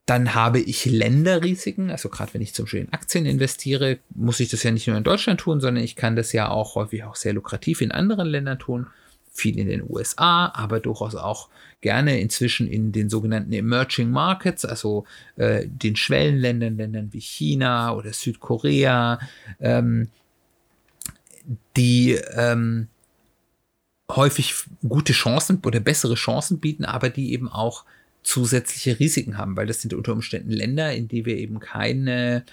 Dann 0.07 0.35
habe 0.35 0.61
ich 0.61 0.85
Länderrisiken, 0.85 1.91
also 1.91 2.09
gerade 2.09 2.33
wenn 2.35 2.41
ich 2.41 2.55
zum 2.55 2.65
Beispiel 2.65 2.83
in 2.83 2.93
Aktien 2.93 3.27
investiere, 3.27 3.99
muss 4.15 4.39
ich 4.39 4.49
das 4.49 4.63
ja 4.63 4.71
nicht 4.71 4.87
nur 4.87 4.97
in 4.97 5.03
Deutschland 5.03 5.41
tun, 5.41 5.61
sondern 5.61 5.83
ich 5.83 5.97
kann 5.97 6.15
das 6.15 6.33
ja 6.33 6.49
auch 6.49 6.77
häufig 6.77 7.03
auch 7.03 7.17
sehr 7.17 7.33
lukrativ 7.33 7.81
in 7.81 7.91
anderen 7.91 8.29
Ländern 8.29 8.61
tun. 8.61 8.87
Viel 9.33 9.59
in 9.59 9.67
den 9.67 9.83
USA, 9.83 10.47
aber 10.55 10.79
durchaus 10.79 11.17
auch 11.17 11.49
gerne 11.81 12.21
inzwischen 12.21 12.69
in 12.69 12.93
den 12.93 13.11
sogenannten 13.11 13.53
Emerging 13.53 14.11
Markets, 14.11 14.65
also 14.65 15.05
äh, 15.37 15.67
den 15.67 15.97
Schwellenländern, 15.97 16.77
Ländern 16.77 17.13
wie 17.13 17.21
China 17.21 17.93
oder 17.93 18.13
Südkorea, 18.13 19.19
ähm, 19.61 20.09
die 21.77 22.13
ähm, 22.35 22.89
häufig 24.11 24.55
gute 24.89 25.13
Chancen 25.13 25.61
oder 25.65 25.81
bessere 25.81 26.15
Chancen 26.15 26.61
bieten, 26.61 26.85
aber 26.85 27.11
die 27.11 27.33
eben 27.33 27.49
auch 27.49 27.85
zusätzliche 28.27 28.99
Risiken 28.99 29.39
haben, 29.39 29.57
weil 29.57 29.67
das 29.67 29.81
sind 29.81 29.95
unter 29.95 30.13
Umständen 30.13 30.51
Länder, 30.51 30.93
in 30.93 31.07
die 31.07 31.25
wir 31.25 31.37
eben 31.37 31.61
keine 31.61 32.45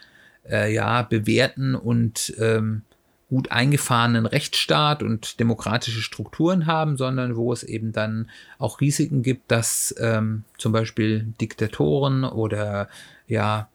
äh, 0.47 0.71
ja, 0.71 1.01
bewährten 1.01 1.73
und 1.73 2.33
ähm, 2.37 2.83
gut 3.27 3.51
eingefahrenen 3.51 4.27
Rechtsstaat 4.27 5.01
und 5.01 5.39
demokratische 5.39 6.01
Strukturen 6.01 6.67
haben, 6.67 6.95
sondern 6.95 7.35
wo 7.35 7.51
es 7.51 7.63
eben 7.63 7.91
dann 7.91 8.29
auch 8.59 8.81
Risiken 8.81 9.23
gibt, 9.23 9.49
dass 9.49 9.95
ähm, 9.99 10.43
zum 10.59 10.71
Beispiel 10.71 11.33
Diktatoren 11.41 12.23
oder 12.23 12.87
ja 13.27 13.67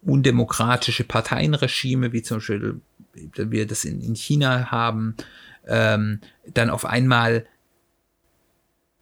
undemokratische 0.00 1.04
Parteienregime, 1.04 2.14
wie 2.14 2.22
zum 2.22 2.38
Beispiel 2.38 2.80
wir 3.12 3.66
das 3.66 3.84
in, 3.84 4.00
in 4.00 4.14
China 4.14 4.70
haben, 4.70 5.16
ähm, 5.66 6.20
dann 6.46 6.70
auf 6.70 6.86
einmal 6.86 7.44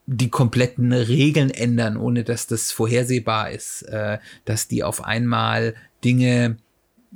die 0.06 0.30
kompletten 0.30 0.92
Regeln 0.92 1.50
ändern, 1.50 1.96
ohne 1.96 2.24
dass 2.24 2.46
das 2.46 2.72
vorhersehbar 2.72 3.50
ist, 3.50 3.82
äh, 3.82 4.18
dass 4.44 4.68
die 4.68 4.82
auf 4.82 5.04
einmal 5.04 5.74
Dinge 6.04 6.56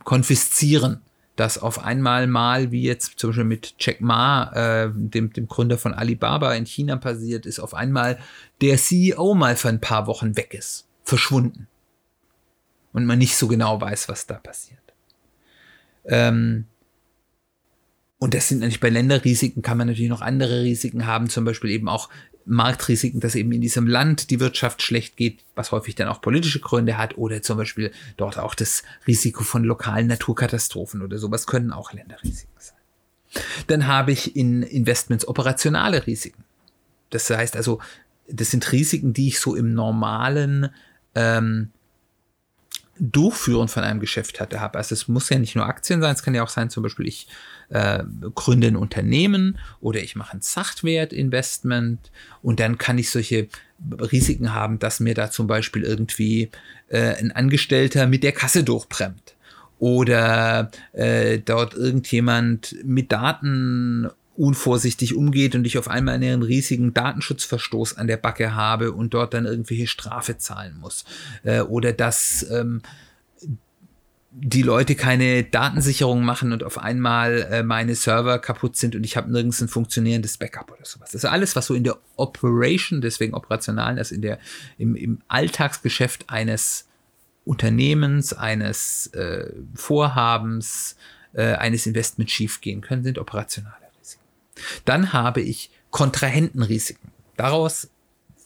konfiszieren, 0.04 1.00
dass 1.34 1.58
auf 1.58 1.84
einmal 1.84 2.26
mal, 2.26 2.70
wie 2.70 2.82
jetzt 2.82 3.18
zum 3.18 3.30
Beispiel 3.30 3.44
mit 3.44 3.74
Jack 3.78 4.00
Ma, 4.00 4.52
äh, 4.84 4.90
dem, 4.94 5.32
dem 5.32 5.48
Gründer 5.48 5.78
von 5.78 5.94
Alibaba 5.94 6.54
in 6.54 6.64
China 6.64 6.96
passiert 6.96 7.44
ist, 7.44 7.58
auf 7.58 7.74
einmal 7.74 8.18
der 8.60 8.78
CEO 8.78 9.34
mal 9.34 9.56
für 9.56 9.68
ein 9.68 9.80
paar 9.80 10.06
Wochen 10.06 10.36
weg 10.36 10.54
ist, 10.54 10.86
verschwunden. 11.02 11.68
Und 12.92 13.04
man 13.04 13.18
nicht 13.18 13.36
so 13.36 13.48
genau 13.48 13.80
weiß, 13.80 14.08
was 14.08 14.26
da 14.26 14.34
passiert. 14.34 14.80
Ähm, 16.06 16.64
und 18.18 18.32
das 18.32 18.48
sind 18.48 18.60
natürlich 18.60 18.80
bei 18.80 18.88
Länderrisiken, 18.88 19.62
kann 19.62 19.76
man 19.76 19.88
natürlich 19.88 20.08
noch 20.08 20.22
andere 20.22 20.62
Risiken 20.62 21.06
haben, 21.06 21.28
zum 21.28 21.44
Beispiel 21.44 21.70
eben 21.70 21.88
auch 21.88 22.08
Marktrisiken, 22.46 23.20
dass 23.20 23.34
eben 23.34 23.50
in 23.52 23.60
diesem 23.60 23.86
Land 23.86 24.30
die 24.30 24.40
Wirtschaft 24.40 24.80
schlecht 24.80 25.16
geht, 25.16 25.40
was 25.56 25.72
häufig 25.72 25.96
dann 25.96 26.08
auch 26.08 26.20
politische 26.20 26.60
Gründe 26.60 26.96
hat, 26.96 27.18
oder 27.18 27.42
zum 27.42 27.58
Beispiel 27.58 27.92
dort 28.16 28.38
auch 28.38 28.54
das 28.54 28.84
Risiko 29.06 29.42
von 29.42 29.64
lokalen 29.64 30.06
Naturkatastrophen 30.06 31.02
oder 31.02 31.18
sowas 31.18 31.46
können 31.46 31.72
auch 31.72 31.92
Länderrisiken 31.92 32.54
sein. 32.58 32.76
Dann 33.66 33.86
habe 33.86 34.12
ich 34.12 34.36
in 34.36 34.62
Investments 34.62 35.26
operationale 35.26 36.06
Risiken. 36.06 36.44
Das 37.10 37.28
heißt 37.28 37.56
also, 37.56 37.80
das 38.28 38.50
sind 38.50 38.70
Risiken, 38.72 39.12
die 39.12 39.28
ich 39.28 39.40
so 39.40 39.54
im 39.54 39.74
normalen 39.74 40.70
ähm, 41.14 41.70
Durchführen 42.98 43.68
von 43.68 43.82
einem 43.82 44.00
Geschäft 44.00 44.40
hatte, 44.40 44.60
habe. 44.60 44.78
Also 44.78 44.94
es 44.94 45.08
muss 45.08 45.28
ja 45.28 45.38
nicht 45.38 45.54
nur 45.54 45.66
Aktien 45.66 46.00
sein, 46.00 46.14
es 46.14 46.22
kann 46.22 46.34
ja 46.34 46.42
auch 46.42 46.48
sein, 46.48 46.70
zum 46.70 46.82
Beispiel 46.82 47.06
ich 47.06 47.26
äh, 47.70 48.02
gründe 48.34 48.68
ein 48.68 48.76
Unternehmen 48.76 49.58
oder 49.80 50.00
ich 50.00 50.16
mache 50.16 50.36
ein 50.36 50.42
Sachtwertinvestment 50.42 52.10
und 52.42 52.60
dann 52.60 52.78
kann 52.78 52.98
ich 52.98 53.10
solche 53.10 53.48
Risiken 54.00 54.54
haben, 54.54 54.78
dass 54.78 55.00
mir 55.00 55.14
da 55.14 55.30
zum 55.30 55.46
Beispiel 55.46 55.82
irgendwie 55.82 56.50
äh, 56.88 57.14
ein 57.16 57.32
Angestellter 57.32 58.06
mit 58.06 58.22
der 58.22 58.32
Kasse 58.32 58.64
durchbremst 58.64 59.36
oder 59.78 60.70
äh, 60.92 61.38
dort 61.38 61.74
irgendjemand 61.74 62.76
mit 62.84 63.12
Daten 63.12 64.08
unvorsichtig 64.36 65.14
umgeht 65.14 65.54
und 65.54 65.66
ich 65.66 65.78
auf 65.78 65.88
einmal 65.88 66.14
einen 66.14 66.42
riesigen 66.42 66.92
Datenschutzverstoß 66.94 67.96
an 67.96 68.06
der 68.06 68.18
Backe 68.18 68.54
habe 68.54 68.92
und 68.92 69.14
dort 69.14 69.34
dann 69.34 69.46
irgendwelche 69.46 69.86
Strafe 69.86 70.38
zahlen 70.38 70.76
muss. 70.78 71.04
Äh, 71.42 71.60
oder 71.60 71.92
dass 71.92 72.46
ähm, 72.50 72.82
die 74.38 74.60
Leute 74.60 74.96
keine 74.96 75.44
Datensicherung 75.44 76.22
machen 76.22 76.52
und 76.52 76.62
auf 76.62 76.76
einmal 76.76 77.48
äh, 77.50 77.62
meine 77.62 77.94
Server 77.94 78.38
kaputt 78.38 78.76
sind 78.76 78.94
und 78.94 79.02
ich 79.02 79.16
habe 79.16 79.32
nirgends 79.32 79.62
ein 79.62 79.68
funktionierendes 79.68 80.36
Backup 80.36 80.70
oder 80.70 80.84
sowas. 80.84 81.10
Das 81.12 81.24
ist 81.24 81.30
alles, 81.30 81.56
was 81.56 81.66
so 81.66 81.74
in 81.74 81.84
der 81.84 81.96
Operation, 82.16 83.00
deswegen 83.00 83.32
operationalen, 83.32 83.96
also 83.96 84.14
in 84.14 84.20
der, 84.20 84.38
im, 84.76 84.94
im 84.94 85.22
Alltagsgeschäft 85.28 86.28
eines 86.28 86.86
Unternehmens, 87.46 88.34
eines 88.34 89.06
äh, 89.14 89.50
Vorhabens, 89.74 90.96
äh, 91.32 91.54
eines 91.54 91.86
Investments 91.86 92.32
schiefgehen 92.32 92.82
können, 92.82 93.04
sind 93.04 93.18
operationale 93.18 93.74
Risiken. 93.98 94.24
Dann 94.84 95.14
habe 95.14 95.40
ich 95.40 95.70
Kontrahentenrisiken. 95.90 97.10
Daraus 97.38 97.88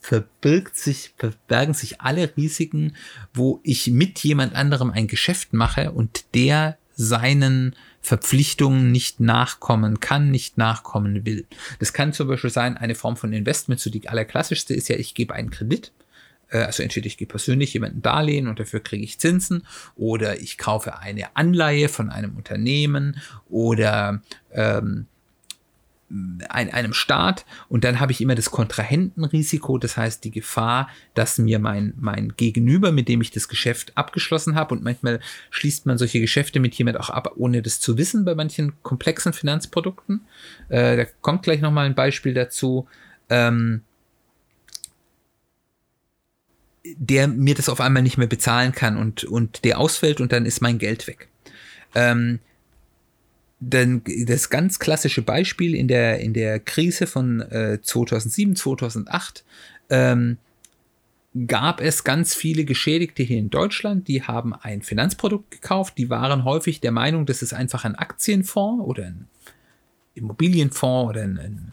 verbirgt 0.01 0.77
sich, 0.77 1.15
verbergen 1.17 1.75
sich 1.75 2.01
alle 2.01 2.37
Risiken, 2.37 2.97
wo 3.33 3.61
ich 3.63 3.89
mit 3.89 4.19
jemand 4.21 4.55
anderem 4.55 4.91
ein 4.91 5.07
Geschäft 5.07 5.53
mache 5.53 5.93
und 5.93 6.35
der 6.35 6.79
seinen 6.97 7.77
Verpflichtungen 8.03 8.91
nicht 8.93 9.21
nachkommen 9.21 10.01
kann, 10.01 10.31
nicht 10.31 10.59
nachkommen 10.59 11.25
will. 11.27 11.47
Das 11.79 11.93
kann 11.93 12.13
zum 12.13 12.29
Beispiel 12.29 12.51
sein, 12.51 12.77
eine 12.77 12.95
Form 12.95 13.17
von 13.17 13.33
Investment, 13.33 13.81
so 13.81 13.91
die 13.91 14.09
allerklassischste 14.09 14.75
ist 14.75 14.89
ja, 14.89 14.97
ich 14.97 15.15
gebe 15.15 15.35
einen 15.35 15.51
Kredit. 15.51 15.93
Äh, 16.49 16.59
also 16.59 16.83
entweder 16.83 17.07
ich 17.07 17.19
gebe 17.19 17.31
persönlich 17.31 17.75
jemanden 17.75 18.03
Darlehen 18.03 18.49
und 18.49 18.59
dafür 18.59 18.81
kriege 18.81 19.05
ich 19.05 19.19
Zinsen 19.19 19.67
oder 19.97 20.41
ich 20.41 20.59
kaufe 20.59 20.99
eine 20.99 21.37
Anleihe 21.37 21.89
von 21.89 22.11
einem 22.11 22.37
Unternehmen 22.37 23.21
oder 23.49 24.23
ähm, 24.53 25.07
ein, 26.49 26.73
einem 26.73 26.93
Staat 26.93 27.45
und 27.69 27.85
dann 27.85 28.01
habe 28.01 28.13
ich 28.13 28.21
immer 28.21 28.35
das 28.35 28.51
Kontrahentenrisiko, 28.51 29.79
das 29.79 29.97
heißt 29.97 30.25
die 30.25 30.31
Gefahr, 30.31 30.89
dass 31.15 31.39
mir 31.39 31.59
mein, 31.59 31.95
mein 31.97 32.35
Gegenüber, 32.37 32.91
mit 32.91 33.09
dem 33.09 33.21
ich 33.21 33.31
das 33.31 33.49
Geschäft 33.49 33.97
abgeschlossen 33.97 34.57
habe 34.57 34.75
und 34.75 34.83
manchmal 34.83 35.21
schließt 35.51 35.87
man 35.87 35.99
solche 35.99 36.21
Geschäfte 36.21 36.59
mit 36.59 36.75
jemand 36.75 36.99
auch 36.99 37.11
ab, 37.11 37.33
ohne 37.37 37.63
das 37.63 37.81
zu 37.81 37.97
wissen 37.97 38.25
bei 38.25 38.35
manchen 38.35 38.73
komplexen 38.83 39.33
Finanzprodukten. 39.33 40.23
Äh, 40.69 40.97
da 40.97 41.05
kommt 41.21 41.45
gleich 41.45 41.61
nochmal 41.61 41.87
ein 41.87 41.95
Beispiel 41.95 42.35
dazu. 42.35 42.89
Ähm, 43.29 43.83
der 46.97 47.29
mir 47.29 47.55
das 47.55 47.69
auf 47.69 47.81
einmal 47.81 48.03
nicht 48.03 48.17
mehr 48.17 48.27
bezahlen 48.27 48.73
kann 48.73 48.97
und, 48.97 49.25
und 49.25 49.65
der 49.65 49.79
ausfällt 49.79 50.21
und 50.21 50.33
dann 50.33 50.47
ist 50.47 50.63
mein 50.63 50.79
Geld 50.79 51.07
weg. 51.07 51.29
Ähm, 51.95 52.41
denn 53.61 54.03
das 54.25 54.49
ganz 54.49 54.79
klassische 54.79 55.23
Beispiel 55.23 55.75
in 55.75 55.87
der, 55.87 56.21
in 56.21 56.33
der 56.33 56.59
Krise 56.59 57.07
von 57.07 57.41
äh, 57.43 57.79
2007, 57.81 58.57
2008 58.57 59.45
ähm, 59.91 60.39
gab 61.47 61.81
es 61.81 62.03
ganz 62.03 62.35
viele 62.35 62.65
Geschädigte 62.65 63.23
hier 63.23 63.39
in 63.39 63.51
Deutschland, 63.51 64.09
die 64.09 64.23
haben 64.23 64.55
ein 64.55 64.83
Finanzprodukt 64.83 65.51
gekauft, 65.51 65.99
die 65.99 66.11
waren 66.11 66.45
häufig 66.45 66.81
der 66.81 66.91
Meinung, 66.91 67.27
das 67.27 67.43
ist 67.43 67.53
einfach 67.53 67.85
ein 67.85 67.95
Aktienfonds 67.95 68.85
oder 68.85 69.05
ein 69.05 69.29
Immobilienfonds 70.15 71.11
oder 71.11 71.23
ein, 71.23 71.39
ein 71.39 71.73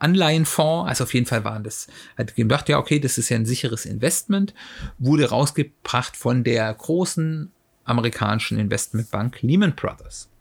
Anleihenfonds, 0.00 0.88
also 0.88 1.04
auf 1.04 1.14
jeden 1.14 1.26
Fall 1.26 1.44
waren 1.44 1.62
das, 1.62 1.86
hat 2.18 2.34
gedacht, 2.34 2.68
ja, 2.68 2.78
okay, 2.78 2.98
das 2.98 3.16
ist 3.16 3.28
ja 3.28 3.36
ein 3.36 3.46
sicheres 3.46 3.86
Investment, 3.86 4.52
wurde 4.98 5.30
rausgebracht 5.30 6.16
von 6.16 6.42
der 6.42 6.74
großen 6.74 7.50
amerikanischen 7.84 8.58
Investmentbank 8.58 9.40
Lehman 9.42 9.74
Brothers. 9.74 10.31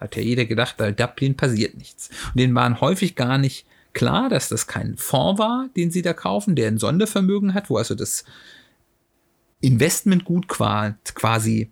Hat 0.00 0.16
ja 0.16 0.22
jeder 0.22 0.46
gedacht, 0.46 0.76
bei 0.78 0.92
Dublin 0.92 1.36
passiert 1.36 1.76
nichts. 1.76 2.08
Und 2.28 2.40
denen 2.40 2.54
waren 2.54 2.80
häufig 2.80 3.14
gar 3.14 3.38
nicht 3.38 3.66
klar, 3.92 4.28
dass 4.28 4.48
das 4.48 4.66
kein 4.66 4.96
Fonds 4.96 5.38
war, 5.38 5.68
den 5.76 5.90
sie 5.90 6.02
da 6.02 6.12
kaufen, 6.12 6.56
der 6.56 6.68
ein 6.68 6.78
Sondervermögen 6.78 7.54
hat, 7.54 7.70
wo 7.70 7.76
also 7.76 7.94
das 7.94 8.24
Investmentgut 9.60 10.48
quasi 10.48 11.70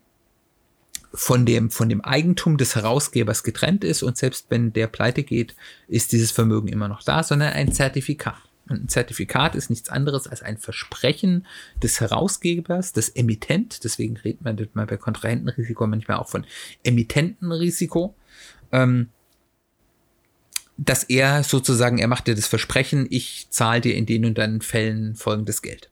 von 1.14 1.46
dem, 1.46 1.70
von 1.70 1.88
dem 1.88 2.02
Eigentum 2.02 2.58
des 2.58 2.74
Herausgebers 2.74 3.42
getrennt 3.42 3.82
ist 3.82 4.02
und 4.02 4.18
selbst 4.18 4.46
wenn 4.50 4.72
der 4.72 4.88
pleite 4.88 5.22
geht, 5.22 5.54
ist 5.86 6.12
dieses 6.12 6.30
Vermögen 6.30 6.68
immer 6.68 6.88
noch 6.88 7.02
da, 7.02 7.22
sondern 7.22 7.54
ein 7.54 7.72
Zertifikat. 7.72 8.47
Und 8.68 8.85
ein 8.85 8.88
Zertifikat 8.88 9.54
ist 9.54 9.70
nichts 9.70 9.88
anderes 9.88 10.26
als 10.26 10.42
ein 10.42 10.59
Versprechen 10.59 11.46
des 11.83 12.00
Herausgebers, 12.00 12.92
des 12.92 13.09
Emittent. 13.11 13.85
Deswegen 13.85 14.16
redet 14.16 14.74
man 14.74 14.87
bei 14.87 14.96
Kontrahentenrisiko 14.96 15.87
manchmal 15.87 16.18
auch 16.18 16.28
von 16.28 16.44
Emittentenrisiko. 16.85 18.14
Ähm, 18.72 19.09
dass 20.78 21.02
er 21.02 21.42
sozusagen, 21.42 21.98
er 21.98 22.07
macht 22.07 22.28
dir 22.28 22.37
das 22.37 22.46
Versprechen, 22.46 23.07
ich 23.11 23.48
zahle 23.50 23.81
dir 23.81 23.96
in 23.96 24.07
den 24.07 24.24
und 24.24 24.38
dann 24.38 24.61
Fällen 24.61 25.16
folgendes 25.16 25.61
Geld. 25.61 25.90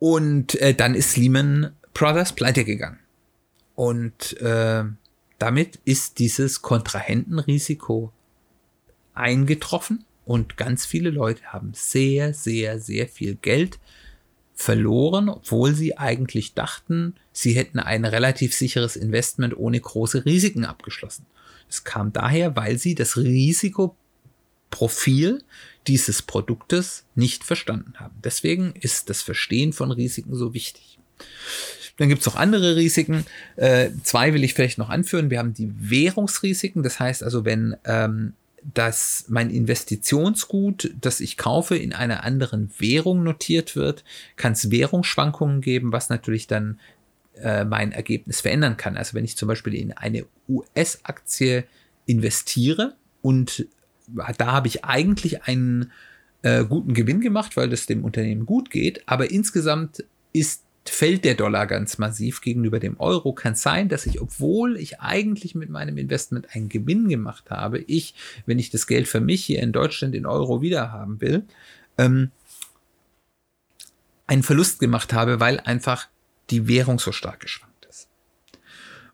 Und 0.00 0.60
äh, 0.60 0.74
dann 0.74 0.96
ist 0.96 1.16
Lehman 1.16 1.72
Brothers 1.94 2.32
pleite 2.32 2.64
gegangen. 2.64 2.98
Und 3.76 4.40
äh, 4.40 4.84
damit 5.38 5.78
ist 5.84 6.18
dieses 6.18 6.62
Kontrahentenrisiko 6.62 8.12
eingetroffen 9.14 10.04
und 10.24 10.56
ganz 10.56 10.86
viele 10.86 11.10
Leute 11.10 11.42
haben 11.46 11.72
sehr, 11.74 12.32
sehr, 12.34 12.78
sehr 12.78 13.08
viel 13.08 13.34
Geld 13.34 13.80
verloren, 14.54 15.28
obwohl 15.28 15.74
sie 15.74 15.98
eigentlich 15.98 16.54
dachten, 16.54 17.16
sie 17.32 17.54
hätten 17.54 17.80
ein 17.80 18.04
relativ 18.04 18.54
sicheres 18.54 18.94
Investment 18.96 19.56
ohne 19.56 19.80
große 19.80 20.24
Risiken 20.24 20.64
abgeschlossen. 20.64 21.26
Es 21.68 21.82
kam 21.84 22.12
daher, 22.12 22.54
weil 22.54 22.78
sie 22.78 22.94
das 22.94 23.16
Risikoprofil 23.16 25.42
dieses 25.86 26.22
Produktes 26.22 27.04
nicht 27.14 27.44
verstanden 27.44 27.94
haben. 27.98 28.14
Deswegen 28.22 28.74
ist 28.80 29.10
das 29.10 29.20
Verstehen 29.22 29.72
von 29.72 29.90
Risiken 29.90 30.36
so 30.36 30.54
wichtig. 30.54 30.98
Dann 31.96 32.08
gibt 32.08 32.22
es 32.22 32.28
auch 32.28 32.36
andere 32.36 32.76
Risiken. 32.76 33.26
Äh, 33.56 33.90
zwei 34.02 34.34
will 34.34 34.44
ich 34.44 34.54
vielleicht 34.54 34.78
noch 34.78 34.88
anführen. 34.88 35.30
Wir 35.30 35.38
haben 35.38 35.54
die 35.54 35.72
Währungsrisiken. 35.78 36.82
Das 36.82 37.00
heißt 37.00 37.22
also, 37.22 37.44
wenn 37.44 37.76
ähm, 37.84 38.34
dass 38.62 39.26
mein 39.28 39.50
Investitionsgut, 39.50 40.94
das 41.00 41.20
ich 41.20 41.36
kaufe, 41.36 41.76
in 41.76 41.92
einer 41.92 42.24
anderen 42.24 42.70
Währung 42.78 43.22
notiert 43.22 43.76
wird, 43.76 44.04
kann 44.36 44.52
es 44.52 44.70
Währungsschwankungen 44.70 45.60
geben, 45.60 45.92
was 45.92 46.08
natürlich 46.08 46.46
dann 46.46 46.78
äh, 47.36 47.64
mein 47.64 47.92
Ergebnis 47.92 48.40
verändern 48.40 48.76
kann. 48.76 48.96
Also 48.96 49.14
wenn 49.14 49.24
ich 49.24 49.36
zum 49.36 49.48
Beispiel 49.48 49.74
in 49.74 49.92
eine 49.92 50.26
US-Aktie 50.48 51.64
investiere 52.06 52.94
und 53.20 53.66
da 54.38 54.52
habe 54.52 54.68
ich 54.68 54.84
eigentlich 54.84 55.44
einen 55.44 55.92
äh, 56.42 56.64
guten 56.64 56.94
Gewinn 56.94 57.20
gemacht, 57.20 57.56
weil 57.56 57.72
es 57.72 57.86
dem 57.86 58.04
Unternehmen 58.04 58.46
gut 58.46 58.70
geht, 58.70 59.02
aber 59.06 59.30
insgesamt 59.30 60.04
ist 60.32 60.62
fällt 60.84 61.24
der 61.24 61.34
Dollar 61.34 61.66
ganz 61.66 61.98
massiv 61.98 62.40
gegenüber 62.40 62.80
dem 62.80 62.98
Euro, 62.98 63.32
kann 63.32 63.54
sein, 63.54 63.88
dass 63.88 64.06
ich, 64.06 64.20
obwohl 64.20 64.76
ich 64.76 65.00
eigentlich 65.00 65.54
mit 65.54 65.70
meinem 65.70 65.96
Investment 65.96 66.54
einen 66.54 66.68
Gewinn 66.68 67.08
gemacht 67.08 67.50
habe, 67.50 67.78
ich, 67.78 68.14
wenn 68.46 68.58
ich 68.58 68.70
das 68.70 68.86
Geld 68.86 69.06
für 69.06 69.20
mich 69.20 69.44
hier 69.44 69.62
in 69.62 69.72
Deutschland 69.72 70.14
in 70.14 70.26
Euro 70.26 70.60
wiederhaben 70.60 71.20
will, 71.20 71.44
ähm, 71.98 72.30
einen 74.26 74.42
Verlust 74.42 74.80
gemacht 74.80 75.12
habe, 75.12 75.40
weil 75.40 75.60
einfach 75.60 76.08
die 76.50 76.66
Währung 76.66 76.98
so 76.98 77.12
stark 77.12 77.40
geschwankt 77.40 77.86
ist. 77.88 78.08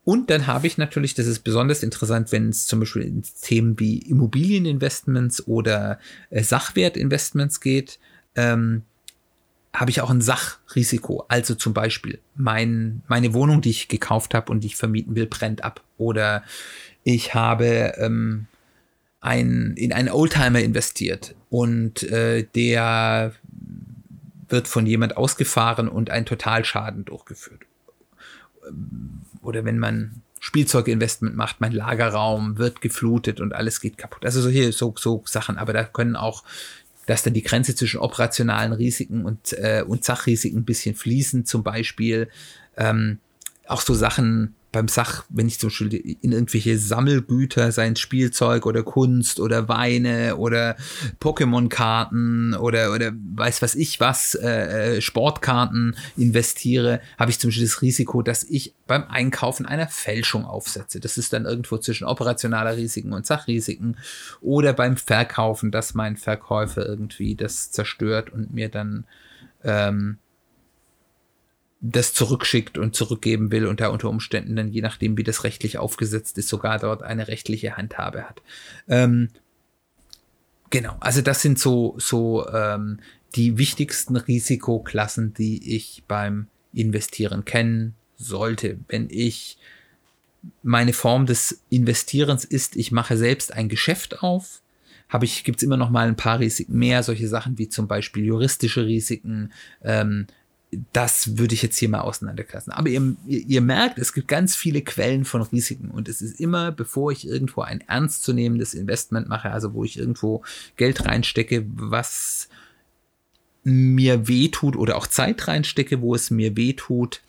Und 0.05 0.31
dann 0.31 0.47
habe 0.47 0.67
ich 0.67 0.79
natürlich, 0.79 1.15
das 1.15 1.27
ist 1.27 1.41
besonders 1.41 1.83
interessant, 1.83 2.33
wenn 2.33 2.49
es 2.49 2.67
zum 2.67 2.81
Beispiel 2.81 3.03
in 3.03 3.23
Themen 3.43 3.79
wie 3.79 3.99
Immobilieninvestments 3.99 5.47
oder 5.47 5.99
äh, 6.31 6.43
Sachwertinvestments 6.43 7.61
geht, 7.61 7.99
ähm, 8.37 8.85
habe 9.79 9.91
ich 9.91 10.01
auch 10.01 10.11
ein 10.11 10.21
Sachrisiko. 10.21 11.25
Also 11.29 11.55
zum 11.55 11.73
Beispiel 11.73 12.19
mein, 12.35 13.03
meine 13.07 13.33
Wohnung, 13.33 13.61
die 13.61 13.71
ich 13.71 13.89
gekauft 13.89 14.35
habe 14.35 14.51
und 14.51 14.61
die 14.61 14.69
ich 14.69 14.77
vermieten 14.77 15.15
will, 15.15 15.27
brennt 15.27 15.63
ab. 15.63 15.83
Oder 15.97 16.43
ich 17.05 17.35
habe 17.35 17.95
ähm, 17.97 18.47
ein, 19.21 19.75
in 19.77 19.93
einen 19.93 20.09
Oldtimer 20.09 20.61
investiert 20.61 21.35
und 21.49 22.03
äh, 22.05 22.45
der 22.55 23.33
wird 24.49 24.67
von 24.67 24.87
jemand 24.87 25.17
ausgefahren 25.17 25.89
und 25.89 26.11
ein 26.11 26.27
Totalschaden 26.27 27.05
durchgeführt. 27.05 27.63
Oder 29.43 29.65
wenn 29.65 29.79
man 29.79 30.23
Spielzeuginvestment 30.41 31.37
macht, 31.37 31.61
mein 31.61 31.73
Lagerraum 31.73 32.59
wird 32.59 32.81
geflutet 32.81 33.41
und 33.41 33.55
alles 33.55 33.81
geht 33.81 33.99
kaputt. 33.99 34.25
Also 34.25 34.41
solche 34.41 34.73
so, 34.73 34.95
so 34.99 35.23
Sachen, 35.27 35.59
aber 35.59 35.73
da 35.73 35.85
können 35.85 36.17
auch 36.17 36.43
dass 37.09 37.23
dann 37.23 37.33
die 37.33 37.43
Grenze 37.43 37.75
zwischen 37.75 38.01
operationalen 38.01 38.75
Risiken 38.75 39.25
und, 39.25 39.55
äh, 39.55 39.83
und 39.85 40.05
Sachrisiken 40.05 40.59
ein 40.59 40.65
bisschen 40.67 40.95
fließen. 40.95 41.47
Zum 41.47 41.63
Beispiel 41.63 42.29
ähm, 42.77 43.19
auch 43.67 43.81
so 43.81 43.95
Sachen 43.95 44.55
beim 44.71 44.89
Sach, 44.89 45.25
wenn 45.31 45.49
ich 45.49 45.59
zum 45.59 45.71
Beispiel 45.71 45.95
in 46.21 46.33
irgendwelche 46.33 46.79
Sammelgüter, 46.79 47.73
seien 47.73 47.97
Spielzeug 47.97 48.67
oder 48.67 48.83
Kunst 48.83 49.41
oder 49.41 49.69
Weine 49.69 50.37
oder 50.37 50.77
Pokémon-Karten 51.21 52.55
oder, 52.55 52.93
oder 52.93 53.13
weiß 53.35 53.63
was 53.63 53.75
ich 53.75 53.99
was, 54.01 54.35
äh, 54.35 54.97
äh, 54.97 55.01
Sportkarten 55.01 55.97
investiere, 56.17 57.01
habe 57.19 57.31
ich 57.31 57.39
zum 57.39 57.49
Beispiel 57.49 57.65
das 57.65 57.81
Risiko, 57.81 58.21
dass 58.21 58.45
ich 58.45 58.75
beim 58.87 59.05
Einkaufen 59.05 59.65
einer 59.65 59.89
Fälschung 59.89 60.45
aufsetze. 60.45 61.01
Das 61.01 61.17
ist 61.17 61.33
dann 61.33 61.47
irgendwo 61.47 61.79
zwischen 61.79 62.07
operationaler 62.07 62.77
Risiken 62.77 63.15
und 63.15 63.25
Sachrisiken 63.25 63.97
oder 64.43 64.75
beim 64.75 64.99
Verkaufen, 64.99 65.71
dass 65.71 65.95
mein 65.95 66.17
Verkäufer 66.17 66.85
irgendwie 66.85 67.35
das 67.35 67.71
zerstört 67.71 68.31
und 68.31 68.53
mir 68.53 68.69
dann 68.69 69.07
ähm, 69.65 70.19
das 71.81 72.13
zurückschickt 72.13 72.77
und 72.77 72.97
zurückgeben 72.97 73.53
will 73.53 73.67
und 73.67 73.81
da 73.81 73.89
unter 73.89 74.09
Umständen 74.09 74.57
dann, 74.57 74.73
je 74.73 74.81
nachdem, 74.81 75.17
wie 75.17 75.23
das 75.23 75.45
rechtlich 75.45 75.79
aufgesetzt 75.79 76.37
ist, 76.39 76.49
sogar 76.49 76.79
dort 76.79 77.03
eine 77.03 77.29
rechtliche 77.29 77.77
Handhabe 77.77 78.25
hat. 78.25 78.43
Ähm, 78.89 79.29
genau, 80.71 80.97
also 81.01 81.23
das 81.23 81.41
sind 81.41 81.59
so, 81.59 81.95
so 81.99 82.49
ähm, 82.49 82.99
die 83.37 83.59
wichtigsten 83.59 84.17
Risikoklassen, 84.17 85.35
die 85.35 85.77
ich 85.77 86.03
beim 86.09 86.49
Investieren 86.73 87.45
kennen 87.45 87.95
sollte. 88.17 88.79
Wenn 88.89 89.09
ich 89.11 89.59
meine 90.63 90.93
Form 90.93 91.27
des 91.27 91.63
Investierens 91.71 92.45
ist, 92.45 92.77
ich 92.77 92.91
mache 92.91 93.17
selbst 93.17 93.53
ein 93.53 93.69
Geschäft 93.69 94.23
auf, 94.23 94.63
habe 95.09 95.25
ich, 95.25 95.45
gibt's 95.45 95.63
immer 95.63 95.77
noch 95.77 95.91
mal 95.91 96.09
ein 96.09 96.17
paar 96.17 96.41
Risiken 96.41 96.79
mehr, 96.79 97.03
solche 97.03 97.29
Sachen 97.29 97.57
wie 97.59 97.69
zum 97.69 97.89
Beispiel 97.89 98.25
juristische 98.25 98.85
Risiken, 98.85 99.53
ähm, 99.83 100.27
das 100.93 101.39
würde 101.39 101.55
ich 101.55 101.63
jetzt 101.63 101.79
hier 101.79 101.89
mal 101.89 102.01
auseinanderklassen. 102.01 102.73
Aber 102.73 102.89
ihr, 102.89 103.17
ihr, 103.27 103.61
merkt, 103.63 103.99
es 103.99 104.13
gibt 104.13 104.29
ganz 104.29 104.55
viele 104.55 104.83
Quellen 104.83 105.25
von 105.25 105.41
Risiken 105.41 105.91
und 105.91 106.09
es 106.09 106.21
ist 106.21 106.39
immer, 106.41 106.73
bevor 106.73 107.11
ich 107.11 107.27
irgendwo 107.27 107.63
ein 107.63 107.81
ernstzunehmendes 107.81 108.75
Investment 108.75 109.29
mache, 109.29 109.51
also 109.51 109.73
wo 109.73 109.85
ich 109.85 109.99
irgendwo 109.99 110.43
Geld 110.77 111.07
reinstecke, 111.07 111.65
was 111.69 112.49
mir 113.65 114.29
wehtut 114.29 114.77
oder 114.77 114.97
auch 114.97 115.07
Zeit 115.07 115.49
reinstecke, 115.49 116.03
wo 116.03 116.15
es 116.15 116.31
mir 116.31 116.57
wehtut, 116.57 117.23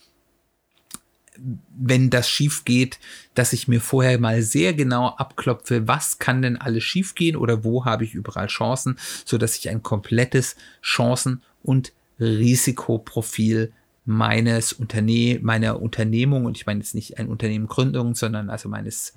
wenn 1.78 2.10
das 2.10 2.30
schief 2.30 2.66
geht, 2.66 3.00
dass 3.34 3.54
ich 3.54 3.70
mir 3.70 3.80
vorher 3.80 4.20
mal 4.20 4.42
sehr 4.42 4.74
genau 4.74 5.08
abklopfe, 5.08 5.88
was 5.88 6.20
kann 6.20 6.42
denn 6.42 6.58
alles 6.58 6.84
schief 6.84 7.16
gehen 7.16 7.38
oder 7.38 7.64
wo 7.64 7.86
habe 7.86 8.04
ich 8.04 8.14
überall 8.14 8.48
Chancen, 8.48 8.98
so 9.24 9.38
dass 9.38 9.56
ich 9.58 9.70
ein 9.70 9.82
komplettes 9.82 10.58
Chancen- 10.82 11.42
und 11.64 11.94
Risikoprofil 12.20 13.72
meines 14.06 14.74
Unterne 14.74 15.40
meiner 15.42 15.82
Unternehmung 15.82 16.46
und 16.46 16.58
ich 16.58 16.66
meine 16.66 16.80
jetzt 16.80 16.96
nicht 16.96 17.20
ein 17.20 17.28
Unternehmen 17.28 17.68
Gründung, 17.68 18.16
sondern 18.16 18.50
also 18.50 18.70
meines 18.70 19.14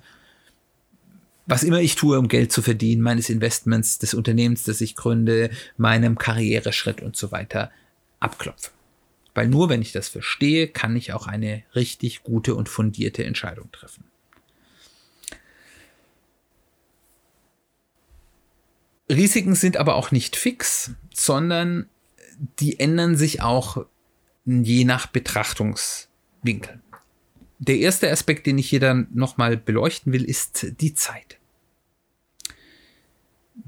was 1.45 1.63
immer 1.63 1.81
ich 1.81 1.95
tue, 1.95 2.17
um 2.17 2.27
Geld 2.27 2.51
zu 2.51 2.61
verdienen, 2.61 3.01
meines 3.01 3.29
Investments, 3.29 3.99
des 3.99 4.13
Unternehmens, 4.13 4.63
das 4.63 4.79
ich 4.79 4.95
gründe, 4.95 5.49
meinem 5.77 6.17
Karriereschritt 6.17 7.01
und 7.01 7.17
so 7.17 7.31
weiter 7.31 7.69
abklopfe. 8.19 8.71
Weil 9.33 9.47
nur 9.47 9.67
wenn 9.69 9.81
ich 9.81 9.91
das 9.91 10.07
verstehe, 10.07 10.67
kann 10.67 10.95
ich 10.95 11.11
auch 11.11 11.27
eine 11.27 11.63
richtig 11.75 12.23
gute 12.23 12.55
und 12.55 12.69
fundierte 12.69 13.25
Entscheidung 13.25 13.71
treffen. 13.71 14.05
Risiken 19.09 19.55
sind 19.55 19.77
aber 19.77 19.95
auch 19.95 20.11
nicht 20.11 20.35
fix, 20.35 20.91
sondern 21.13 21.89
die 22.59 22.79
ändern 22.79 23.15
sich 23.15 23.41
auch 23.41 23.85
je 24.45 24.83
nach 24.83 25.07
Betrachtungswinkel. 25.07 26.81
Der 27.59 27.77
erste 27.77 28.11
Aspekt, 28.11 28.45
den 28.45 28.57
ich 28.57 28.69
hier 28.69 28.79
dann 28.79 29.07
nochmal 29.13 29.55
beleuchten 29.57 30.11
will, 30.11 30.25
ist 30.25 30.67
die 30.81 30.93
Zeit 30.93 31.39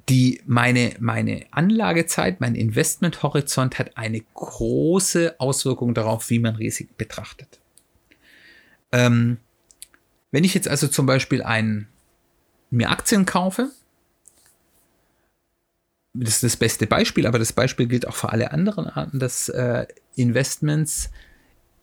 die 0.09 0.41
meine, 0.45 0.93
meine 0.99 1.45
Anlagezeit, 1.51 2.39
mein 2.39 2.55
Investmenthorizont 2.55 3.79
hat 3.79 3.97
eine 3.97 4.21
große 4.33 5.39
Auswirkung 5.39 5.93
darauf, 5.93 6.29
wie 6.29 6.39
man 6.39 6.55
Risiken 6.55 6.93
betrachtet. 6.97 7.59
Ähm, 8.91 9.37
wenn 10.31 10.43
ich 10.43 10.53
jetzt 10.53 10.67
also 10.67 10.87
zum 10.87 11.05
Beispiel 11.05 11.41
ein, 11.41 11.87
mir 12.69 12.89
Aktien 12.89 13.25
kaufe, 13.25 13.71
das 16.17 16.35
ist 16.35 16.43
das 16.43 16.57
beste 16.57 16.87
Beispiel, 16.87 17.27
aber 17.27 17.39
das 17.39 17.53
Beispiel 17.53 17.87
gilt 17.87 18.07
auch 18.07 18.15
für 18.15 18.29
alle 18.29 18.51
anderen 18.51 18.87
Arten 18.87 19.19
des 19.19 19.49
äh, 19.49 19.85
Investments, 20.15 21.09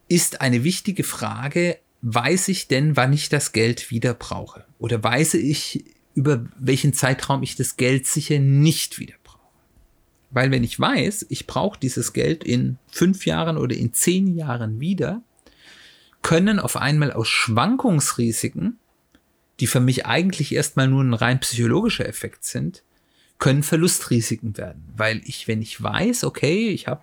ist 0.09 0.41
eine 0.41 0.65
wichtige 0.65 1.05
Frage, 1.05 1.79
weiß 2.03 2.49
ich 2.49 2.69
denn, 2.69 2.97
wann 2.97 3.13
ich 3.13 3.29
das 3.29 3.53
Geld 3.53 3.91
wieder 3.91 4.15
brauche? 4.15 4.65
Oder 4.79 5.03
weiß 5.03 5.35
ich, 5.35 5.85
über 6.15 6.45
welchen 6.59 6.93
Zeitraum 6.93 7.43
ich 7.43 7.57
das 7.57 7.77
Geld 7.77 8.07
sicher 8.07 8.39
nicht 8.39 8.99
wieder 8.99 9.15
brauche. 9.23 9.39
Weil 10.31 10.51
wenn 10.51 10.65
ich 10.65 10.79
weiß, 10.79 11.27
ich 11.29 11.47
brauche 11.47 11.79
dieses 11.79 12.13
Geld 12.13 12.45
in 12.45 12.79
fünf 12.91 13.27
Jahren 13.27 13.57
oder 13.57 13.77
in 13.77 13.93
zehn 13.93 14.27
Jahren 14.37 14.81
wieder, 14.81 15.23
können 16.23 16.59
auf 16.59 16.77
einmal 16.77 17.13
aus 17.13 17.29
Schwankungsrisiken, 17.29 18.79
die 19.61 19.67
für 19.67 19.81
mich 19.81 20.07
eigentlich 20.07 20.55
erstmal 20.55 20.89
nur 20.89 21.03
ein 21.03 21.15
rein 21.15 21.41
psychologischer 21.41 22.09
Effekt 22.09 22.45
sind, 22.45 22.83
können 23.43 23.65
Verlustrisiken 23.65 24.57
werden, 24.57 24.85
weil 24.97 25.21
ich, 25.25 25.49
wenn 25.49 25.63
ich 25.63 25.83
weiß, 25.83 26.23
okay, 26.23 26.69
ich 26.69 26.87
habe 26.87 27.01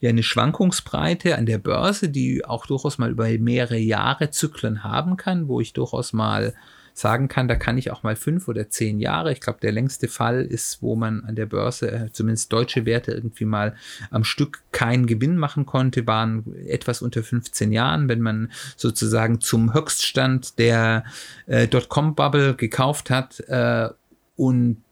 ja 0.00 0.10
eine 0.10 0.24
Schwankungsbreite 0.24 1.38
an 1.38 1.46
der 1.46 1.58
Börse, 1.58 2.08
die 2.08 2.44
auch 2.44 2.66
durchaus 2.66 2.98
mal 2.98 3.12
über 3.12 3.28
mehrere 3.38 3.78
Jahre 3.78 4.30
Zyklen 4.30 4.82
haben 4.82 5.16
kann, 5.16 5.46
wo 5.46 5.60
ich 5.60 5.74
durchaus 5.74 6.12
mal 6.12 6.54
sagen 6.92 7.28
kann, 7.28 7.46
da 7.46 7.54
kann 7.54 7.78
ich 7.78 7.92
auch 7.92 8.02
mal 8.02 8.16
fünf 8.16 8.48
oder 8.48 8.68
zehn 8.68 8.98
Jahre. 8.98 9.30
Ich 9.30 9.40
glaube, 9.40 9.60
der 9.60 9.70
längste 9.70 10.08
Fall 10.08 10.42
ist, 10.44 10.82
wo 10.82 10.96
man 10.96 11.22
an 11.24 11.36
der 11.36 11.46
Börse, 11.46 11.92
äh, 11.92 12.10
zumindest 12.10 12.52
deutsche 12.52 12.84
Werte, 12.84 13.12
irgendwie 13.12 13.44
mal 13.44 13.76
am 14.10 14.24
Stück 14.24 14.64
keinen 14.72 15.06
Gewinn 15.06 15.36
machen 15.36 15.66
konnte, 15.66 16.04
waren 16.08 16.52
etwas 16.66 17.00
unter 17.00 17.22
15 17.22 17.70
Jahren, 17.70 18.08
wenn 18.08 18.22
man 18.22 18.50
sozusagen 18.76 19.40
zum 19.40 19.72
Höchststand 19.72 20.58
der 20.58 21.04
äh, 21.46 21.68
Dotcom-Bubble 21.68 22.56
gekauft 22.56 23.08
hat 23.08 23.38
äh, 23.46 23.88
und 24.34 24.82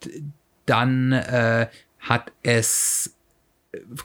dann 0.67 1.13
äh, 1.13 1.69
hat 2.01 2.33
es 2.43 3.15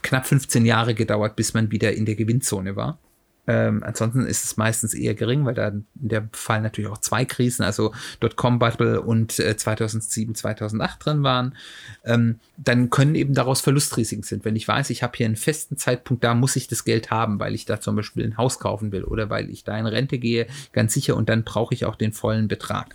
knapp 0.02 0.26
15 0.26 0.64
Jahre 0.64 0.94
gedauert, 0.94 1.36
bis 1.36 1.54
man 1.54 1.70
wieder 1.70 1.92
in 1.92 2.06
der 2.06 2.16
Gewinnzone 2.16 2.76
war. 2.76 2.98
Ähm, 3.46 3.82
ansonsten 3.82 4.26
ist 4.26 4.44
es 4.44 4.56
meistens 4.58 4.94
eher 4.94 5.14
gering, 5.14 5.44
weil 5.44 5.54
da 5.54 5.68
in 5.68 5.84
der 5.94 6.28
Fall 6.32 6.60
natürlich 6.60 6.90
auch 6.90 6.98
zwei 6.98 7.24
Krisen, 7.24 7.64
also 7.64 7.92
Dotcom-Bubble 8.20 9.00
und 9.00 9.40
äh, 9.40 9.56
2007, 9.56 10.36
2008 10.36 11.04
drin 11.04 11.22
waren. 11.24 11.56
Ähm, 12.04 12.38
dann 12.58 12.90
können 12.90 13.16
eben 13.16 13.34
daraus 13.34 13.60
Verlustrisiken 13.60 14.22
sind. 14.22 14.44
Wenn 14.44 14.54
ich 14.54 14.68
weiß, 14.68 14.90
ich 14.90 15.02
habe 15.02 15.16
hier 15.16 15.26
einen 15.26 15.36
festen 15.36 15.76
Zeitpunkt, 15.78 16.22
da 16.22 16.34
muss 16.34 16.54
ich 16.54 16.68
das 16.68 16.84
Geld 16.84 17.10
haben, 17.10 17.40
weil 17.40 17.54
ich 17.54 17.64
da 17.64 17.80
zum 17.80 17.96
Beispiel 17.96 18.24
ein 18.24 18.36
Haus 18.36 18.60
kaufen 18.60 18.92
will 18.92 19.02
oder 19.02 19.30
weil 19.30 19.50
ich 19.50 19.64
da 19.64 19.76
in 19.76 19.86
Rente 19.86 20.18
gehe, 20.18 20.46
ganz 20.72 20.92
sicher, 20.92 21.16
und 21.16 21.28
dann 21.28 21.42
brauche 21.42 21.74
ich 21.74 21.86
auch 21.86 21.96
den 21.96 22.12
vollen 22.12 22.46
Betrag. 22.46 22.94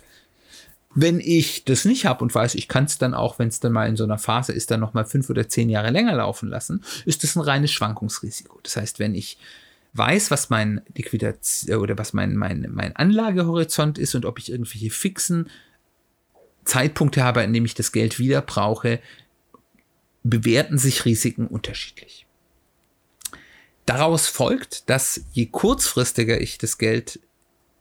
Wenn 0.98 1.20
ich 1.20 1.64
das 1.66 1.84
nicht 1.84 2.06
habe 2.06 2.24
und 2.24 2.34
weiß, 2.34 2.54
ich 2.54 2.68
kann 2.68 2.84
es 2.84 2.96
dann 2.96 3.12
auch, 3.12 3.38
wenn 3.38 3.48
es 3.48 3.60
dann 3.60 3.72
mal 3.72 3.86
in 3.86 3.96
so 3.96 4.04
einer 4.04 4.16
Phase 4.16 4.54
ist, 4.54 4.70
dann 4.70 4.80
noch 4.80 4.94
mal 4.94 5.04
fünf 5.04 5.28
oder 5.28 5.46
zehn 5.46 5.68
Jahre 5.68 5.90
länger 5.90 6.14
laufen 6.14 6.48
lassen, 6.48 6.82
ist 7.04 7.22
das 7.22 7.36
ein 7.36 7.42
reines 7.42 7.70
Schwankungsrisiko. 7.70 8.58
Das 8.62 8.76
heißt, 8.76 8.98
wenn 8.98 9.14
ich 9.14 9.36
weiß, 9.92 10.30
was 10.30 10.48
mein 10.48 10.80
Liquidation 10.96 11.70
äh, 11.70 11.76
oder 11.78 11.98
was 11.98 12.14
mein, 12.14 12.34
mein, 12.34 12.66
mein 12.72 12.96
Anlagehorizont 12.96 13.98
ist 13.98 14.14
und 14.14 14.24
ob 14.24 14.38
ich 14.38 14.50
irgendwelche 14.50 14.88
fixen 14.88 15.50
Zeitpunkte 16.64 17.22
habe, 17.22 17.42
in 17.42 17.52
dem 17.52 17.66
ich 17.66 17.74
das 17.74 17.92
Geld 17.92 18.18
wieder 18.18 18.40
brauche, 18.40 18.98
bewerten 20.24 20.78
sich 20.78 21.04
Risiken 21.04 21.46
unterschiedlich. 21.46 22.26
Daraus 23.84 24.28
folgt, 24.28 24.88
dass 24.88 25.20
je 25.32 25.44
kurzfristiger 25.44 26.40
ich 26.40 26.56
das 26.56 26.78
Geld 26.78 27.20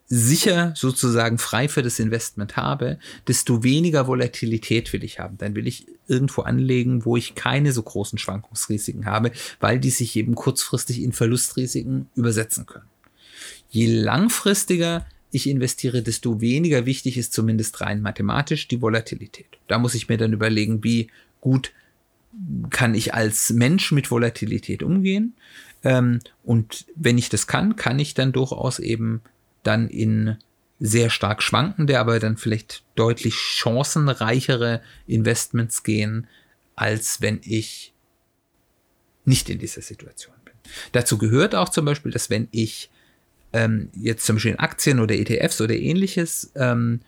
sicher 0.08 0.74
sozusagen 0.76 1.38
frei 1.38 1.68
für 1.68 1.82
das 1.82 2.00
Investment 2.00 2.58
habe, 2.58 3.00
desto 3.28 3.64
weniger 3.64 4.08
Volatilität 4.08 4.94
will 4.94 5.04
ich 5.04 5.20
haben. 5.20 5.38
Dann 5.38 5.56
will 5.56 5.68
ich 5.68 5.88
irgendwo 6.08 6.44
anlegen, 6.44 7.06
wo 7.06 7.18
ich 7.18 7.34
keine 7.34 7.72
so 7.72 7.82
großen 7.82 8.20
Schwankungsrisiken 8.20 9.06
habe, 9.06 9.32
weil 9.60 9.80
die 9.80 9.90
sich 9.90 10.16
eben 10.16 10.36
kurzfristig 10.36 11.02
in 11.02 11.12
Verlustrisiken 11.12 12.08
übersetzen 12.16 12.66
können. 12.66 12.86
Je 13.70 13.88
langfristiger 13.88 15.06
ich 15.32 15.50
investiere, 15.50 16.02
desto 16.02 16.40
weniger 16.40 16.86
wichtig 16.86 17.18
ist 17.18 17.34
zumindest 17.34 17.82
rein 17.82 18.02
mathematisch 18.02 18.68
die 18.68 18.82
Volatilität. 18.82 19.48
Da 19.68 19.80
muss 19.80 19.96
ich 19.96 20.08
mir 20.08 20.18
dann 20.18 20.34
überlegen, 20.34 20.84
wie 20.84 21.10
gut 21.42 21.74
kann 22.70 22.96
ich 22.96 23.14
als 23.14 23.52
Mensch 23.52 23.92
mit 23.92 24.12
Volatilität 24.12 24.84
umgehen. 24.84 25.34
Ähm, 25.84 26.20
und 26.44 26.86
wenn 26.96 27.18
ich 27.18 27.30
das 27.30 27.48
kann, 27.48 27.76
kann 27.76 28.00
ich 28.00 28.14
dann 28.14 28.32
durchaus 28.32 28.80
eben 28.80 29.22
dann 29.66 29.88
in 29.88 30.38
sehr 30.80 31.10
stark 31.10 31.42
schwankende, 31.42 32.00
aber 32.00 32.20
dann 32.20 32.38
vielleicht 32.38 32.84
deutlich 32.96 33.36
chancenreichere 33.36 34.82
Investments 35.08 35.84
gehen, 35.84 36.28
als 36.76 37.22
wenn 37.22 37.40
ich 37.44 37.94
nicht 39.24 39.50
in 39.50 39.60
dieser 39.60 39.82
Situation 39.82 40.36
bin. 40.44 40.54
Dazu 40.92 41.18
gehört 41.18 41.56
auch 41.56 41.70
zum 41.70 41.86
Beispiel, 41.86 42.12
dass 42.12 42.30
wenn 42.30 42.48
ich 42.52 42.90
ähm, 43.54 43.90
jetzt 43.96 44.26
zum 44.26 44.36
Beispiel 44.36 44.52
in 44.52 44.60
Aktien 44.60 45.00
oder 45.00 45.16
ETFs 45.16 45.62
oder 45.62 45.76
ähnliches 45.76 46.52
ähm, 46.56 47.00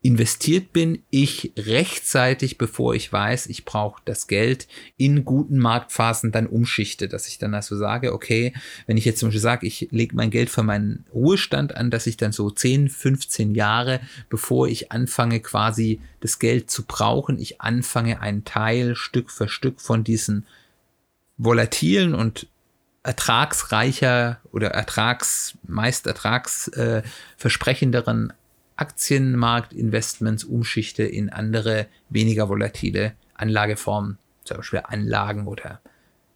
investiert 0.00 0.72
bin, 0.72 1.02
ich 1.10 1.52
rechtzeitig, 1.56 2.56
bevor 2.56 2.94
ich 2.94 3.12
weiß, 3.12 3.46
ich 3.46 3.64
brauche 3.64 4.00
das 4.04 4.28
Geld, 4.28 4.68
in 4.96 5.24
guten 5.24 5.58
Marktphasen 5.58 6.30
dann 6.30 6.46
umschichte, 6.46 7.08
dass 7.08 7.26
ich 7.26 7.38
dann 7.38 7.52
also 7.52 7.76
sage, 7.76 8.12
okay, 8.12 8.52
wenn 8.86 8.96
ich 8.96 9.04
jetzt 9.04 9.18
zum 9.18 9.26
Beispiel 9.28 9.40
sage, 9.40 9.66
ich 9.66 9.88
lege 9.90 10.14
mein 10.14 10.30
Geld 10.30 10.50
für 10.50 10.62
meinen 10.62 11.04
Ruhestand 11.12 11.76
an, 11.76 11.90
dass 11.90 12.06
ich 12.06 12.16
dann 12.16 12.30
so 12.30 12.48
10, 12.48 12.90
15 12.90 13.56
Jahre, 13.56 14.00
bevor 14.30 14.68
ich 14.68 14.92
anfange 14.92 15.40
quasi 15.40 16.00
das 16.20 16.38
Geld 16.38 16.70
zu 16.70 16.84
brauchen, 16.84 17.40
ich 17.40 17.60
anfange 17.60 18.20
einen 18.20 18.44
Teil 18.44 18.94
Stück 18.94 19.32
für 19.32 19.48
Stück 19.48 19.80
von 19.80 20.04
diesen 20.04 20.46
volatilen 21.38 22.14
und 22.14 22.46
ertragsreicher 23.02 24.38
oder 24.52 24.68
ertrags, 24.68 25.58
meist 25.66 26.06
ertragsversprechenderen 26.06 28.30
äh, 28.30 28.34
Aktienmarktinvestments 28.78 30.44
umschichte 30.44 31.02
in 31.02 31.30
andere, 31.30 31.86
weniger 32.08 32.48
volatile 32.48 33.14
Anlageformen, 33.34 34.18
zum 34.44 34.58
Beispiel 34.58 34.82
Anlagen 34.84 35.46
oder 35.46 35.80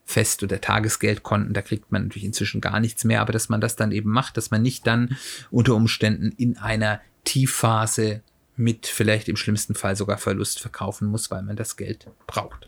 Fest- 0.04 0.42
oder 0.42 0.60
Tagesgeldkonten, 0.60 1.54
da 1.54 1.62
kriegt 1.62 1.92
man 1.92 2.04
natürlich 2.04 2.24
inzwischen 2.24 2.60
gar 2.60 2.80
nichts 2.80 3.04
mehr, 3.04 3.20
aber 3.20 3.32
dass 3.32 3.48
man 3.48 3.60
das 3.60 3.76
dann 3.76 3.92
eben 3.92 4.10
macht, 4.10 4.36
dass 4.36 4.50
man 4.50 4.60
nicht 4.60 4.86
dann 4.86 5.16
unter 5.50 5.74
Umständen 5.74 6.32
in 6.36 6.58
einer 6.58 7.00
Tiefphase 7.24 8.22
mit 8.56 8.86
vielleicht 8.86 9.28
im 9.28 9.36
schlimmsten 9.36 9.74
Fall 9.74 9.96
sogar 9.96 10.18
Verlust 10.18 10.60
verkaufen 10.60 11.06
muss, 11.06 11.30
weil 11.30 11.42
man 11.42 11.56
das 11.56 11.76
Geld 11.76 12.08
braucht. 12.26 12.66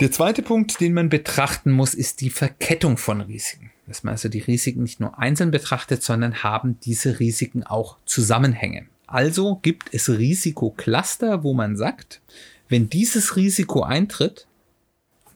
Der 0.00 0.10
zweite 0.10 0.42
Punkt, 0.42 0.80
den 0.80 0.94
man 0.94 1.08
betrachten 1.08 1.70
muss, 1.70 1.94
ist 1.94 2.20
die 2.22 2.30
Verkettung 2.30 2.96
von 2.96 3.20
Risiken. 3.20 3.70
Dass 3.86 4.02
man 4.02 4.12
also 4.12 4.28
die 4.28 4.40
Risiken 4.40 4.82
nicht 4.82 5.00
nur 5.00 5.18
einzeln 5.18 5.50
betrachtet, 5.50 6.02
sondern 6.02 6.42
haben 6.42 6.78
diese 6.80 7.20
Risiken 7.20 7.64
auch 7.64 7.98
Zusammenhänge. 8.06 8.86
Also 9.06 9.56
gibt 9.56 9.92
es 9.92 10.08
Risikocluster, 10.08 11.42
wo 11.42 11.52
man 11.52 11.76
sagt, 11.76 12.20
wenn 12.68 12.88
dieses 12.88 13.36
Risiko 13.36 13.82
eintritt, 13.82 14.46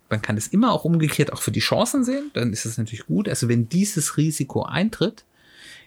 man 0.09 0.23
kann 0.23 0.39
es 0.39 0.49
immer 0.49 0.73
auch 0.73 0.85
umgekehrt 0.85 1.33
auch 1.33 1.43
für 1.43 1.51
die 1.51 1.61
Chancen 1.61 2.05
sehen, 2.05 2.31
dann 2.33 2.53
ist 2.53 2.65
es 2.65 2.79
natürlich 2.79 3.07
gut. 3.07 3.29
Also 3.29 3.49
wenn 3.49 3.69
dieses 3.69 4.17
Risiko 4.17 4.63
eintritt, 4.63 5.25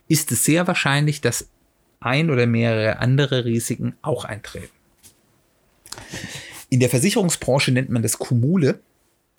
ist 0.07 0.31
es 0.31 0.43
sehr 0.43 0.67
wahrscheinlich, 0.67 1.21
dass 1.21 1.47
ein 1.99 2.29
oder 2.29 2.45
mehrere 2.45 2.99
andere 2.99 3.45
Risiken 3.45 3.95
auch 4.01 4.25
eintreten. 4.25 4.69
In 6.69 6.79
der 6.79 6.89
Versicherungsbranche 6.89 7.71
nennt 7.71 7.89
man 7.89 8.01
das 8.01 8.17
Kumule. 8.17 8.79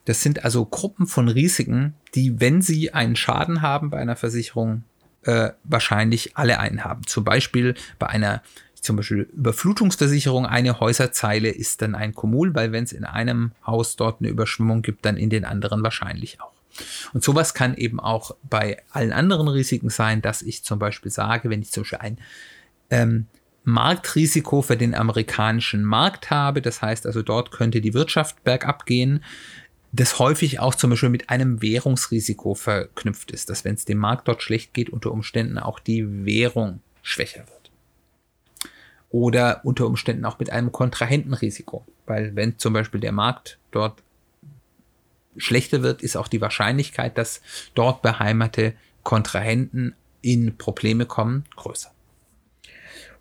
Das 0.04 0.22
sind 0.22 0.44
also 0.44 0.64
Gruppen 0.64 1.06
von 1.06 1.28
Risiken, 1.28 1.94
die, 2.14 2.40
wenn 2.40 2.62
sie 2.62 2.92
einen 2.92 3.16
Schaden 3.16 3.62
haben 3.62 3.90
bei 3.90 3.98
einer 3.98 4.16
Versicherung, 4.16 4.84
äh, 5.22 5.50
wahrscheinlich 5.64 6.36
alle 6.36 6.58
einen 6.58 6.84
haben. 6.84 7.06
Zum 7.06 7.24
Beispiel 7.24 7.74
bei 7.98 8.08
einer 8.08 8.42
zum 8.82 8.96
Beispiel 8.96 9.28
Überflutungsversicherung, 9.36 10.44
eine 10.44 10.80
Häuserzeile 10.80 11.50
ist 11.50 11.82
dann 11.82 11.94
ein 11.94 12.14
Kumul, 12.14 12.52
weil 12.54 12.72
wenn 12.72 12.82
es 12.82 12.92
in 12.92 13.04
einem 13.04 13.52
Haus 13.64 13.94
dort 13.94 14.20
eine 14.20 14.28
Überschwemmung 14.28 14.82
gibt, 14.82 15.04
dann 15.04 15.16
in 15.16 15.30
den 15.30 15.44
anderen 15.44 15.84
wahrscheinlich 15.84 16.40
auch. 16.40 16.50
Und 17.12 17.22
sowas 17.22 17.54
kann 17.54 17.76
eben 17.76 18.00
auch 18.00 18.34
bei 18.42 18.82
allen 18.90 19.12
anderen 19.12 19.46
Risiken 19.46 19.88
sein, 19.88 20.20
dass 20.20 20.42
ich 20.42 20.64
zum 20.64 20.78
Beispiel 20.78 21.12
sage, 21.12 21.48
wenn 21.48 21.62
ich 21.62 21.70
zum 21.70 21.84
Beispiel 21.84 21.98
ein 22.00 22.18
ähm, 22.90 23.26
Marktrisiko 23.64 24.62
für 24.62 24.76
den 24.76 24.94
amerikanischen 24.94 25.84
Markt 25.84 26.30
habe, 26.30 26.60
das 26.60 26.82
heißt 26.82 27.06
also 27.06 27.22
dort 27.22 27.52
könnte 27.52 27.80
die 27.80 27.94
Wirtschaft 27.94 28.42
bergab 28.42 28.86
gehen, 28.86 29.22
das 29.92 30.18
häufig 30.18 30.58
auch 30.58 30.74
zum 30.74 30.90
Beispiel 30.90 31.10
mit 31.10 31.28
einem 31.28 31.60
Währungsrisiko 31.60 32.54
verknüpft 32.54 33.30
ist, 33.30 33.50
dass 33.50 33.64
wenn 33.64 33.74
es 33.74 33.84
dem 33.84 33.98
Markt 33.98 34.26
dort 34.26 34.42
schlecht 34.42 34.72
geht, 34.72 34.90
unter 34.90 35.12
Umständen 35.12 35.58
auch 35.58 35.78
die 35.78 36.24
Währung 36.24 36.80
schwächer 37.02 37.40
wird 37.40 37.70
oder 39.10 39.60
unter 39.64 39.86
Umständen 39.86 40.24
auch 40.24 40.38
mit 40.38 40.50
einem 40.50 40.72
Kontrahentenrisiko. 40.72 41.84
Weil 42.06 42.34
wenn 42.34 42.58
zum 42.58 42.72
Beispiel 42.72 43.00
der 43.00 43.12
Markt 43.12 43.58
dort 43.70 44.02
schlechter 45.36 45.82
wird, 45.82 46.02
ist 46.02 46.16
auch 46.16 46.28
die 46.28 46.40
Wahrscheinlichkeit, 46.40 47.18
dass 47.18 47.42
dort 47.74 48.00
beheimatete 48.00 48.74
Kontrahenten 49.02 49.94
in 50.22 50.56
Probleme 50.56 51.04
kommen, 51.04 51.44
größer. 51.56 51.92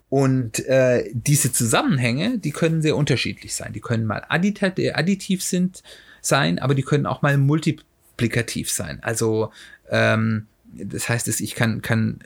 Und 0.08 0.64
äh, 0.66 1.10
diese 1.12 1.52
Zusammenhänge, 1.52 2.38
die 2.38 2.50
können 2.50 2.82
sehr 2.82 2.96
unterschiedlich 2.96 3.54
sein. 3.54 3.72
Die 3.72 3.80
können 3.80 4.06
mal 4.06 4.24
additiv 4.28 5.42
sind, 5.42 5.82
sein, 6.22 6.58
aber 6.58 6.74
die 6.74 6.82
können 6.82 7.04
auch 7.04 7.20
mal 7.20 7.36
multiplikativ 7.36 8.70
sein. 8.70 8.98
Also 9.02 9.52
ähm, 9.90 10.46
das 10.72 11.08
heißt, 11.08 11.28
ich 11.28 11.54
kann, 11.54 11.82
kann 11.82 12.20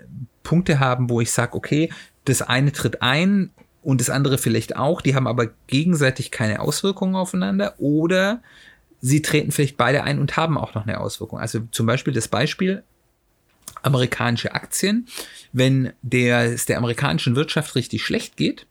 Punkte 0.44 0.78
haben, 0.78 1.10
wo 1.10 1.20
ich 1.20 1.32
sage, 1.32 1.54
okay, 1.54 1.90
das 2.24 2.42
eine 2.42 2.70
tritt 2.70 3.02
ein 3.02 3.50
und 3.82 4.00
das 4.00 4.10
andere 4.10 4.38
vielleicht 4.38 4.76
auch, 4.76 5.00
die 5.00 5.14
haben 5.14 5.26
aber 5.26 5.48
gegenseitig 5.66 6.30
keine 6.30 6.60
Auswirkungen 6.60 7.16
aufeinander 7.16 7.74
oder 7.78 8.42
sie 9.00 9.22
treten 9.22 9.52
vielleicht 9.52 9.76
beide 9.76 10.04
ein 10.04 10.18
und 10.18 10.36
haben 10.36 10.58
auch 10.58 10.74
noch 10.74 10.86
eine 10.86 11.00
Auswirkung. 11.00 11.38
Also 11.38 11.60
zum 11.70 11.86
Beispiel 11.86 12.12
das 12.12 12.28
Beispiel 12.28 12.82
amerikanische 13.82 14.54
Aktien, 14.54 15.06
wenn 15.52 15.92
der, 16.02 16.52
es 16.52 16.66
der 16.66 16.78
amerikanischen 16.78 17.36
Wirtschaft 17.36 17.74
richtig 17.74 18.02
schlecht 18.04 18.36
geht 18.36 18.66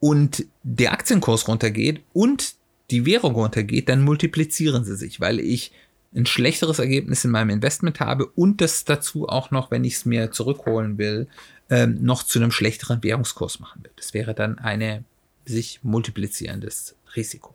und 0.00 0.46
der 0.62 0.92
Aktienkurs 0.92 1.46
runtergeht 1.46 2.02
und 2.12 2.54
die 2.92 3.06
Währung 3.06 3.34
runtergeht, 3.34 3.88
dann 3.88 4.02
multiplizieren 4.02 4.84
sie 4.84 4.96
sich, 4.96 5.20
weil 5.20 5.40
ich 5.40 5.72
ein 6.14 6.26
schlechteres 6.26 6.78
Ergebnis 6.78 7.24
in 7.24 7.30
meinem 7.30 7.50
Investment 7.50 7.98
habe 7.98 8.26
und 8.26 8.60
das 8.60 8.84
dazu 8.84 9.28
auch 9.28 9.50
noch, 9.50 9.70
wenn 9.70 9.84
ich 9.84 9.94
es 9.94 10.04
mir 10.04 10.30
zurückholen 10.30 10.98
will, 10.98 11.26
ähm, 11.70 11.98
noch 12.02 12.22
zu 12.22 12.38
einem 12.38 12.50
schlechteren 12.50 13.02
Währungskurs 13.02 13.60
machen 13.60 13.82
will. 13.82 13.92
Das 13.96 14.12
wäre 14.12 14.34
dann 14.34 14.58
eine 14.58 15.04
sich 15.46 15.80
multiplizierendes 15.82 16.96
Risiko. 17.16 17.54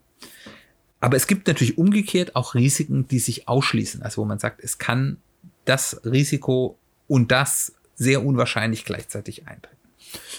Aber 0.99 1.15
es 1.15 1.27
gibt 1.27 1.47
natürlich 1.47 1.77
umgekehrt 1.77 2.35
auch 2.35 2.55
Risiken, 2.55 3.07
die 3.07 3.19
sich 3.19 3.47
ausschließen. 3.47 4.01
Also 4.01 4.23
wo 4.23 4.25
man 4.25 4.39
sagt, 4.39 4.63
es 4.63 4.79
kann 4.79 5.17
das 5.65 6.01
Risiko 6.03 6.77
und 7.07 7.31
das 7.31 7.73
sehr 7.95 8.25
unwahrscheinlich 8.25 8.85
gleichzeitig 8.85 9.47
eintreten. 9.47 9.77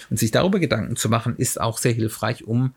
Und 0.09 0.17
sich 0.17 0.31
darüber 0.31 0.59
Gedanken 0.59 0.95
zu 0.95 1.07
machen, 1.07 1.37
ist 1.37 1.61
auch 1.61 1.77
sehr 1.77 1.93
hilfreich, 1.93 2.43
um 2.43 2.73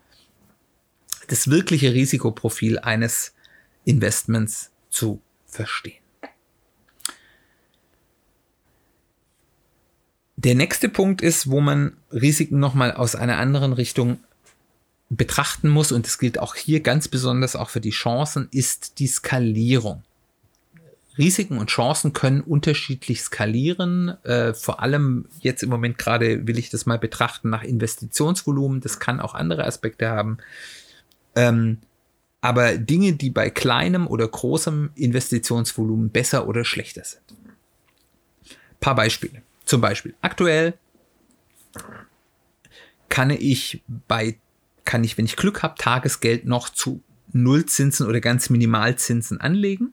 das 1.29 1.49
wirkliche 1.49 1.93
Risikoprofil 1.93 2.79
eines 2.79 3.35
Investments 3.85 4.71
zu 4.91 5.21
verstehen. 5.47 6.03
Der 10.37 10.55
nächste 10.57 10.89
Punkt 10.89 11.23
ist, 11.23 11.51
wo 11.51 11.61
man 11.61 11.97
Risiken 12.11 12.59
nochmal 12.59 12.93
aus 12.93 13.15
einer 13.15 13.39
anderen 13.39 13.73
Richtung 13.73 14.19
betrachten 15.09 15.69
muss, 15.69 15.93
und 15.93 16.07
das 16.07 16.19
gilt 16.19 16.39
auch 16.39 16.57
hier 16.57 16.81
ganz 16.81 17.07
besonders 17.07 17.55
auch 17.55 17.71
für 17.71 17.81
die 17.81 17.91
Chancen, 17.91 18.49
ist 18.51 18.99
die 18.99 19.07
Skalierung. 19.07 20.03
Risiken 21.19 21.59
und 21.59 21.69
Chancen 21.69 22.13
können 22.13 22.41
unterschiedlich 22.41 23.21
skalieren. 23.23 24.17
Äh, 24.25 24.55
vor 24.55 24.81
allem 24.81 25.27
jetzt 25.41 25.63
im 25.63 25.69
Moment 25.69 25.99
gerade 25.99 26.47
will 26.47 26.59
ich 26.59 26.71
das 26.71 26.87
mal 26.87 26.99
betrachten 26.99 27.51
nach 27.51 27.63
Investitionsvolumen. 27.63 28.81
Das 28.81 28.99
kann 28.99 29.21
auch 29.21 29.35
andere 29.35 29.65
Aspekte 29.65 30.09
haben. 30.09 30.39
Ähm, 31.35 31.79
aber 32.41 32.77
Dinge, 32.77 33.13
die 33.13 33.31
bei 33.31 33.51
kleinem 33.51 34.07
oder 34.07 34.27
großem 34.27 34.91
Investitionsvolumen 34.95 36.11
besser 36.11 36.49
oder 36.49 36.65
schlechter 36.65 37.05
sind. 37.05 37.23
Paar 38.81 38.97
Beispiele. 38.97 39.43
Zum 39.65 39.81
Beispiel 39.81 40.15
aktuell 40.21 40.75
kann 43.09 43.31
ich 43.31 43.83
bei, 44.09 44.39
kann 44.85 45.05
ich, 45.05 45.17
wenn 45.17 45.25
ich 45.25 45.37
Glück 45.37 45.63
habe, 45.63 45.77
Tagesgeld 45.79 46.45
noch 46.45 46.69
zu 46.69 47.03
Nullzinsen 47.33 48.07
oder 48.07 48.21
ganz 48.21 48.51
Minimalzinsen 48.51 49.41
anlegen, 49.41 49.93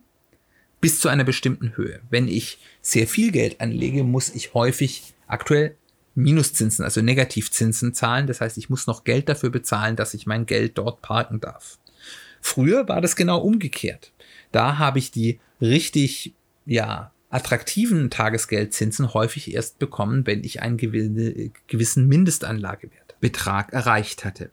bis 0.81 0.99
zu 0.99 1.07
einer 1.07 1.23
bestimmten 1.23 1.75
Höhe. 1.77 2.01
Wenn 2.09 2.27
ich 2.27 2.59
sehr 2.81 3.07
viel 3.07 3.31
Geld 3.31 3.61
anlege, 3.61 4.03
muss 4.03 4.29
ich 4.29 4.53
häufig 4.53 5.13
aktuell 5.27 5.75
Minuszinsen, 6.15 6.83
also 6.83 7.01
Negativzinsen 7.01 7.93
zahlen. 7.93 8.27
Das 8.27 8.41
heißt, 8.41 8.57
ich 8.57 8.69
muss 8.69 8.87
noch 8.87 9.03
Geld 9.03 9.29
dafür 9.29 9.49
bezahlen, 9.49 9.95
dass 9.95 10.13
ich 10.13 10.25
mein 10.25 10.45
Geld 10.45 10.77
dort 10.77 11.01
parken 11.01 11.39
darf. 11.39 11.79
Früher 12.41 12.87
war 12.87 13.01
das 13.01 13.15
genau 13.15 13.39
umgekehrt. 13.39 14.11
Da 14.51 14.77
habe 14.77 14.99
ich 14.99 15.11
die 15.11 15.39
richtig, 15.61 16.33
ja, 16.65 17.11
attraktiven 17.29 18.09
Tagesgeldzinsen 18.09 19.13
häufig 19.13 19.53
erst 19.53 19.77
bekommen, 19.77 20.25
wenn 20.25 20.43
ich 20.43 20.61
einen 20.61 20.77
gewissen 21.67 22.07
Mindestanlagewertbetrag 22.07 23.71
erreicht 23.71 24.25
hatte. 24.25 24.51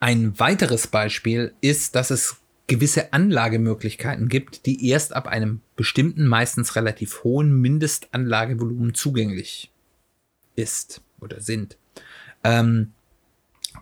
Ein 0.00 0.38
weiteres 0.38 0.86
Beispiel 0.86 1.52
ist, 1.60 1.94
dass 1.94 2.10
es 2.10 2.36
gewisse 2.66 3.12
Anlagemöglichkeiten 3.12 4.28
gibt, 4.28 4.66
die 4.66 4.88
erst 4.88 5.12
ab 5.14 5.26
einem 5.26 5.60
bestimmten, 5.76 6.26
meistens 6.26 6.76
relativ 6.76 7.22
hohen 7.22 7.60
Mindestanlagevolumen 7.60 8.94
zugänglich 8.94 9.70
ist 10.60 11.02
oder 11.20 11.40
sind. 11.40 11.76
Ähm, 12.44 12.92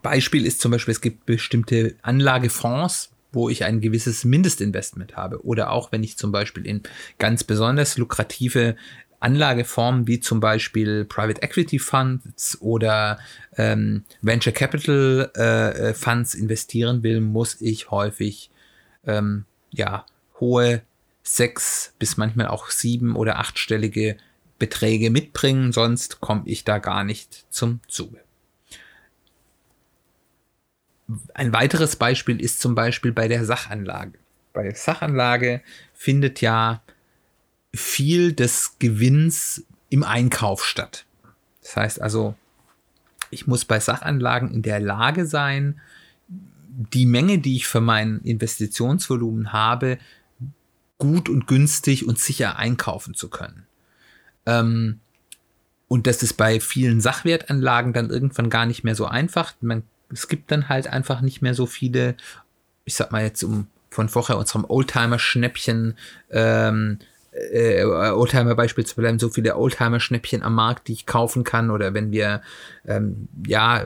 Beispiel 0.02 0.46
ist 0.46 0.60
zum 0.60 0.70
Beispiel, 0.70 0.92
es 0.92 1.00
gibt 1.00 1.26
bestimmte 1.26 1.96
Anlagefonds, 2.02 3.10
wo 3.32 3.48
ich 3.48 3.64
ein 3.64 3.80
gewisses 3.80 4.24
Mindestinvestment 4.24 5.16
habe. 5.16 5.44
Oder 5.44 5.70
auch 5.70 5.92
wenn 5.92 6.02
ich 6.02 6.16
zum 6.16 6.32
Beispiel 6.32 6.66
in 6.66 6.82
ganz 7.18 7.44
besonders 7.44 7.98
lukrative 7.98 8.76
Anlageformen 9.20 10.06
wie 10.06 10.20
zum 10.20 10.40
Beispiel 10.40 11.04
Private 11.04 11.42
Equity 11.42 11.78
Funds 11.78 12.60
oder 12.60 13.18
ähm, 13.56 14.04
Venture 14.22 14.52
Capital 14.52 15.32
äh, 15.36 15.88
äh 15.88 15.94
Funds 15.94 16.34
investieren 16.34 17.02
will, 17.02 17.20
muss 17.20 17.60
ich 17.60 17.90
häufig 17.90 18.50
ähm, 19.06 19.44
ja 19.70 20.06
hohe 20.38 20.82
sechs 21.24 21.94
bis 21.98 22.16
manchmal 22.16 22.46
auch 22.46 22.70
sieben 22.70 23.16
oder 23.16 23.38
achtstellige 23.38 24.16
Beträge 24.58 25.10
mitbringen, 25.10 25.72
sonst 25.72 26.20
komme 26.20 26.42
ich 26.46 26.64
da 26.64 26.78
gar 26.78 27.04
nicht 27.04 27.46
zum 27.50 27.80
Zuge. 27.88 28.20
Ein 31.34 31.52
weiteres 31.52 31.96
Beispiel 31.96 32.40
ist 32.40 32.60
zum 32.60 32.74
Beispiel 32.74 33.12
bei 33.12 33.28
der 33.28 33.44
Sachanlage. 33.44 34.18
Bei 34.52 34.64
der 34.64 34.74
Sachanlage 34.74 35.62
findet 35.94 36.40
ja 36.40 36.82
viel 37.72 38.32
des 38.32 38.76
Gewinns 38.78 39.64
im 39.88 40.02
Einkauf 40.02 40.64
statt. 40.64 41.06
Das 41.62 41.76
heißt 41.76 42.02
also, 42.02 42.34
ich 43.30 43.46
muss 43.46 43.64
bei 43.64 43.80
Sachanlagen 43.80 44.50
in 44.50 44.62
der 44.62 44.80
Lage 44.80 45.26
sein, 45.26 45.80
die 46.68 47.06
Menge, 47.06 47.38
die 47.38 47.56
ich 47.56 47.66
für 47.66 47.80
mein 47.80 48.20
Investitionsvolumen 48.20 49.52
habe, 49.52 49.98
gut 50.98 51.28
und 51.28 51.46
günstig 51.46 52.06
und 52.06 52.18
sicher 52.18 52.56
einkaufen 52.56 53.14
zu 53.14 53.28
können. 53.28 53.67
Ähm, 54.48 55.00
und 55.86 56.06
das 56.06 56.22
ist 56.22 56.34
bei 56.34 56.60
vielen 56.60 57.00
Sachwertanlagen 57.00 57.92
dann 57.92 58.10
irgendwann 58.10 58.50
gar 58.50 58.66
nicht 58.66 58.84
mehr 58.84 58.94
so 58.94 59.06
einfach. 59.06 59.54
Man 59.60 59.84
es 60.12 60.28
gibt 60.28 60.50
dann 60.50 60.68
halt 60.68 60.86
einfach 60.88 61.20
nicht 61.20 61.42
mehr 61.42 61.54
so 61.54 61.66
viele, 61.66 62.16
ich 62.84 62.94
sag 62.94 63.12
mal 63.12 63.24
jetzt 63.24 63.42
um 63.42 63.66
von 63.90 64.08
vorher 64.08 64.36
unserem 64.36 64.66
Oldtimer-Schnäppchen, 64.68 65.96
ähm, 66.30 66.98
äh, 67.32 67.84
Oldtimer-Beispiel 67.84 68.84
zu 68.84 68.96
bleiben, 68.96 69.18
so 69.18 69.30
viele 69.30 69.56
Oldtimer-Schnäppchen 69.56 70.42
am 70.42 70.54
Markt, 70.54 70.88
die 70.88 70.92
ich 70.92 71.06
kaufen 71.06 71.42
kann. 71.42 71.70
Oder 71.70 71.94
wenn 71.94 72.12
wir, 72.12 72.42
ähm, 72.86 73.28
ja, 73.46 73.84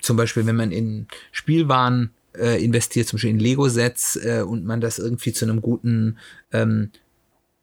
zum 0.00 0.16
Beispiel, 0.16 0.46
wenn 0.46 0.56
man 0.56 0.72
in 0.72 1.06
Spielwaren 1.30 2.10
äh, 2.36 2.62
investiert, 2.62 3.06
zum 3.06 3.16
Beispiel 3.18 3.30
in 3.30 3.38
Lego-Sets 3.38 4.16
äh, 4.16 4.42
und 4.42 4.64
man 4.64 4.80
das 4.80 4.98
irgendwie 4.98 5.32
zu 5.32 5.44
einem 5.44 5.62
guten, 5.62 6.18
ähm, 6.52 6.90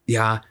ja, 0.05 0.41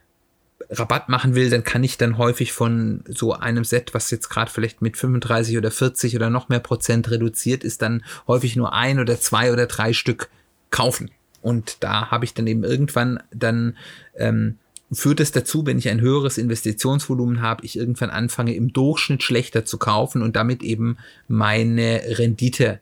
Rabatt 0.70 1.08
machen 1.08 1.34
will, 1.34 1.50
dann 1.50 1.64
kann 1.64 1.84
ich 1.84 1.98
dann 1.98 2.18
häufig 2.18 2.52
von 2.52 3.04
so 3.08 3.32
einem 3.32 3.64
Set, 3.64 3.94
was 3.94 4.10
jetzt 4.10 4.28
gerade 4.28 4.50
vielleicht 4.50 4.82
mit 4.82 4.96
35 4.96 5.56
oder 5.58 5.70
40 5.70 6.16
oder 6.16 6.30
noch 6.30 6.48
mehr 6.48 6.60
Prozent 6.60 7.10
reduziert 7.10 7.64
ist, 7.64 7.82
dann 7.82 8.04
häufig 8.26 8.56
nur 8.56 8.72
ein 8.72 8.98
oder 8.98 9.20
zwei 9.20 9.52
oder 9.52 9.66
drei 9.66 9.92
Stück 9.92 10.28
kaufen. 10.70 11.10
Und 11.42 11.78
da 11.80 12.10
habe 12.10 12.24
ich 12.24 12.34
dann 12.34 12.46
eben 12.46 12.64
irgendwann 12.64 13.22
dann 13.32 13.76
ähm, 14.16 14.58
führt 14.92 15.20
es 15.20 15.32
dazu, 15.32 15.66
wenn 15.66 15.78
ich 15.78 15.88
ein 15.88 16.00
höheres 16.00 16.38
Investitionsvolumen 16.38 17.42
habe, 17.42 17.64
ich 17.64 17.76
irgendwann 17.76 18.10
anfange 18.10 18.54
im 18.54 18.72
Durchschnitt 18.72 19.22
schlechter 19.22 19.64
zu 19.64 19.78
kaufen 19.78 20.22
und 20.22 20.36
damit 20.36 20.62
eben 20.62 20.98
meine 21.28 22.02
Rendite 22.18 22.80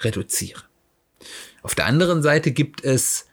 reduziere. 0.00 0.62
Auf 1.62 1.74
der 1.74 1.86
anderen 1.86 2.22
Seite 2.22 2.52
gibt 2.52 2.84
es 2.84 3.26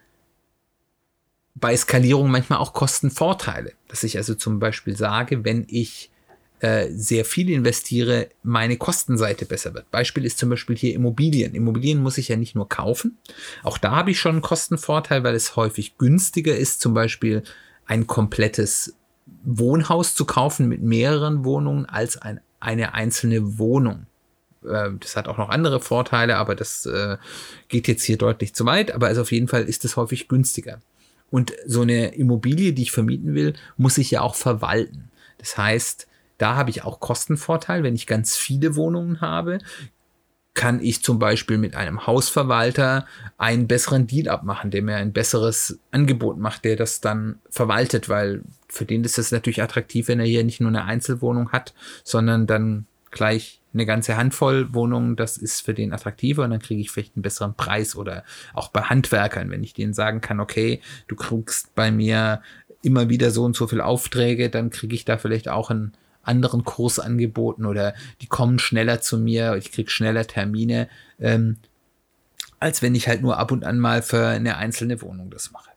bei 1.59 1.75
Skalierung 1.75 2.31
manchmal 2.31 2.59
auch 2.59 2.73
Kostenvorteile, 2.73 3.73
dass 3.87 4.03
ich 4.03 4.17
also 4.17 4.35
zum 4.35 4.59
Beispiel 4.59 4.95
sage, 4.95 5.43
wenn 5.43 5.65
ich 5.67 6.11
äh, 6.59 6.89
sehr 6.91 7.23
viel 7.23 7.49
investiere, 7.49 8.29
meine 8.43 8.77
Kostenseite 8.77 9.45
besser 9.45 9.73
wird. 9.73 9.89
Beispiel 9.91 10.25
ist 10.25 10.37
zum 10.37 10.49
Beispiel 10.49 10.75
hier 10.75 10.93
Immobilien. 10.93 11.55
Immobilien 11.55 12.01
muss 12.01 12.17
ich 12.17 12.27
ja 12.27 12.35
nicht 12.35 12.55
nur 12.55 12.67
kaufen. 12.67 13.17
Auch 13.63 13.77
da 13.77 13.91
habe 13.91 14.11
ich 14.11 14.19
schon 14.19 14.33
einen 14.33 14.41
Kostenvorteil, 14.41 15.23
weil 15.23 15.35
es 15.35 15.55
häufig 15.55 15.97
günstiger 15.97 16.55
ist, 16.55 16.81
zum 16.81 16.93
Beispiel 16.93 17.43
ein 17.85 18.07
komplettes 18.07 18.95
Wohnhaus 19.43 20.15
zu 20.15 20.25
kaufen 20.25 20.67
mit 20.67 20.81
mehreren 20.81 21.45
Wohnungen 21.45 21.85
als 21.85 22.17
ein, 22.17 22.41
eine 22.59 22.93
einzelne 22.93 23.57
Wohnung. 23.57 24.07
Äh, 24.65 24.89
das 24.99 25.15
hat 25.15 25.27
auch 25.29 25.37
noch 25.37 25.49
andere 25.49 25.79
Vorteile, 25.79 26.35
aber 26.35 26.55
das 26.55 26.85
äh, 26.85 27.17
geht 27.69 27.87
jetzt 27.87 28.03
hier 28.03 28.17
deutlich 28.17 28.53
zu 28.53 28.65
weit. 28.65 28.91
Aber 28.91 29.07
also 29.07 29.21
auf 29.21 29.31
jeden 29.31 29.47
Fall 29.47 29.63
ist 29.63 29.85
es 29.85 29.95
häufig 29.95 30.27
günstiger. 30.27 30.81
Und 31.31 31.53
so 31.65 31.81
eine 31.81 32.15
Immobilie, 32.15 32.73
die 32.73 32.83
ich 32.83 32.91
vermieten 32.91 33.35
will, 33.35 33.53
muss 33.77 33.97
ich 33.97 34.11
ja 34.11 34.21
auch 34.21 34.35
verwalten. 34.35 35.09
Das 35.37 35.57
heißt, 35.57 36.07
da 36.37 36.55
habe 36.55 36.69
ich 36.69 36.83
auch 36.83 36.99
Kostenvorteil. 36.99 37.83
Wenn 37.83 37.95
ich 37.95 38.07
ganz 38.07 38.35
viele 38.35 38.75
Wohnungen 38.75 39.21
habe, 39.21 39.59
kann 40.53 40.83
ich 40.83 41.03
zum 41.03 41.19
Beispiel 41.19 41.57
mit 41.57 41.75
einem 41.75 42.05
Hausverwalter 42.05 43.05
einen 43.37 43.67
besseren 43.67 44.07
Deal 44.07 44.27
abmachen, 44.27 44.71
der 44.71 44.81
mir 44.81 44.95
ein 44.95 45.13
besseres 45.13 45.79
Angebot 45.91 46.37
macht, 46.37 46.65
der 46.65 46.75
das 46.75 47.01
dann 47.01 47.39
verwaltet, 47.49 48.09
weil 48.09 48.43
für 48.67 48.85
den 48.85 49.03
ist 49.03 49.17
es 49.17 49.31
natürlich 49.31 49.61
attraktiv, 49.61 50.07
wenn 50.07 50.19
er 50.19 50.25
hier 50.25 50.43
nicht 50.43 50.59
nur 50.59 50.69
eine 50.69 50.85
Einzelwohnung 50.85 51.51
hat, 51.51 51.73
sondern 52.03 52.47
dann 52.47 52.87
gleich 53.11 53.58
eine 53.73 53.85
ganze 53.85 54.17
Handvoll 54.17 54.73
Wohnungen, 54.73 55.15
das 55.15 55.37
ist 55.37 55.61
für 55.61 55.73
den 55.73 55.93
attraktiver 55.93 56.43
und 56.43 56.51
dann 56.51 56.59
kriege 56.59 56.81
ich 56.81 56.91
vielleicht 56.91 57.15
einen 57.15 57.23
besseren 57.23 57.53
Preis 57.53 57.95
oder 57.95 58.23
auch 58.53 58.69
bei 58.69 58.81
Handwerkern, 58.81 59.51
wenn 59.51 59.63
ich 59.63 59.73
denen 59.73 59.93
sagen 59.93 60.21
kann, 60.21 60.39
okay, 60.39 60.81
du 61.07 61.15
kriegst 61.15 61.75
bei 61.75 61.91
mir 61.91 62.41
immer 62.81 63.09
wieder 63.09 63.31
so 63.31 63.43
und 63.43 63.55
so 63.55 63.67
viele 63.67 63.85
Aufträge, 63.85 64.49
dann 64.49 64.69
kriege 64.69 64.95
ich 64.95 65.05
da 65.05 65.17
vielleicht 65.17 65.49
auch 65.49 65.69
einen 65.69 65.93
anderen 66.23 66.63
Kurs 66.63 66.99
angeboten 66.99 67.65
oder 67.65 67.93
die 68.21 68.27
kommen 68.27 68.59
schneller 68.59 69.01
zu 69.01 69.17
mir, 69.17 69.55
ich 69.55 69.71
kriege 69.71 69.89
schneller 69.89 70.25
Termine, 70.25 70.89
ähm, 71.19 71.57
als 72.59 72.81
wenn 72.81 72.95
ich 72.95 73.07
halt 73.07 73.21
nur 73.21 73.37
ab 73.37 73.51
und 73.51 73.63
an 73.63 73.79
mal 73.79 74.01
für 74.01 74.27
eine 74.27 74.57
einzelne 74.57 75.01
Wohnung 75.01 75.29
das 75.29 75.51
mache. 75.51 75.69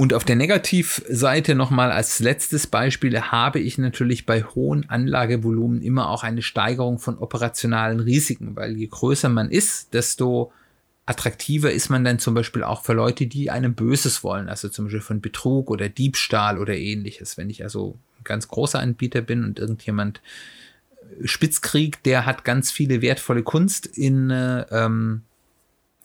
Und 0.00 0.14
auf 0.14 0.24
der 0.24 0.36
Negativseite 0.36 1.54
nochmal 1.54 1.92
als 1.92 2.20
letztes 2.20 2.66
Beispiel 2.66 3.20
habe 3.20 3.60
ich 3.60 3.76
natürlich 3.76 4.24
bei 4.24 4.42
hohen 4.42 4.88
Anlagevolumen 4.88 5.82
immer 5.82 6.08
auch 6.08 6.22
eine 6.22 6.40
Steigerung 6.40 6.98
von 6.98 7.18
operationalen 7.18 8.00
Risiken, 8.00 8.56
weil 8.56 8.78
je 8.78 8.86
größer 8.86 9.28
man 9.28 9.50
ist, 9.50 9.92
desto 9.92 10.54
attraktiver 11.04 11.70
ist 11.70 11.90
man 11.90 12.02
dann 12.02 12.18
zum 12.18 12.32
Beispiel 12.32 12.64
auch 12.64 12.82
für 12.82 12.94
Leute, 12.94 13.26
die 13.26 13.50
einem 13.50 13.74
Böses 13.74 14.24
wollen, 14.24 14.48
also 14.48 14.70
zum 14.70 14.86
Beispiel 14.86 15.02
von 15.02 15.20
Betrug 15.20 15.70
oder 15.70 15.90
Diebstahl 15.90 16.56
oder 16.56 16.74
ähnliches. 16.74 17.36
Wenn 17.36 17.50
ich 17.50 17.62
also 17.62 17.98
ein 18.20 18.24
ganz 18.24 18.48
großer 18.48 18.80
Anbieter 18.80 19.20
bin 19.20 19.44
und 19.44 19.58
irgendjemand 19.58 20.22
Spitzkrieg, 21.26 22.02
der 22.04 22.24
hat 22.24 22.44
ganz 22.44 22.72
viele 22.72 23.02
wertvolle 23.02 23.42
Kunst 23.42 23.84
in 23.84 24.30
äh, 24.30 24.64
ähm, 24.70 25.24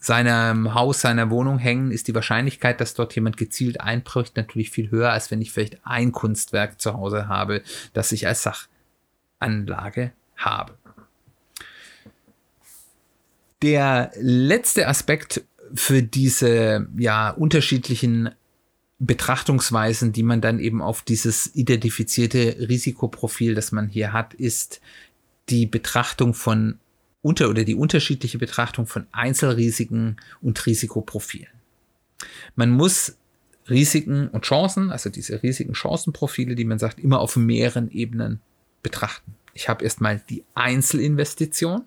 seinem 0.05 0.73
Haus, 0.73 1.01
seiner 1.01 1.29
Wohnung 1.29 1.57
hängen, 1.57 1.91
ist 1.91 2.07
die 2.07 2.15
Wahrscheinlichkeit, 2.15 2.79
dass 2.79 2.93
dort 2.93 3.15
jemand 3.15 3.37
gezielt 3.37 3.81
einbricht, 3.81 4.37
natürlich 4.37 4.69
viel 4.69 4.91
höher, 4.91 5.11
als 5.11 5.31
wenn 5.31 5.41
ich 5.41 5.51
vielleicht 5.51 5.79
ein 5.83 6.11
Kunstwerk 6.11 6.79
zu 6.79 6.93
Hause 6.93 7.27
habe, 7.27 7.63
das 7.93 8.11
ich 8.11 8.27
als 8.27 8.43
Sachanlage 8.43 10.11
habe. 10.37 10.73
Der 13.61 14.11
letzte 14.19 14.87
Aspekt 14.87 15.43
für 15.73 16.03
diese 16.03 16.87
ja 16.97 17.31
unterschiedlichen 17.31 18.29
Betrachtungsweisen, 18.99 20.13
die 20.13 20.23
man 20.23 20.39
dann 20.39 20.59
eben 20.59 20.81
auf 20.81 21.01
dieses 21.01 21.55
identifizierte 21.55 22.57
Risikoprofil, 22.69 23.55
das 23.55 23.71
man 23.71 23.89
hier 23.89 24.13
hat, 24.13 24.33
ist 24.33 24.81
die 25.49 25.65
Betrachtung 25.65 26.33
von 26.33 26.79
unter 27.25 27.49
oder 27.49 27.63
die 27.63 27.73
unterschiedliche 27.73 28.37
Betrachtung 28.37 28.85
von 28.85 29.07
Einzelrisiken 29.11 30.17
und 30.43 30.63
Risikoprofilen. 30.63 31.49
Man 32.55 32.69
muss 32.69 33.17
Risiken 33.67 34.27
und 34.27 34.45
Chancen, 34.45 34.91
also 34.91 35.09
diese 35.09 35.41
Risiken-Chancen-Profile, 35.41 36.53
die 36.53 36.65
man 36.65 36.77
sagt, 36.77 36.99
immer 36.99 37.19
auf 37.19 37.35
mehreren 37.35 37.89
Ebenen 37.89 38.41
betrachten. 38.83 39.33
Ich 39.55 39.67
habe 39.67 39.83
erstmal 39.83 40.21
die 40.29 40.43
Einzelinvestition. 40.53 41.85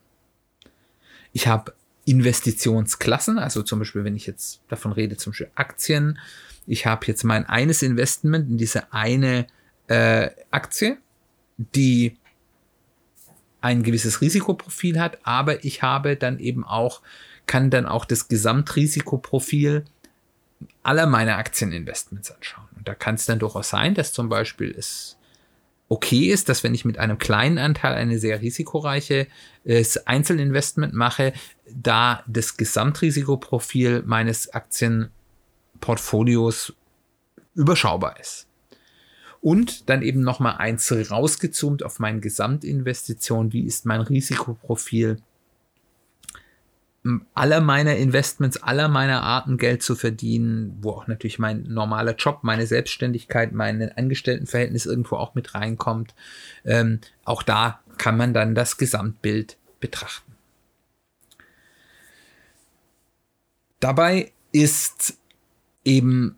Ich 1.32 1.46
habe 1.46 1.72
Investitionsklassen, 2.04 3.38
also 3.38 3.62
zum 3.62 3.78
Beispiel, 3.78 4.02
wenn 4.02 4.16
ich 4.16 4.26
jetzt 4.26 4.60
davon 4.68 4.90
rede, 4.90 5.18
zum 5.18 5.30
Beispiel 5.30 5.50
Aktien. 5.54 6.18
Ich 6.66 6.84
habe 6.84 7.06
jetzt 7.06 7.22
mein 7.22 7.46
eines 7.46 7.82
Investment 7.82 8.50
in 8.50 8.58
diese 8.58 8.92
eine 8.92 9.46
äh, 9.86 10.30
Aktie, 10.50 10.98
die 11.58 12.16
ein 13.60 13.82
gewisses 13.82 14.20
Risikoprofil 14.20 15.00
hat, 15.00 15.18
aber 15.24 15.64
ich 15.64 15.82
habe 15.82 16.14
dann 16.16 16.38
eben 16.38 16.64
auch, 16.64 17.02
kann 17.46 17.70
dann 17.70 17.86
auch 17.86 18.04
das 18.04 18.28
Gesamtrisikoprofil 18.28 19.84
aller 20.82 21.06
meiner 21.06 21.38
Aktieninvestments 21.38 22.30
anschauen. 22.30 22.68
Und 22.76 22.86
da 22.86 22.94
kann 22.94 23.14
es 23.16 23.24
dann 23.26 23.38
durchaus 23.38 23.70
sein, 23.70 23.94
dass 23.94 24.12
zum 24.12 24.28
Beispiel 24.28 24.74
es 24.76 25.16
okay 25.88 26.26
ist, 26.26 26.48
dass 26.48 26.62
wenn 26.62 26.74
ich 26.74 26.84
mit 26.84 26.98
einem 26.98 27.18
kleinen 27.18 27.58
Anteil 27.58 27.94
eine 27.94 28.18
sehr 28.18 28.42
risikoreiche 28.42 29.26
äh, 29.64 29.84
Einzelinvestment 30.04 30.94
mache, 30.94 31.32
da 31.66 32.22
das 32.26 32.56
Gesamtrisikoprofil 32.56 34.02
meines 34.04 34.52
Aktienportfolios 34.52 36.74
überschaubar 37.54 38.20
ist 38.20 38.47
und 39.40 39.88
dann 39.88 40.02
eben 40.02 40.20
nochmal 40.20 40.56
eins 40.58 40.92
rausgezoomt 40.92 41.82
auf 41.82 41.98
meine 41.98 42.20
Gesamtinvestition. 42.20 43.52
Wie 43.52 43.64
ist 43.64 43.86
mein 43.86 44.00
Risikoprofil? 44.00 45.18
aller 47.34 47.60
meiner 47.60 47.96
Investments, 47.96 48.62
aller 48.62 48.88
meiner 48.88 49.22
Arten 49.22 49.56
Geld 49.56 49.82
zu 49.82 49.94
verdienen, 49.94 50.76
wo 50.80 50.90
auch 50.90 51.06
natürlich 51.06 51.38
mein 51.38 51.62
normaler 51.62 52.14
Job, 52.16 52.40
meine 52.42 52.66
Selbstständigkeit, 52.66 53.52
mein 53.52 53.92
Angestelltenverhältnis 53.92 54.86
irgendwo 54.86 55.16
auch 55.16 55.34
mit 55.34 55.54
reinkommt. 55.54 56.14
Ähm, 56.64 57.00
auch 57.24 57.42
da 57.42 57.80
kann 57.96 58.16
man 58.16 58.34
dann 58.34 58.54
das 58.54 58.76
Gesamtbild 58.76 59.56
betrachten. 59.80 60.32
Dabei 63.80 64.32
ist 64.52 65.18
eben 65.84 66.37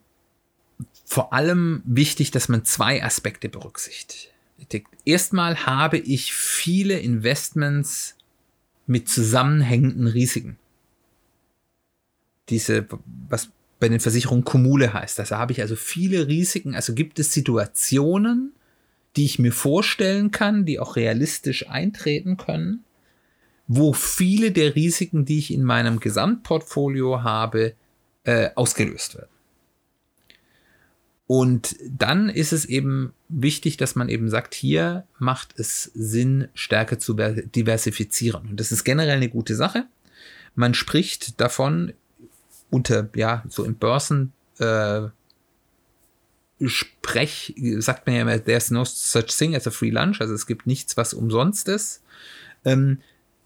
vor 1.10 1.32
allem 1.32 1.82
wichtig, 1.84 2.30
dass 2.30 2.48
man 2.48 2.64
zwei 2.64 3.02
Aspekte 3.02 3.48
berücksichtigt. 3.48 4.32
Erstmal 5.04 5.66
habe 5.66 5.98
ich 5.98 6.32
viele 6.32 7.00
Investments 7.00 8.14
mit 8.86 9.08
zusammenhängenden 9.08 10.06
Risiken. 10.06 10.56
Diese, 12.48 12.86
was 13.28 13.50
bei 13.80 13.88
den 13.88 13.98
Versicherungen 13.98 14.44
Kumule 14.44 14.92
heißt. 14.92 15.18
Also 15.18 15.34
habe 15.34 15.50
ich 15.50 15.60
also 15.60 15.74
viele 15.74 16.28
Risiken. 16.28 16.76
Also 16.76 16.94
gibt 16.94 17.18
es 17.18 17.32
Situationen, 17.32 18.52
die 19.16 19.24
ich 19.24 19.40
mir 19.40 19.52
vorstellen 19.52 20.30
kann, 20.30 20.64
die 20.64 20.78
auch 20.78 20.94
realistisch 20.94 21.68
eintreten 21.68 22.36
können, 22.36 22.84
wo 23.66 23.94
viele 23.94 24.52
der 24.52 24.76
Risiken, 24.76 25.24
die 25.24 25.40
ich 25.40 25.52
in 25.52 25.64
meinem 25.64 25.98
Gesamtportfolio 25.98 27.24
habe, 27.24 27.74
äh, 28.22 28.50
ausgelöst 28.54 29.16
werden. 29.16 29.39
Und 31.32 31.76
dann 31.88 32.28
ist 32.28 32.52
es 32.52 32.64
eben 32.64 33.12
wichtig, 33.28 33.76
dass 33.76 33.94
man 33.94 34.08
eben 34.08 34.28
sagt, 34.28 34.52
hier 34.52 35.04
macht 35.20 35.56
es 35.60 35.84
Sinn, 35.94 36.48
Stärke 36.54 36.98
zu 36.98 37.14
diversifizieren. 37.14 38.48
Und 38.48 38.58
das 38.58 38.72
ist 38.72 38.82
generell 38.82 39.18
eine 39.18 39.28
gute 39.28 39.54
Sache. 39.54 39.84
Man 40.56 40.74
spricht 40.74 41.40
davon 41.40 41.92
unter, 42.68 43.10
ja, 43.14 43.44
so 43.48 43.62
im 43.62 43.76
Börsen, 43.76 44.32
äh, 44.58 45.02
Sprech, 46.66 47.54
sagt 47.78 48.08
man 48.08 48.16
ja 48.16 48.22
immer, 48.22 48.44
there's 48.44 48.72
no 48.72 48.84
such 48.84 49.26
thing 49.28 49.54
as 49.54 49.68
a 49.68 49.70
free 49.70 49.90
lunch, 49.90 50.20
also 50.20 50.34
es 50.34 50.48
gibt 50.48 50.66
nichts, 50.66 50.96
was 50.96 51.14
umsonst 51.14 51.68
ist. 51.68 52.02
Ähm, 52.64 52.98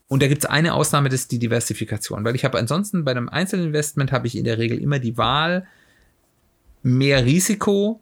Und 0.08 0.22
da 0.22 0.28
gibt 0.28 0.42
es 0.42 0.48
eine 0.48 0.72
Ausnahme, 0.72 1.10
das 1.10 1.20
ist 1.20 1.32
die 1.32 1.38
Diversifikation, 1.38 2.24
weil 2.24 2.34
ich 2.34 2.46
habe 2.46 2.58
ansonsten 2.58 3.04
bei 3.04 3.10
einem 3.10 3.28
Einzelinvestment 3.28 4.10
habe 4.10 4.26
ich 4.26 4.38
in 4.38 4.44
der 4.44 4.56
Regel 4.56 4.78
immer 4.78 5.00
die 5.00 5.18
Wahl, 5.18 5.66
mehr 6.84 7.24
Risiko 7.24 8.00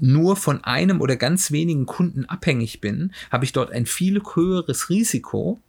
nur 0.00 0.36
von 0.36 0.62
einem 0.62 1.00
oder 1.00 1.16
ganz 1.16 1.50
wenigen 1.50 1.86
Kunden 1.86 2.26
abhängig 2.26 2.80
bin, 2.80 3.12
habe 3.30 3.44
ich 3.44 3.52
dort 3.52 3.72
ein 3.72 3.86
viel 3.86 4.22
höheres 4.34 4.88
Risiko, 4.88 5.60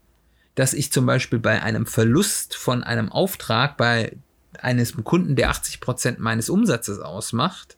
dass 0.55 0.73
ich 0.73 0.91
zum 0.91 1.05
Beispiel 1.05 1.39
bei 1.39 1.61
einem 1.61 1.85
Verlust 1.85 2.55
von 2.55 2.83
einem 2.83 3.11
Auftrag 3.11 3.77
bei 3.77 4.15
eines 4.59 4.93
Kunden, 5.03 5.35
der 5.35 5.49
80 5.49 5.79
Prozent 5.79 6.19
meines 6.19 6.49
Umsatzes 6.49 6.99
ausmacht, 6.99 7.77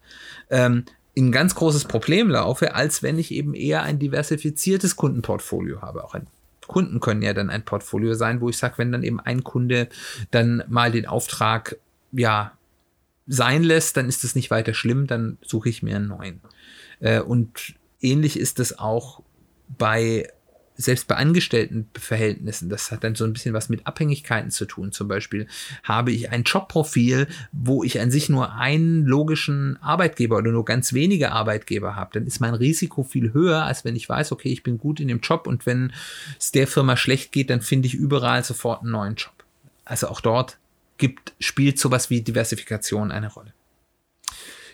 ähm, 0.50 0.86
in 1.14 1.28
ein 1.28 1.32
ganz 1.32 1.56
großes 1.56 1.86
Problem 1.86 2.30
laufe, 2.30 2.76
als 2.76 3.04
wenn 3.04 3.20
ich 3.20 3.32
eben 3.32 3.54
eher 3.54 3.84
ein 3.84 4.00
diversifiziertes 4.00 4.96
Kundenportfolio 4.96 5.82
habe. 5.82 6.04
Auch 6.04 6.14
ein 6.14 6.28
Kunden 6.68 7.00
können 7.00 7.22
ja 7.22 7.34
dann 7.34 7.50
ein 7.50 7.66
Portfolio 7.66 8.14
sein, 8.14 8.40
wo 8.40 8.50
ich 8.50 8.58
sage, 8.58 8.78
wenn 8.78 8.92
dann 8.92 9.04
eben 9.04 9.20
ein 9.20 9.44
Kunde 9.44 9.90
dann 10.32 10.64
mal 10.70 10.92
den 10.92 11.06
Auftrag 11.06 11.78
ja 12.12 12.54
sein 13.28 13.64
lässt, 13.64 13.98
dann 13.98 14.08
ist 14.08 14.24
das 14.24 14.36
nicht 14.36 14.52
weiter 14.52 14.74
schlimm, 14.74 15.08
dann 15.08 15.38
suche 15.42 15.70
ich 15.70 15.84
mir 15.84 15.96
einen 15.96 16.08
neuen. 16.08 16.42
Äh, 17.00 17.20
und 17.20 17.76
ähnlich 18.00 18.40
ist 18.40 18.60
es 18.60 18.78
auch 18.78 19.22
bei 19.78 20.30
selbst 20.82 21.08
bei 21.08 21.16
Angestelltenverhältnissen, 21.16 22.70
das 22.70 22.92
hat 22.92 23.04
dann 23.04 23.16
so 23.16 23.24
ein 23.24 23.34
bisschen 23.34 23.54
was 23.54 23.70
mit 23.70 23.88
Abhängigkeiten 23.88 24.52
zu 24.52 24.66
tun. 24.66 24.92
Zum 24.92 25.08
Beispiel 25.08 25.48
habe 25.84 26.12
ich 26.12 26.30
ein 26.32 26.44
Jobprofil, 26.44 27.28
wo 27.52 27.84
ich 27.84 28.00
an 28.00 28.12
sich 28.12 28.30
nur 28.30 28.54
einen 28.56 29.06
logischen 29.06 29.78
Arbeitgeber 29.82 30.38
oder 30.38 30.52
nur 30.52 30.66
ganz 30.66 30.94
wenige 30.94 31.32
Arbeitgeber 31.32 31.96
habe, 31.96 32.12
dann 32.14 32.28
ist 32.28 32.40
mein 32.40 32.54
Risiko 32.54 33.04
viel 33.04 33.34
höher, 33.34 33.64
als 33.64 33.86
wenn 33.86 33.96
ich 33.96 34.08
weiß, 34.08 34.32
okay, 34.32 34.50
ich 34.50 34.64
bin 34.64 34.78
gut 34.78 35.00
in 35.00 35.08
dem 35.08 35.20
Job 35.20 35.48
und 35.48 35.66
wenn 35.66 35.94
es 36.40 36.52
der 36.52 36.68
Firma 36.68 36.98
schlecht 36.98 37.32
geht, 37.32 37.50
dann 37.50 37.62
finde 37.62 37.88
ich 37.88 37.94
überall 37.94 38.44
sofort 38.44 38.82
einen 38.82 38.92
neuen 38.92 39.16
Job. 39.16 39.34
Also 39.86 40.08
auch 40.08 40.22
dort 40.22 40.58
gibt, 40.98 41.34
spielt 41.40 41.80
sowas 41.80 42.10
wie 42.10 42.22
Diversifikation 42.22 43.12
eine 43.12 43.32
Rolle. 43.32 43.54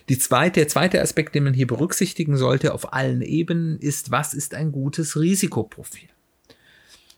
Die 0.08 0.18
zweite, 0.18 0.60
der 0.60 0.68
zweite 0.68 1.02
Aspekt, 1.02 1.34
den 1.34 1.44
man 1.44 1.54
hier 1.54 1.66
berücksichtigen 1.66 2.36
sollte 2.36 2.72
auf 2.72 2.92
allen 2.92 3.20
Ebenen, 3.20 3.78
ist, 3.78 4.10
was 4.10 4.32
ist 4.32 4.54
ein 4.54 4.72
gutes 4.72 5.18
Risikoprofil? 5.18 6.08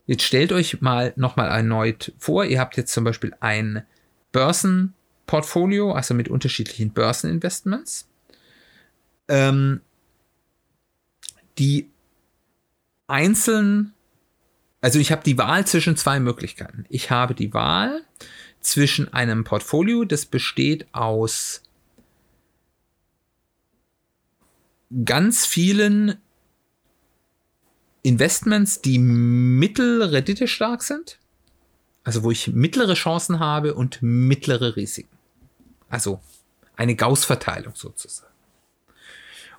Jetzt 0.07 0.25
stellt 0.25 0.53
euch 0.53 0.81
mal 0.81 1.13
nochmal 1.15 1.49
erneut 1.51 2.13
vor, 2.19 2.45
ihr 2.45 2.59
habt 2.59 2.77
jetzt 2.77 2.93
zum 2.93 3.05
Beispiel 3.05 3.33
ein 3.39 3.85
Börsenportfolio, 4.33 5.93
also 5.93 6.15
mit 6.15 6.29
unterschiedlichen 6.29 6.93
Börseninvestments, 6.93 8.09
ähm, 9.29 9.81
die 11.59 11.89
einzeln, 13.07 13.93
also 14.81 14.99
ich 14.99 15.13
habe 15.13 15.23
die 15.23 15.39
Wahl 15.39 15.65
zwischen 15.65 15.97
zwei 15.97 16.19
Möglichkeiten. 16.19 16.87
Ich 16.89 17.13
habe 17.13 17.35
die 17.35 17.55
Wahl 17.55 18.03
zwischen 18.61 19.13
einem 19.13 19.45
Portfolio, 19.45 20.05
das 20.05 20.27
besteht 20.27 20.93
aus 20.93 21.63
ganz 25.05 25.47
vielen 25.47 26.17
Investments, 28.03 28.81
die 28.81 28.99
mittelrendite 28.99 30.49
stark 30.49 30.83
sind, 30.83 31.19
also 32.03 32.23
wo 32.23 32.31
ich 32.31 32.49
mittlere 32.49 32.95
Chancen 32.95 33.39
habe 33.39 33.75
und 33.75 33.99
mittlere 34.01 34.77
Risiken. 34.77 35.17
Also 35.89 36.21
eine 36.77 36.97
Gauss-Verteilung 36.97 37.75
sozusagen. 37.75 38.33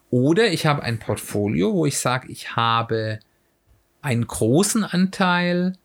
Oder 0.10 0.52
ich 0.52 0.66
habe 0.66 0.84
ein 0.84 1.00
Portfolio, 1.00 1.74
wo 1.74 1.86
ich 1.86 2.00
sage, 2.00 2.32
ich 2.32 2.56
habe 2.56 3.20
einen 4.02 4.26
großen 4.26 4.84
Anteil 4.84 5.78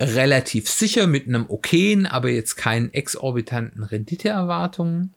relativ 0.00 0.68
sicher 0.68 1.06
mit 1.06 1.28
einem 1.28 1.48
okayen, 1.48 2.06
aber 2.06 2.30
jetzt 2.30 2.56
keinen 2.56 2.92
exorbitanten 2.92 3.82
Renditeerwartungen 3.84 5.14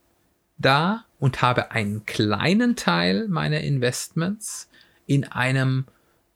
da 0.57 1.05
und 1.19 1.41
habe 1.41 1.71
einen 1.71 2.05
kleinen 2.05 2.75
Teil 2.75 3.27
meiner 3.27 3.61
Investments 3.61 4.69
in 5.05 5.23
einem 5.25 5.85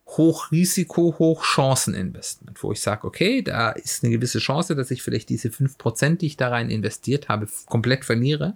Hochrisiko, 0.07 1.15
Hochchancen-Investment, 1.19 2.63
wo 2.63 2.71
ich 2.71 2.79
sage, 2.79 3.05
okay, 3.05 3.41
da 3.41 3.71
ist 3.71 4.03
eine 4.03 4.13
gewisse 4.13 4.39
Chance, 4.39 4.73
dass 4.75 4.89
ich 4.89 5.03
vielleicht 5.03 5.27
diese 5.27 5.49
5%, 5.49 6.17
die 6.17 6.27
ich 6.27 6.37
da 6.37 6.47
rein 6.47 6.69
investiert 6.69 7.27
habe, 7.27 7.47
komplett 7.65 8.05
verliere. 8.05 8.55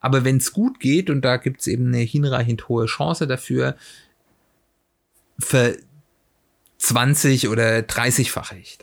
Aber 0.00 0.24
wenn 0.24 0.38
es 0.38 0.52
gut 0.52 0.80
geht, 0.80 1.10
und 1.10 1.22
da 1.22 1.36
gibt 1.36 1.60
es 1.60 1.66
eben 1.66 1.88
eine 1.88 1.98
hinreichend 1.98 2.68
hohe 2.68 2.86
Chance 2.86 3.26
dafür, 3.26 3.76
für 5.38 5.76
20 6.78 7.48
oder 7.48 7.80
30-fache 7.80 8.56
ich 8.56 8.78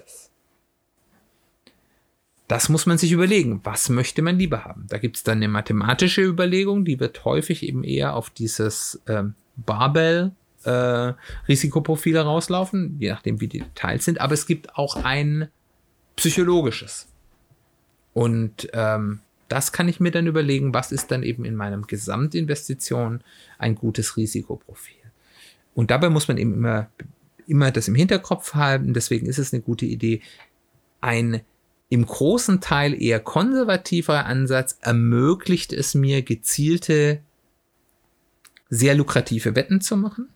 das. 2.54 2.70
Muss 2.70 2.86
man 2.86 3.00
sich 3.00 3.12
überlegen. 3.12 3.62
Was 3.64 3.90
möchte 3.90 4.22
man 4.22 4.38
lieber 4.38 4.64
haben? 4.64 4.86
Da 4.88 5.00
gibt 5.00 5.18
es 5.18 5.24
dann 5.24 5.38
eine 5.38 5.48
mathematische 5.48 6.22
Überlegung, 6.22 6.86
die 6.86 7.00
wird 7.00 7.26
häufig 7.26 7.64
eben 7.64 7.84
eher 7.84 8.16
auf 8.16 8.30
dieses 8.30 9.02
ähm, 9.08 9.34
Barbell 9.56 10.32
äh, 10.64 11.14
Risikoprofil 11.48 12.16
herauslaufen, 12.16 12.98
je 13.00 13.10
nachdem 13.10 13.42
wie 13.42 13.48
die 13.48 13.62
Details 13.62 14.06
sind. 14.06 14.22
Aber 14.22 14.36
es 14.36 14.46
gibt 14.46 14.78
auch 14.78 14.98
ein 14.98 15.50
psychologisches. 16.16 17.08
Und 18.14 18.70
ähm, 18.74 19.22
das 19.48 19.72
kann 19.72 19.88
ich 19.88 20.00
mir 20.00 20.12
dann 20.12 20.28
überlegen, 20.28 20.76
was 20.76 20.92
ist 20.92 21.10
dann 21.10 21.24
eben 21.24 21.46
in 21.46 21.56
meinem 21.56 21.88
Gesamtinvestition 21.88 23.24
ein 23.58 23.74
gutes 23.74 24.16
Risikoprofil. 24.16 24.96
Und 25.74 25.90
dabei 25.90 26.10
muss 26.10 26.28
man 26.28 26.38
eben 26.38 26.54
immer, 26.54 26.88
immer 27.48 27.72
das 27.72 27.88
im 27.88 27.96
Hinterkopf 27.96 28.54
halten. 28.54 28.94
Deswegen 28.94 29.26
ist 29.26 29.40
es 29.40 29.54
eine 29.54 29.64
gute 29.64 29.88
Idee, 29.88 30.22
ein 31.02 31.42
im 31.94 32.08
großen 32.08 32.60
Teil 32.60 33.00
eher 33.00 33.20
konservativer 33.20 34.26
Ansatz 34.26 34.80
ermöglicht 34.82 35.72
es 35.72 35.94
mir, 35.94 36.24
gezielte, 36.24 37.22
sehr 38.68 38.96
lukrative 38.96 39.56
Wetten 39.56 39.80
zu 39.80 39.96
machen. 39.96 40.30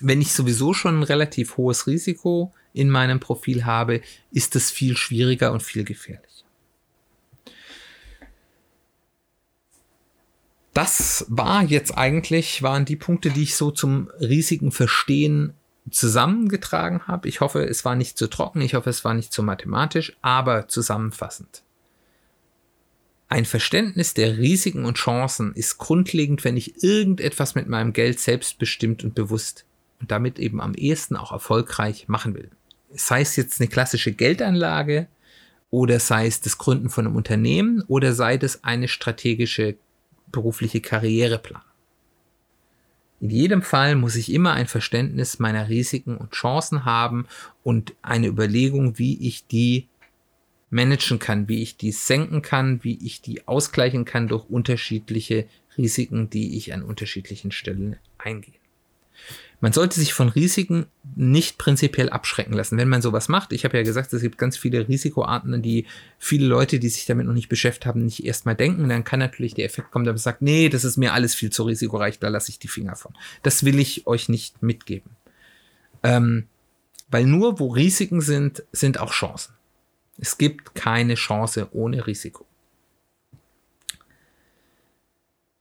Wenn 0.00 0.20
ich 0.20 0.32
sowieso 0.32 0.74
schon 0.74 0.98
ein 0.98 1.02
relativ 1.04 1.56
hohes 1.56 1.86
Risiko 1.86 2.52
in 2.72 2.90
meinem 2.90 3.20
Profil 3.20 3.64
habe, 3.64 4.00
ist 4.32 4.56
es 4.56 4.72
viel 4.72 4.96
schwieriger 4.96 5.52
und 5.52 5.62
viel 5.62 5.84
gefährlicher. 5.84 6.26
Das 10.74 11.26
war 11.28 11.62
jetzt 11.62 11.96
eigentlich, 11.96 12.60
waren 12.64 12.86
die 12.86 12.96
Punkte, 12.96 13.30
die 13.30 13.44
ich 13.44 13.54
so 13.54 13.70
zum 13.70 14.10
Risiken 14.18 14.72
verstehen 14.72 15.52
zusammengetragen 15.90 17.06
habe. 17.06 17.28
Ich 17.28 17.40
hoffe, 17.40 17.64
es 17.66 17.84
war 17.84 17.94
nicht 17.94 18.18
zu 18.18 18.28
trocken, 18.28 18.60
ich 18.60 18.74
hoffe, 18.74 18.90
es 18.90 19.04
war 19.04 19.14
nicht 19.14 19.32
zu 19.32 19.42
mathematisch, 19.42 20.16
aber 20.22 20.68
zusammenfassend. 20.68 21.62
Ein 23.28 23.44
Verständnis 23.44 24.12
der 24.12 24.38
Risiken 24.38 24.84
und 24.84 24.96
Chancen 24.96 25.54
ist 25.54 25.78
grundlegend, 25.78 26.42
wenn 26.42 26.56
ich 26.56 26.82
irgendetwas 26.82 27.54
mit 27.54 27.68
meinem 27.68 27.92
Geld 27.92 28.18
selbstbestimmt 28.18 29.04
und 29.04 29.14
bewusst 29.14 29.64
und 30.00 30.10
damit 30.10 30.38
eben 30.40 30.60
am 30.60 30.74
ehesten 30.74 31.16
auch 31.16 31.30
erfolgreich 31.30 32.08
machen 32.08 32.34
will. 32.34 32.50
Sei 32.92 33.20
es 33.20 33.36
jetzt 33.36 33.60
eine 33.60 33.68
klassische 33.68 34.12
Geldanlage 34.12 35.06
oder 35.70 36.00
sei 36.00 36.26
es 36.26 36.40
das 36.40 36.58
Gründen 36.58 36.90
von 36.90 37.06
einem 37.06 37.14
Unternehmen 37.14 37.84
oder 37.86 38.14
sei 38.14 38.34
es 38.34 38.64
eine 38.64 38.88
strategische 38.88 39.76
berufliche 40.32 40.80
Karriereplan. 40.80 41.62
In 43.20 43.28
jedem 43.28 43.62
Fall 43.62 43.96
muss 43.96 44.16
ich 44.16 44.32
immer 44.32 44.54
ein 44.54 44.66
Verständnis 44.66 45.38
meiner 45.38 45.68
Risiken 45.68 46.16
und 46.16 46.32
Chancen 46.32 46.86
haben 46.86 47.26
und 47.62 47.94
eine 48.00 48.28
Überlegung, 48.28 48.98
wie 48.98 49.26
ich 49.26 49.46
die 49.46 49.88
managen 50.70 51.18
kann, 51.18 51.46
wie 51.48 51.62
ich 51.62 51.76
die 51.76 51.92
senken 51.92 52.40
kann, 52.40 52.82
wie 52.82 52.98
ich 53.04 53.20
die 53.20 53.46
ausgleichen 53.46 54.06
kann 54.06 54.28
durch 54.28 54.48
unterschiedliche 54.48 55.46
Risiken, 55.76 56.30
die 56.30 56.56
ich 56.56 56.72
an 56.72 56.82
unterschiedlichen 56.82 57.50
Stellen 57.50 57.96
eingehe. 58.16 58.59
Man 59.60 59.74
sollte 59.74 60.00
sich 60.00 60.14
von 60.14 60.30
Risiken 60.30 60.86
nicht 61.14 61.58
prinzipiell 61.58 62.08
abschrecken 62.08 62.54
lassen, 62.54 62.78
wenn 62.78 62.88
man 62.88 63.02
sowas 63.02 63.28
macht. 63.28 63.52
Ich 63.52 63.64
habe 63.64 63.76
ja 63.76 63.82
gesagt, 63.82 64.12
es 64.12 64.22
gibt 64.22 64.38
ganz 64.38 64.56
viele 64.56 64.88
Risikoarten, 64.88 65.60
die 65.60 65.86
viele 66.18 66.46
Leute, 66.46 66.78
die 66.78 66.88
sich 66.88 67.04
damit 67.04 67.26
noch 67.26 67.34
nicht 67.34 67.50
beschäftigt 67.50 67.84
haben, 67.84 68.04
nicht 68.04 68.24
erstmal 68.24 68.54
denken. 68.56 68.88
Dann 68.88 69.04
kann 69.04 69.18
natürlich 69.18 69.52
der 69.52 69.66
Effekt 69.66 69.90
kommen, 69.90 70.06
dass 70.06 70.12
man 70.14 70.18
sagt, 70.18 70.40
nee, 70.40 70.70
das 70.70 70.84
ist 70.84 70.96
mir 70.96 71.12
alles 71.12 71.34
viel 71.34 71.50
zu 71.50 71.64
risikoreich, 71.64 72.18
da 72.18 72.28
lasse 72.28 72.50
ich 72.50 72.58
die 72.58 72.68
Finger 72.68 72.96
von. 72.96 73.12
Das 73.42 73.64
will 73.64 73.78
ich 73.78 74.06
euch 74.06 74.30
nicht 74.30 74.62
mitgeben. 74.62 75.10
Ähm, 76.02 76.46
weil 77.10 77.26
nur 77.26 77.58
wo 77.58 77.68
Risiken 77.68 78.22
sind, 78.22 78.64
sind 78.72 78.98
auch 78.98 79.12
Chancen. 79.12 79.54
Es 80.16 80.38
gibt 80.38 80.74
keine 80.74 81.16
Chance 81.16 81.68
ohne 81.72 82.06
Risiko. 82.06 82.46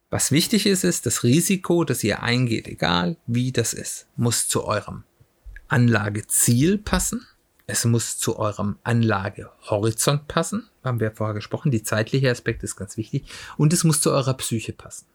Was 0.10 0.32
wichtig 0.32 0.66
ist, 0.66 0.84
ist, 0.84 1.06
das 1.06 1.24
Risiko, 1.24 1.84
das 1.84 2.04
ihr 2.04 2.24
eingeht, 2.24 2.68
egal 2.68 3.18
wie 3.28 3.52
das 3.52 3.74
ist, 3.74 4.08
muss 4.16 4.48
zu 4.48 4.66
eurem 4.66 5.04
Anlageziel 5.68 6.80
passen. 6.80 7.26
Es 7.68 7.86
muss 7.86 8.18
zu 8.18 8.40
eurem 8.40 8.80
Anlagehorizont 8.84 10.28
passen. 10.28 10.68
Haben 10.84 11.00
wir 11.00 11.12
vorher 11.12 11.36
gesprochen. 11.36 11.70
Die 11.70 11.84
zeitliche 11.84 12.32
Aspekt 12.32 12.64
ist 12.64 12.76
ganz 12.76 12.98
wichtig. 12.98 13.26
Und 13.58 13.74
es 13.74 13.84
muss 13.84 14.02
zu 14.02 14.10
eurer 14.10 14.34
Psyche 14.34 14.74
passen. 14.74 15.06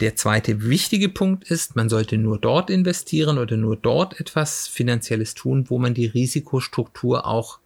Der 0.00 0.16
zweite 0.16 0.62
wichtige 0.62 1.08
Punkt 1.08 1.50
ist, 1.50 1.76
man 1.76 1.88
sollte 1.88 2.18
nur 2.18 2.38
dort 2.38 2.68
investieren 2.68 3.38
oder 3.38 3.56
nur 3.56 3.76
dort 3.76 4.20
etwas 4.20 4.66
Finanzielles 4.66 5.34
tun, 5.34 5.68
wo 5.68 5.78
man 5.78 5.94
die 5.94 6.06
Risikostruktur 6.06 7.26
auch 7.26 7.60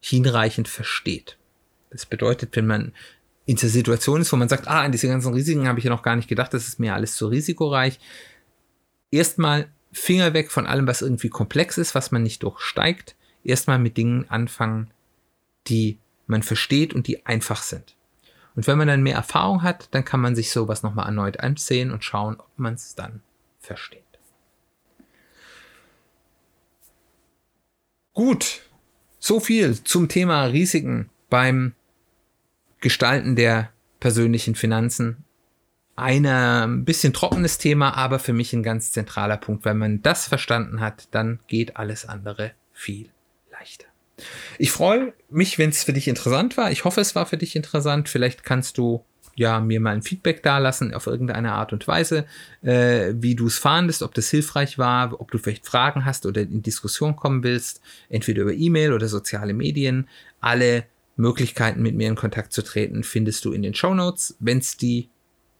hinreichend 0.00 0.68
versteht. 0.68 1.36
Das 1.90 2.06
bedeutet, 2.06 2.56
wenn 2.56 2.66
man 2.66 2.92
in 3.46 3.56
der 3.56 3.68
Situation 3.68 4.20
ist, 4.20 4.32
wo 4.32 4.36
man 4.36 4.48
sagt, 4.48 4.68
ah, 4.68 4.82
an 4.82 4.92
diese 4.92 5.08
ganzen 5.08 5.34
Risiken 5.34 5.66
habe 5.66 5.78
ich 5.78 5.84
ja 5.84 5.90
noch 5.90 6.02
gar 6.02 6.16
nicht 6.16 6.28
gedacht, 6.28 6.54
das 6.54 6.68
ist 6.68 6.78
mir 6.78 6.94
alles 6.94 7.16
zu 7.16 7.26
risikoreich. 7.26 7.98
Erstmal 9.10 9.68
Finger 9.92 10.34
weg 10.34 10.50
von 10.50 10.66
allem, 10.66 10.86
was 10.86 11.02
irgendwie 11.02 11.30
komplex 11.30 11.76
ist, 11.78 11.94
was 11.94 12.12
man 12.12 12.22
nicht 12.22 12.42
durchsteigt. 12.42 13.16
Erstmal 13.42 13.78
mit 13.78 13.96
Dingen 13.96 14.26
anfangen, 14.28 14.92
die 15.66 15.98
man 16.26 16.42
versteht 16.42 16.94
und 16.94 17.06
die 17.08 17.26
einfach 17.26 17.62
sind. 17.62 17.96
Und 18.54 18.66
wenn 18.66 18.78
man 18.78 18.88
dann 18.88 19.02
mehr 19.02 19.16
Erfahrung 19.16 19.62
hat, 19.62 19.88
dann 19.92 20.04
kann 20.04 20.20
man 20.20 20.36
sich 20.36 20.52
sowas 20.52 20.82
nochmal 20.82 21.06
erneut 21.06 21.40
ansehen 21.40 21.90
und 21.90 22.04
schauen, 22.04 22.36
ob 22.38 22.50
man 22.56 22.74
es 22.74 22.94
dann 22.94 23.22
versteht. 23.58 24.02
Gut, 28.12 28.62
so 29.18 29.40
viel 29.40 29.82
zum 29.82 30.08
Thema 30.08 30.44
Risiken 30.44 31.10
beim 31.30 31.74
Gestalten 32.80 33.36
der 33.36 33.70
persönlichen 34.00 34.54
Finanzen. 34.54 35.24
ein 35.96 36.84
bisschen 36.84 37.12
trockenes 37.12 37.58
Thema, 37.58 37.96
aber 37.96 38.18
für 38.18 38.32
mich 38.32 38.52
ein 38.52 38.62
ganz 38.62 38.92
zentraler 38.92 39.36
Punkt. 39.36 39.64
Wenn 39.64 39.78
man 39.78 40.02
das 40.02 40.26
verstanden 40.26 40.80
hat, 40.80 41.08
dann 41.10 41.40
geht 41.46 41.76
alles 41.76 42.06
andere 42.06 42.52
viel 42.72 43.10
leichter. 43.52 43.86
Ich 44.58 44.72
freue 44.72 45.12
mich, 45.28 45.58
wenn 45.58 45.70
es 45.70 45.84
für 45.84 45.92
dich 45.92 46.08
interessant 46.08 46.56
war. 46.56 46.70
Ich 46.70 46.84
hoffe, 46.84 47.00
es 47.00 47.14
war 47.14 47.26
für 47.26 47.36
dich 47.36 47.56
interessant. 47.56 48.08
Vielleicht 48.08 48.44
kannst 48.44 48.78
du 48.78 49.04
ja 49.34 49.60
mir 49.60 49.80
mal 49.80 49.94
ein 49.94 50.02
Feedback 50.02 50.42
dalassen 50.42 50.92
auf 50.92 51.06
irgendeine 51.06 51.52
Art 51.52 51.72
und 51.72 51.86
Weise, 51.88 52.26
äh, 52.62 53.14
wie 53.14 53.34
du 53.34 53.46
es 53.46 53.58
fandest, 53.58 54.02
ob 54.02 54.12
das 54.14 54.28
hilfreich 54.28 54.76
war, 54.76 55.18
ob 55.20 55.30
du 55.30 55.38
vielleicht 55.38 55.66
Fragen 55.66 56.04
hast 56.04 56.26
oder 56.26 56.42
in 56.42 56.62
Diskussion 56.62 57.16
kommen 57.16 57.42
willst, 57.42 57.80
entweder 58.08 58.42
über 58.42 58.52
E-Mail 58.52 58.92
oder 58.92 59.08
soziale 59.08 59.54
Medien. 59.54 60.08
Alle 60.40 60.84
Möglichkeiten, 61.20 61.82
mit 61.82 61.94
mir 61.94 62.08
in 62.08 62.16
Kontakt 62.16 62.52
zu 62.52 62.62
treten, 62.62 63.04
findest 63.04 63.44
du 63.44 63.52
in 63.52 63.62
den 63.62 63.74
Show 63.74 63.94
Notes. 63.94 64.34
Wenn 64.40 64.58
es 64.58 64.76
die 64.76 65.08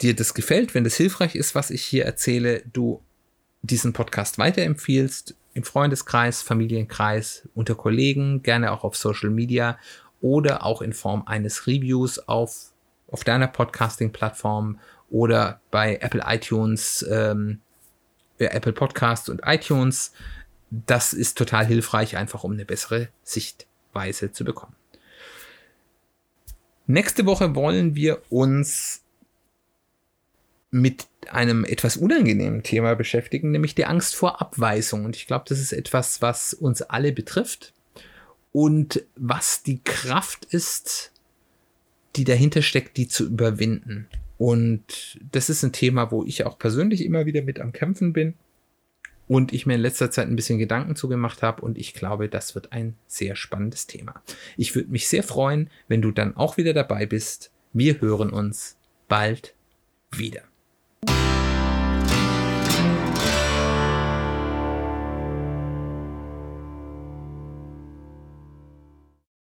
dir 0.00 0.14
das 0.14 0.34
gefällt, 0.34 0.74
wenn 0.74 0.84
das 0.84 0.96
hilfreich 0.96 1.34
ist, 1.34 1.54
was 1.54 1.70
ich 1.70 1.84
hier 1.84 2.04
erzähle, 2.04 2.62
du 2.72 3.02
diesen 3.62 3.92
Podcast 3.92 4.38
weiterempfiehlst, 4.38 5.34
im 5.54 5.62
Freundeskreis, 5.62 6.42
Familienkreis, 6.42 7.48
unter 7.54 7.76
Kollegen, 7.76 8.42
gerne 8.42 8.72
auch 8.72 8.84
auf 8.84 8.96
Social 8.96 9.30
Media 9.30 9.78
oder 10.20 10.64
auch 10.64 10.82
in 10.82 10.92
Form 10.92 11.22
eines 11.26 11.66
Reviews 11.66 12.18
auf, 12.18 12.72
auf 13.10 13.24
deiner 13.24 13.46
Podcasting-Plattform 13.46 14.80
oder 15.10 15.60
bei 15.70 15.96
Apple 15.96 16.24
iTunes, 16.26 17.06
ähm, 17.08 17.60
Apple 18.38 18.72
Podcasts 18.72 19.28
und 19.28 19.42
iTunes. 19.44 20.12
Das 20.70 21.12
ist 21.12 21.38
total 21.38 21.66
hilfreich, 21.66 22.16
einfach 22.16 22.42
um 22.42 22.52
eine 22.52 22.64
bessere 22.64 23.08
Sichtweise 23.22 24.32
zu 24.32 24.44
bekommen. 24.44 24.74
Nächste 26.86 27.26
Woche 27.26 27.54
wollen 27.54 27.94
wir 27.94 28.20
uns 28.28 29.03
mit 30.74 31.06
einem 31.30 31.64
etwas 31.64 31.96
unangenehmen 31.96 32.64
Thema 32.64 32.96
beschäftigen, 32.96 33.52
nämlich 33.52 33.76
der 33.76 33.88
Angst 33.88 34.16
vor 34.16 34.40
Abweisung. 34.40 35.04
Und 35.04 35.14
ich 35.14 35.28
glaube, 35.28 35.44
das 35.48 35.60
ist 35.60 35.72
etwas, 35.72 36.20
was 36.20 36.52
uns 36.52 36.82
alle 36.82 37.12
betrifft 37.12 37.72
und 38.50 39.04
was 39.14 39.62
die 39.62 39.80
Kraft 39.84 40.46
ist, 40.46 41.12
die 42.16 42.24
dahinter 42.24 42.60
steckt, 42.60 42.96
die 42.96 43.06
zu 43.06 43.24
überwinden. 43.24 44.08
Und 44.36 45.20
das 45.30 45.48
ist 45.48 45.62
ein 45.62 45.72
Thema, 45.72 46.10
wo 46.10 46.24
ich 46.24 46.44
auch 46.44 46.58
persönlich 46.58 47.04
immer 47.04 47.24
wieder 47.24 47.42
mit 47.42 47.60
am 47.60 47.72
Kämpfen 47.72 48.12
bin 48.12 48.34
und 49.28 49.52
ich 49.52 49.66
mir 49.66 49.76
in 49.76 49.80
letzter 49.80 50.10
Zeit 50.10 50.26
ein 50.26 50.34
bisschen 50.34 50.58
Gedanken 50.58 50.96
zugemacht 50.96 51.40
habe 51.42 51.62
und 51.62 51.78
ich 51.78 51.94
glaube, 51.94 52.28
das 52.28 52.56
wird 52.56 52.72
ein 52.72 52.96
sehr 53.06 53.36
spannendes 53.36 53.86
Thema. 53.86 54.20
Ich 54.56 54.74
würde 54.74 54.90
mich 54.90 55.06
sehr 55.06 55.22
freuen, 55.22 55.70
wenn 55.86 56.02
du 56.02 56.10
dann 56.10 56.36
auch 56.36 56.56
wieder 56.56 56.72
dabei 56.72 57.06
bist. 57.06 57.52
Wir 57.72 58.00
hören 58.00 58.30
uns 58.30 58.76
bald 59.06 59.54
wieder. 60.10 60.42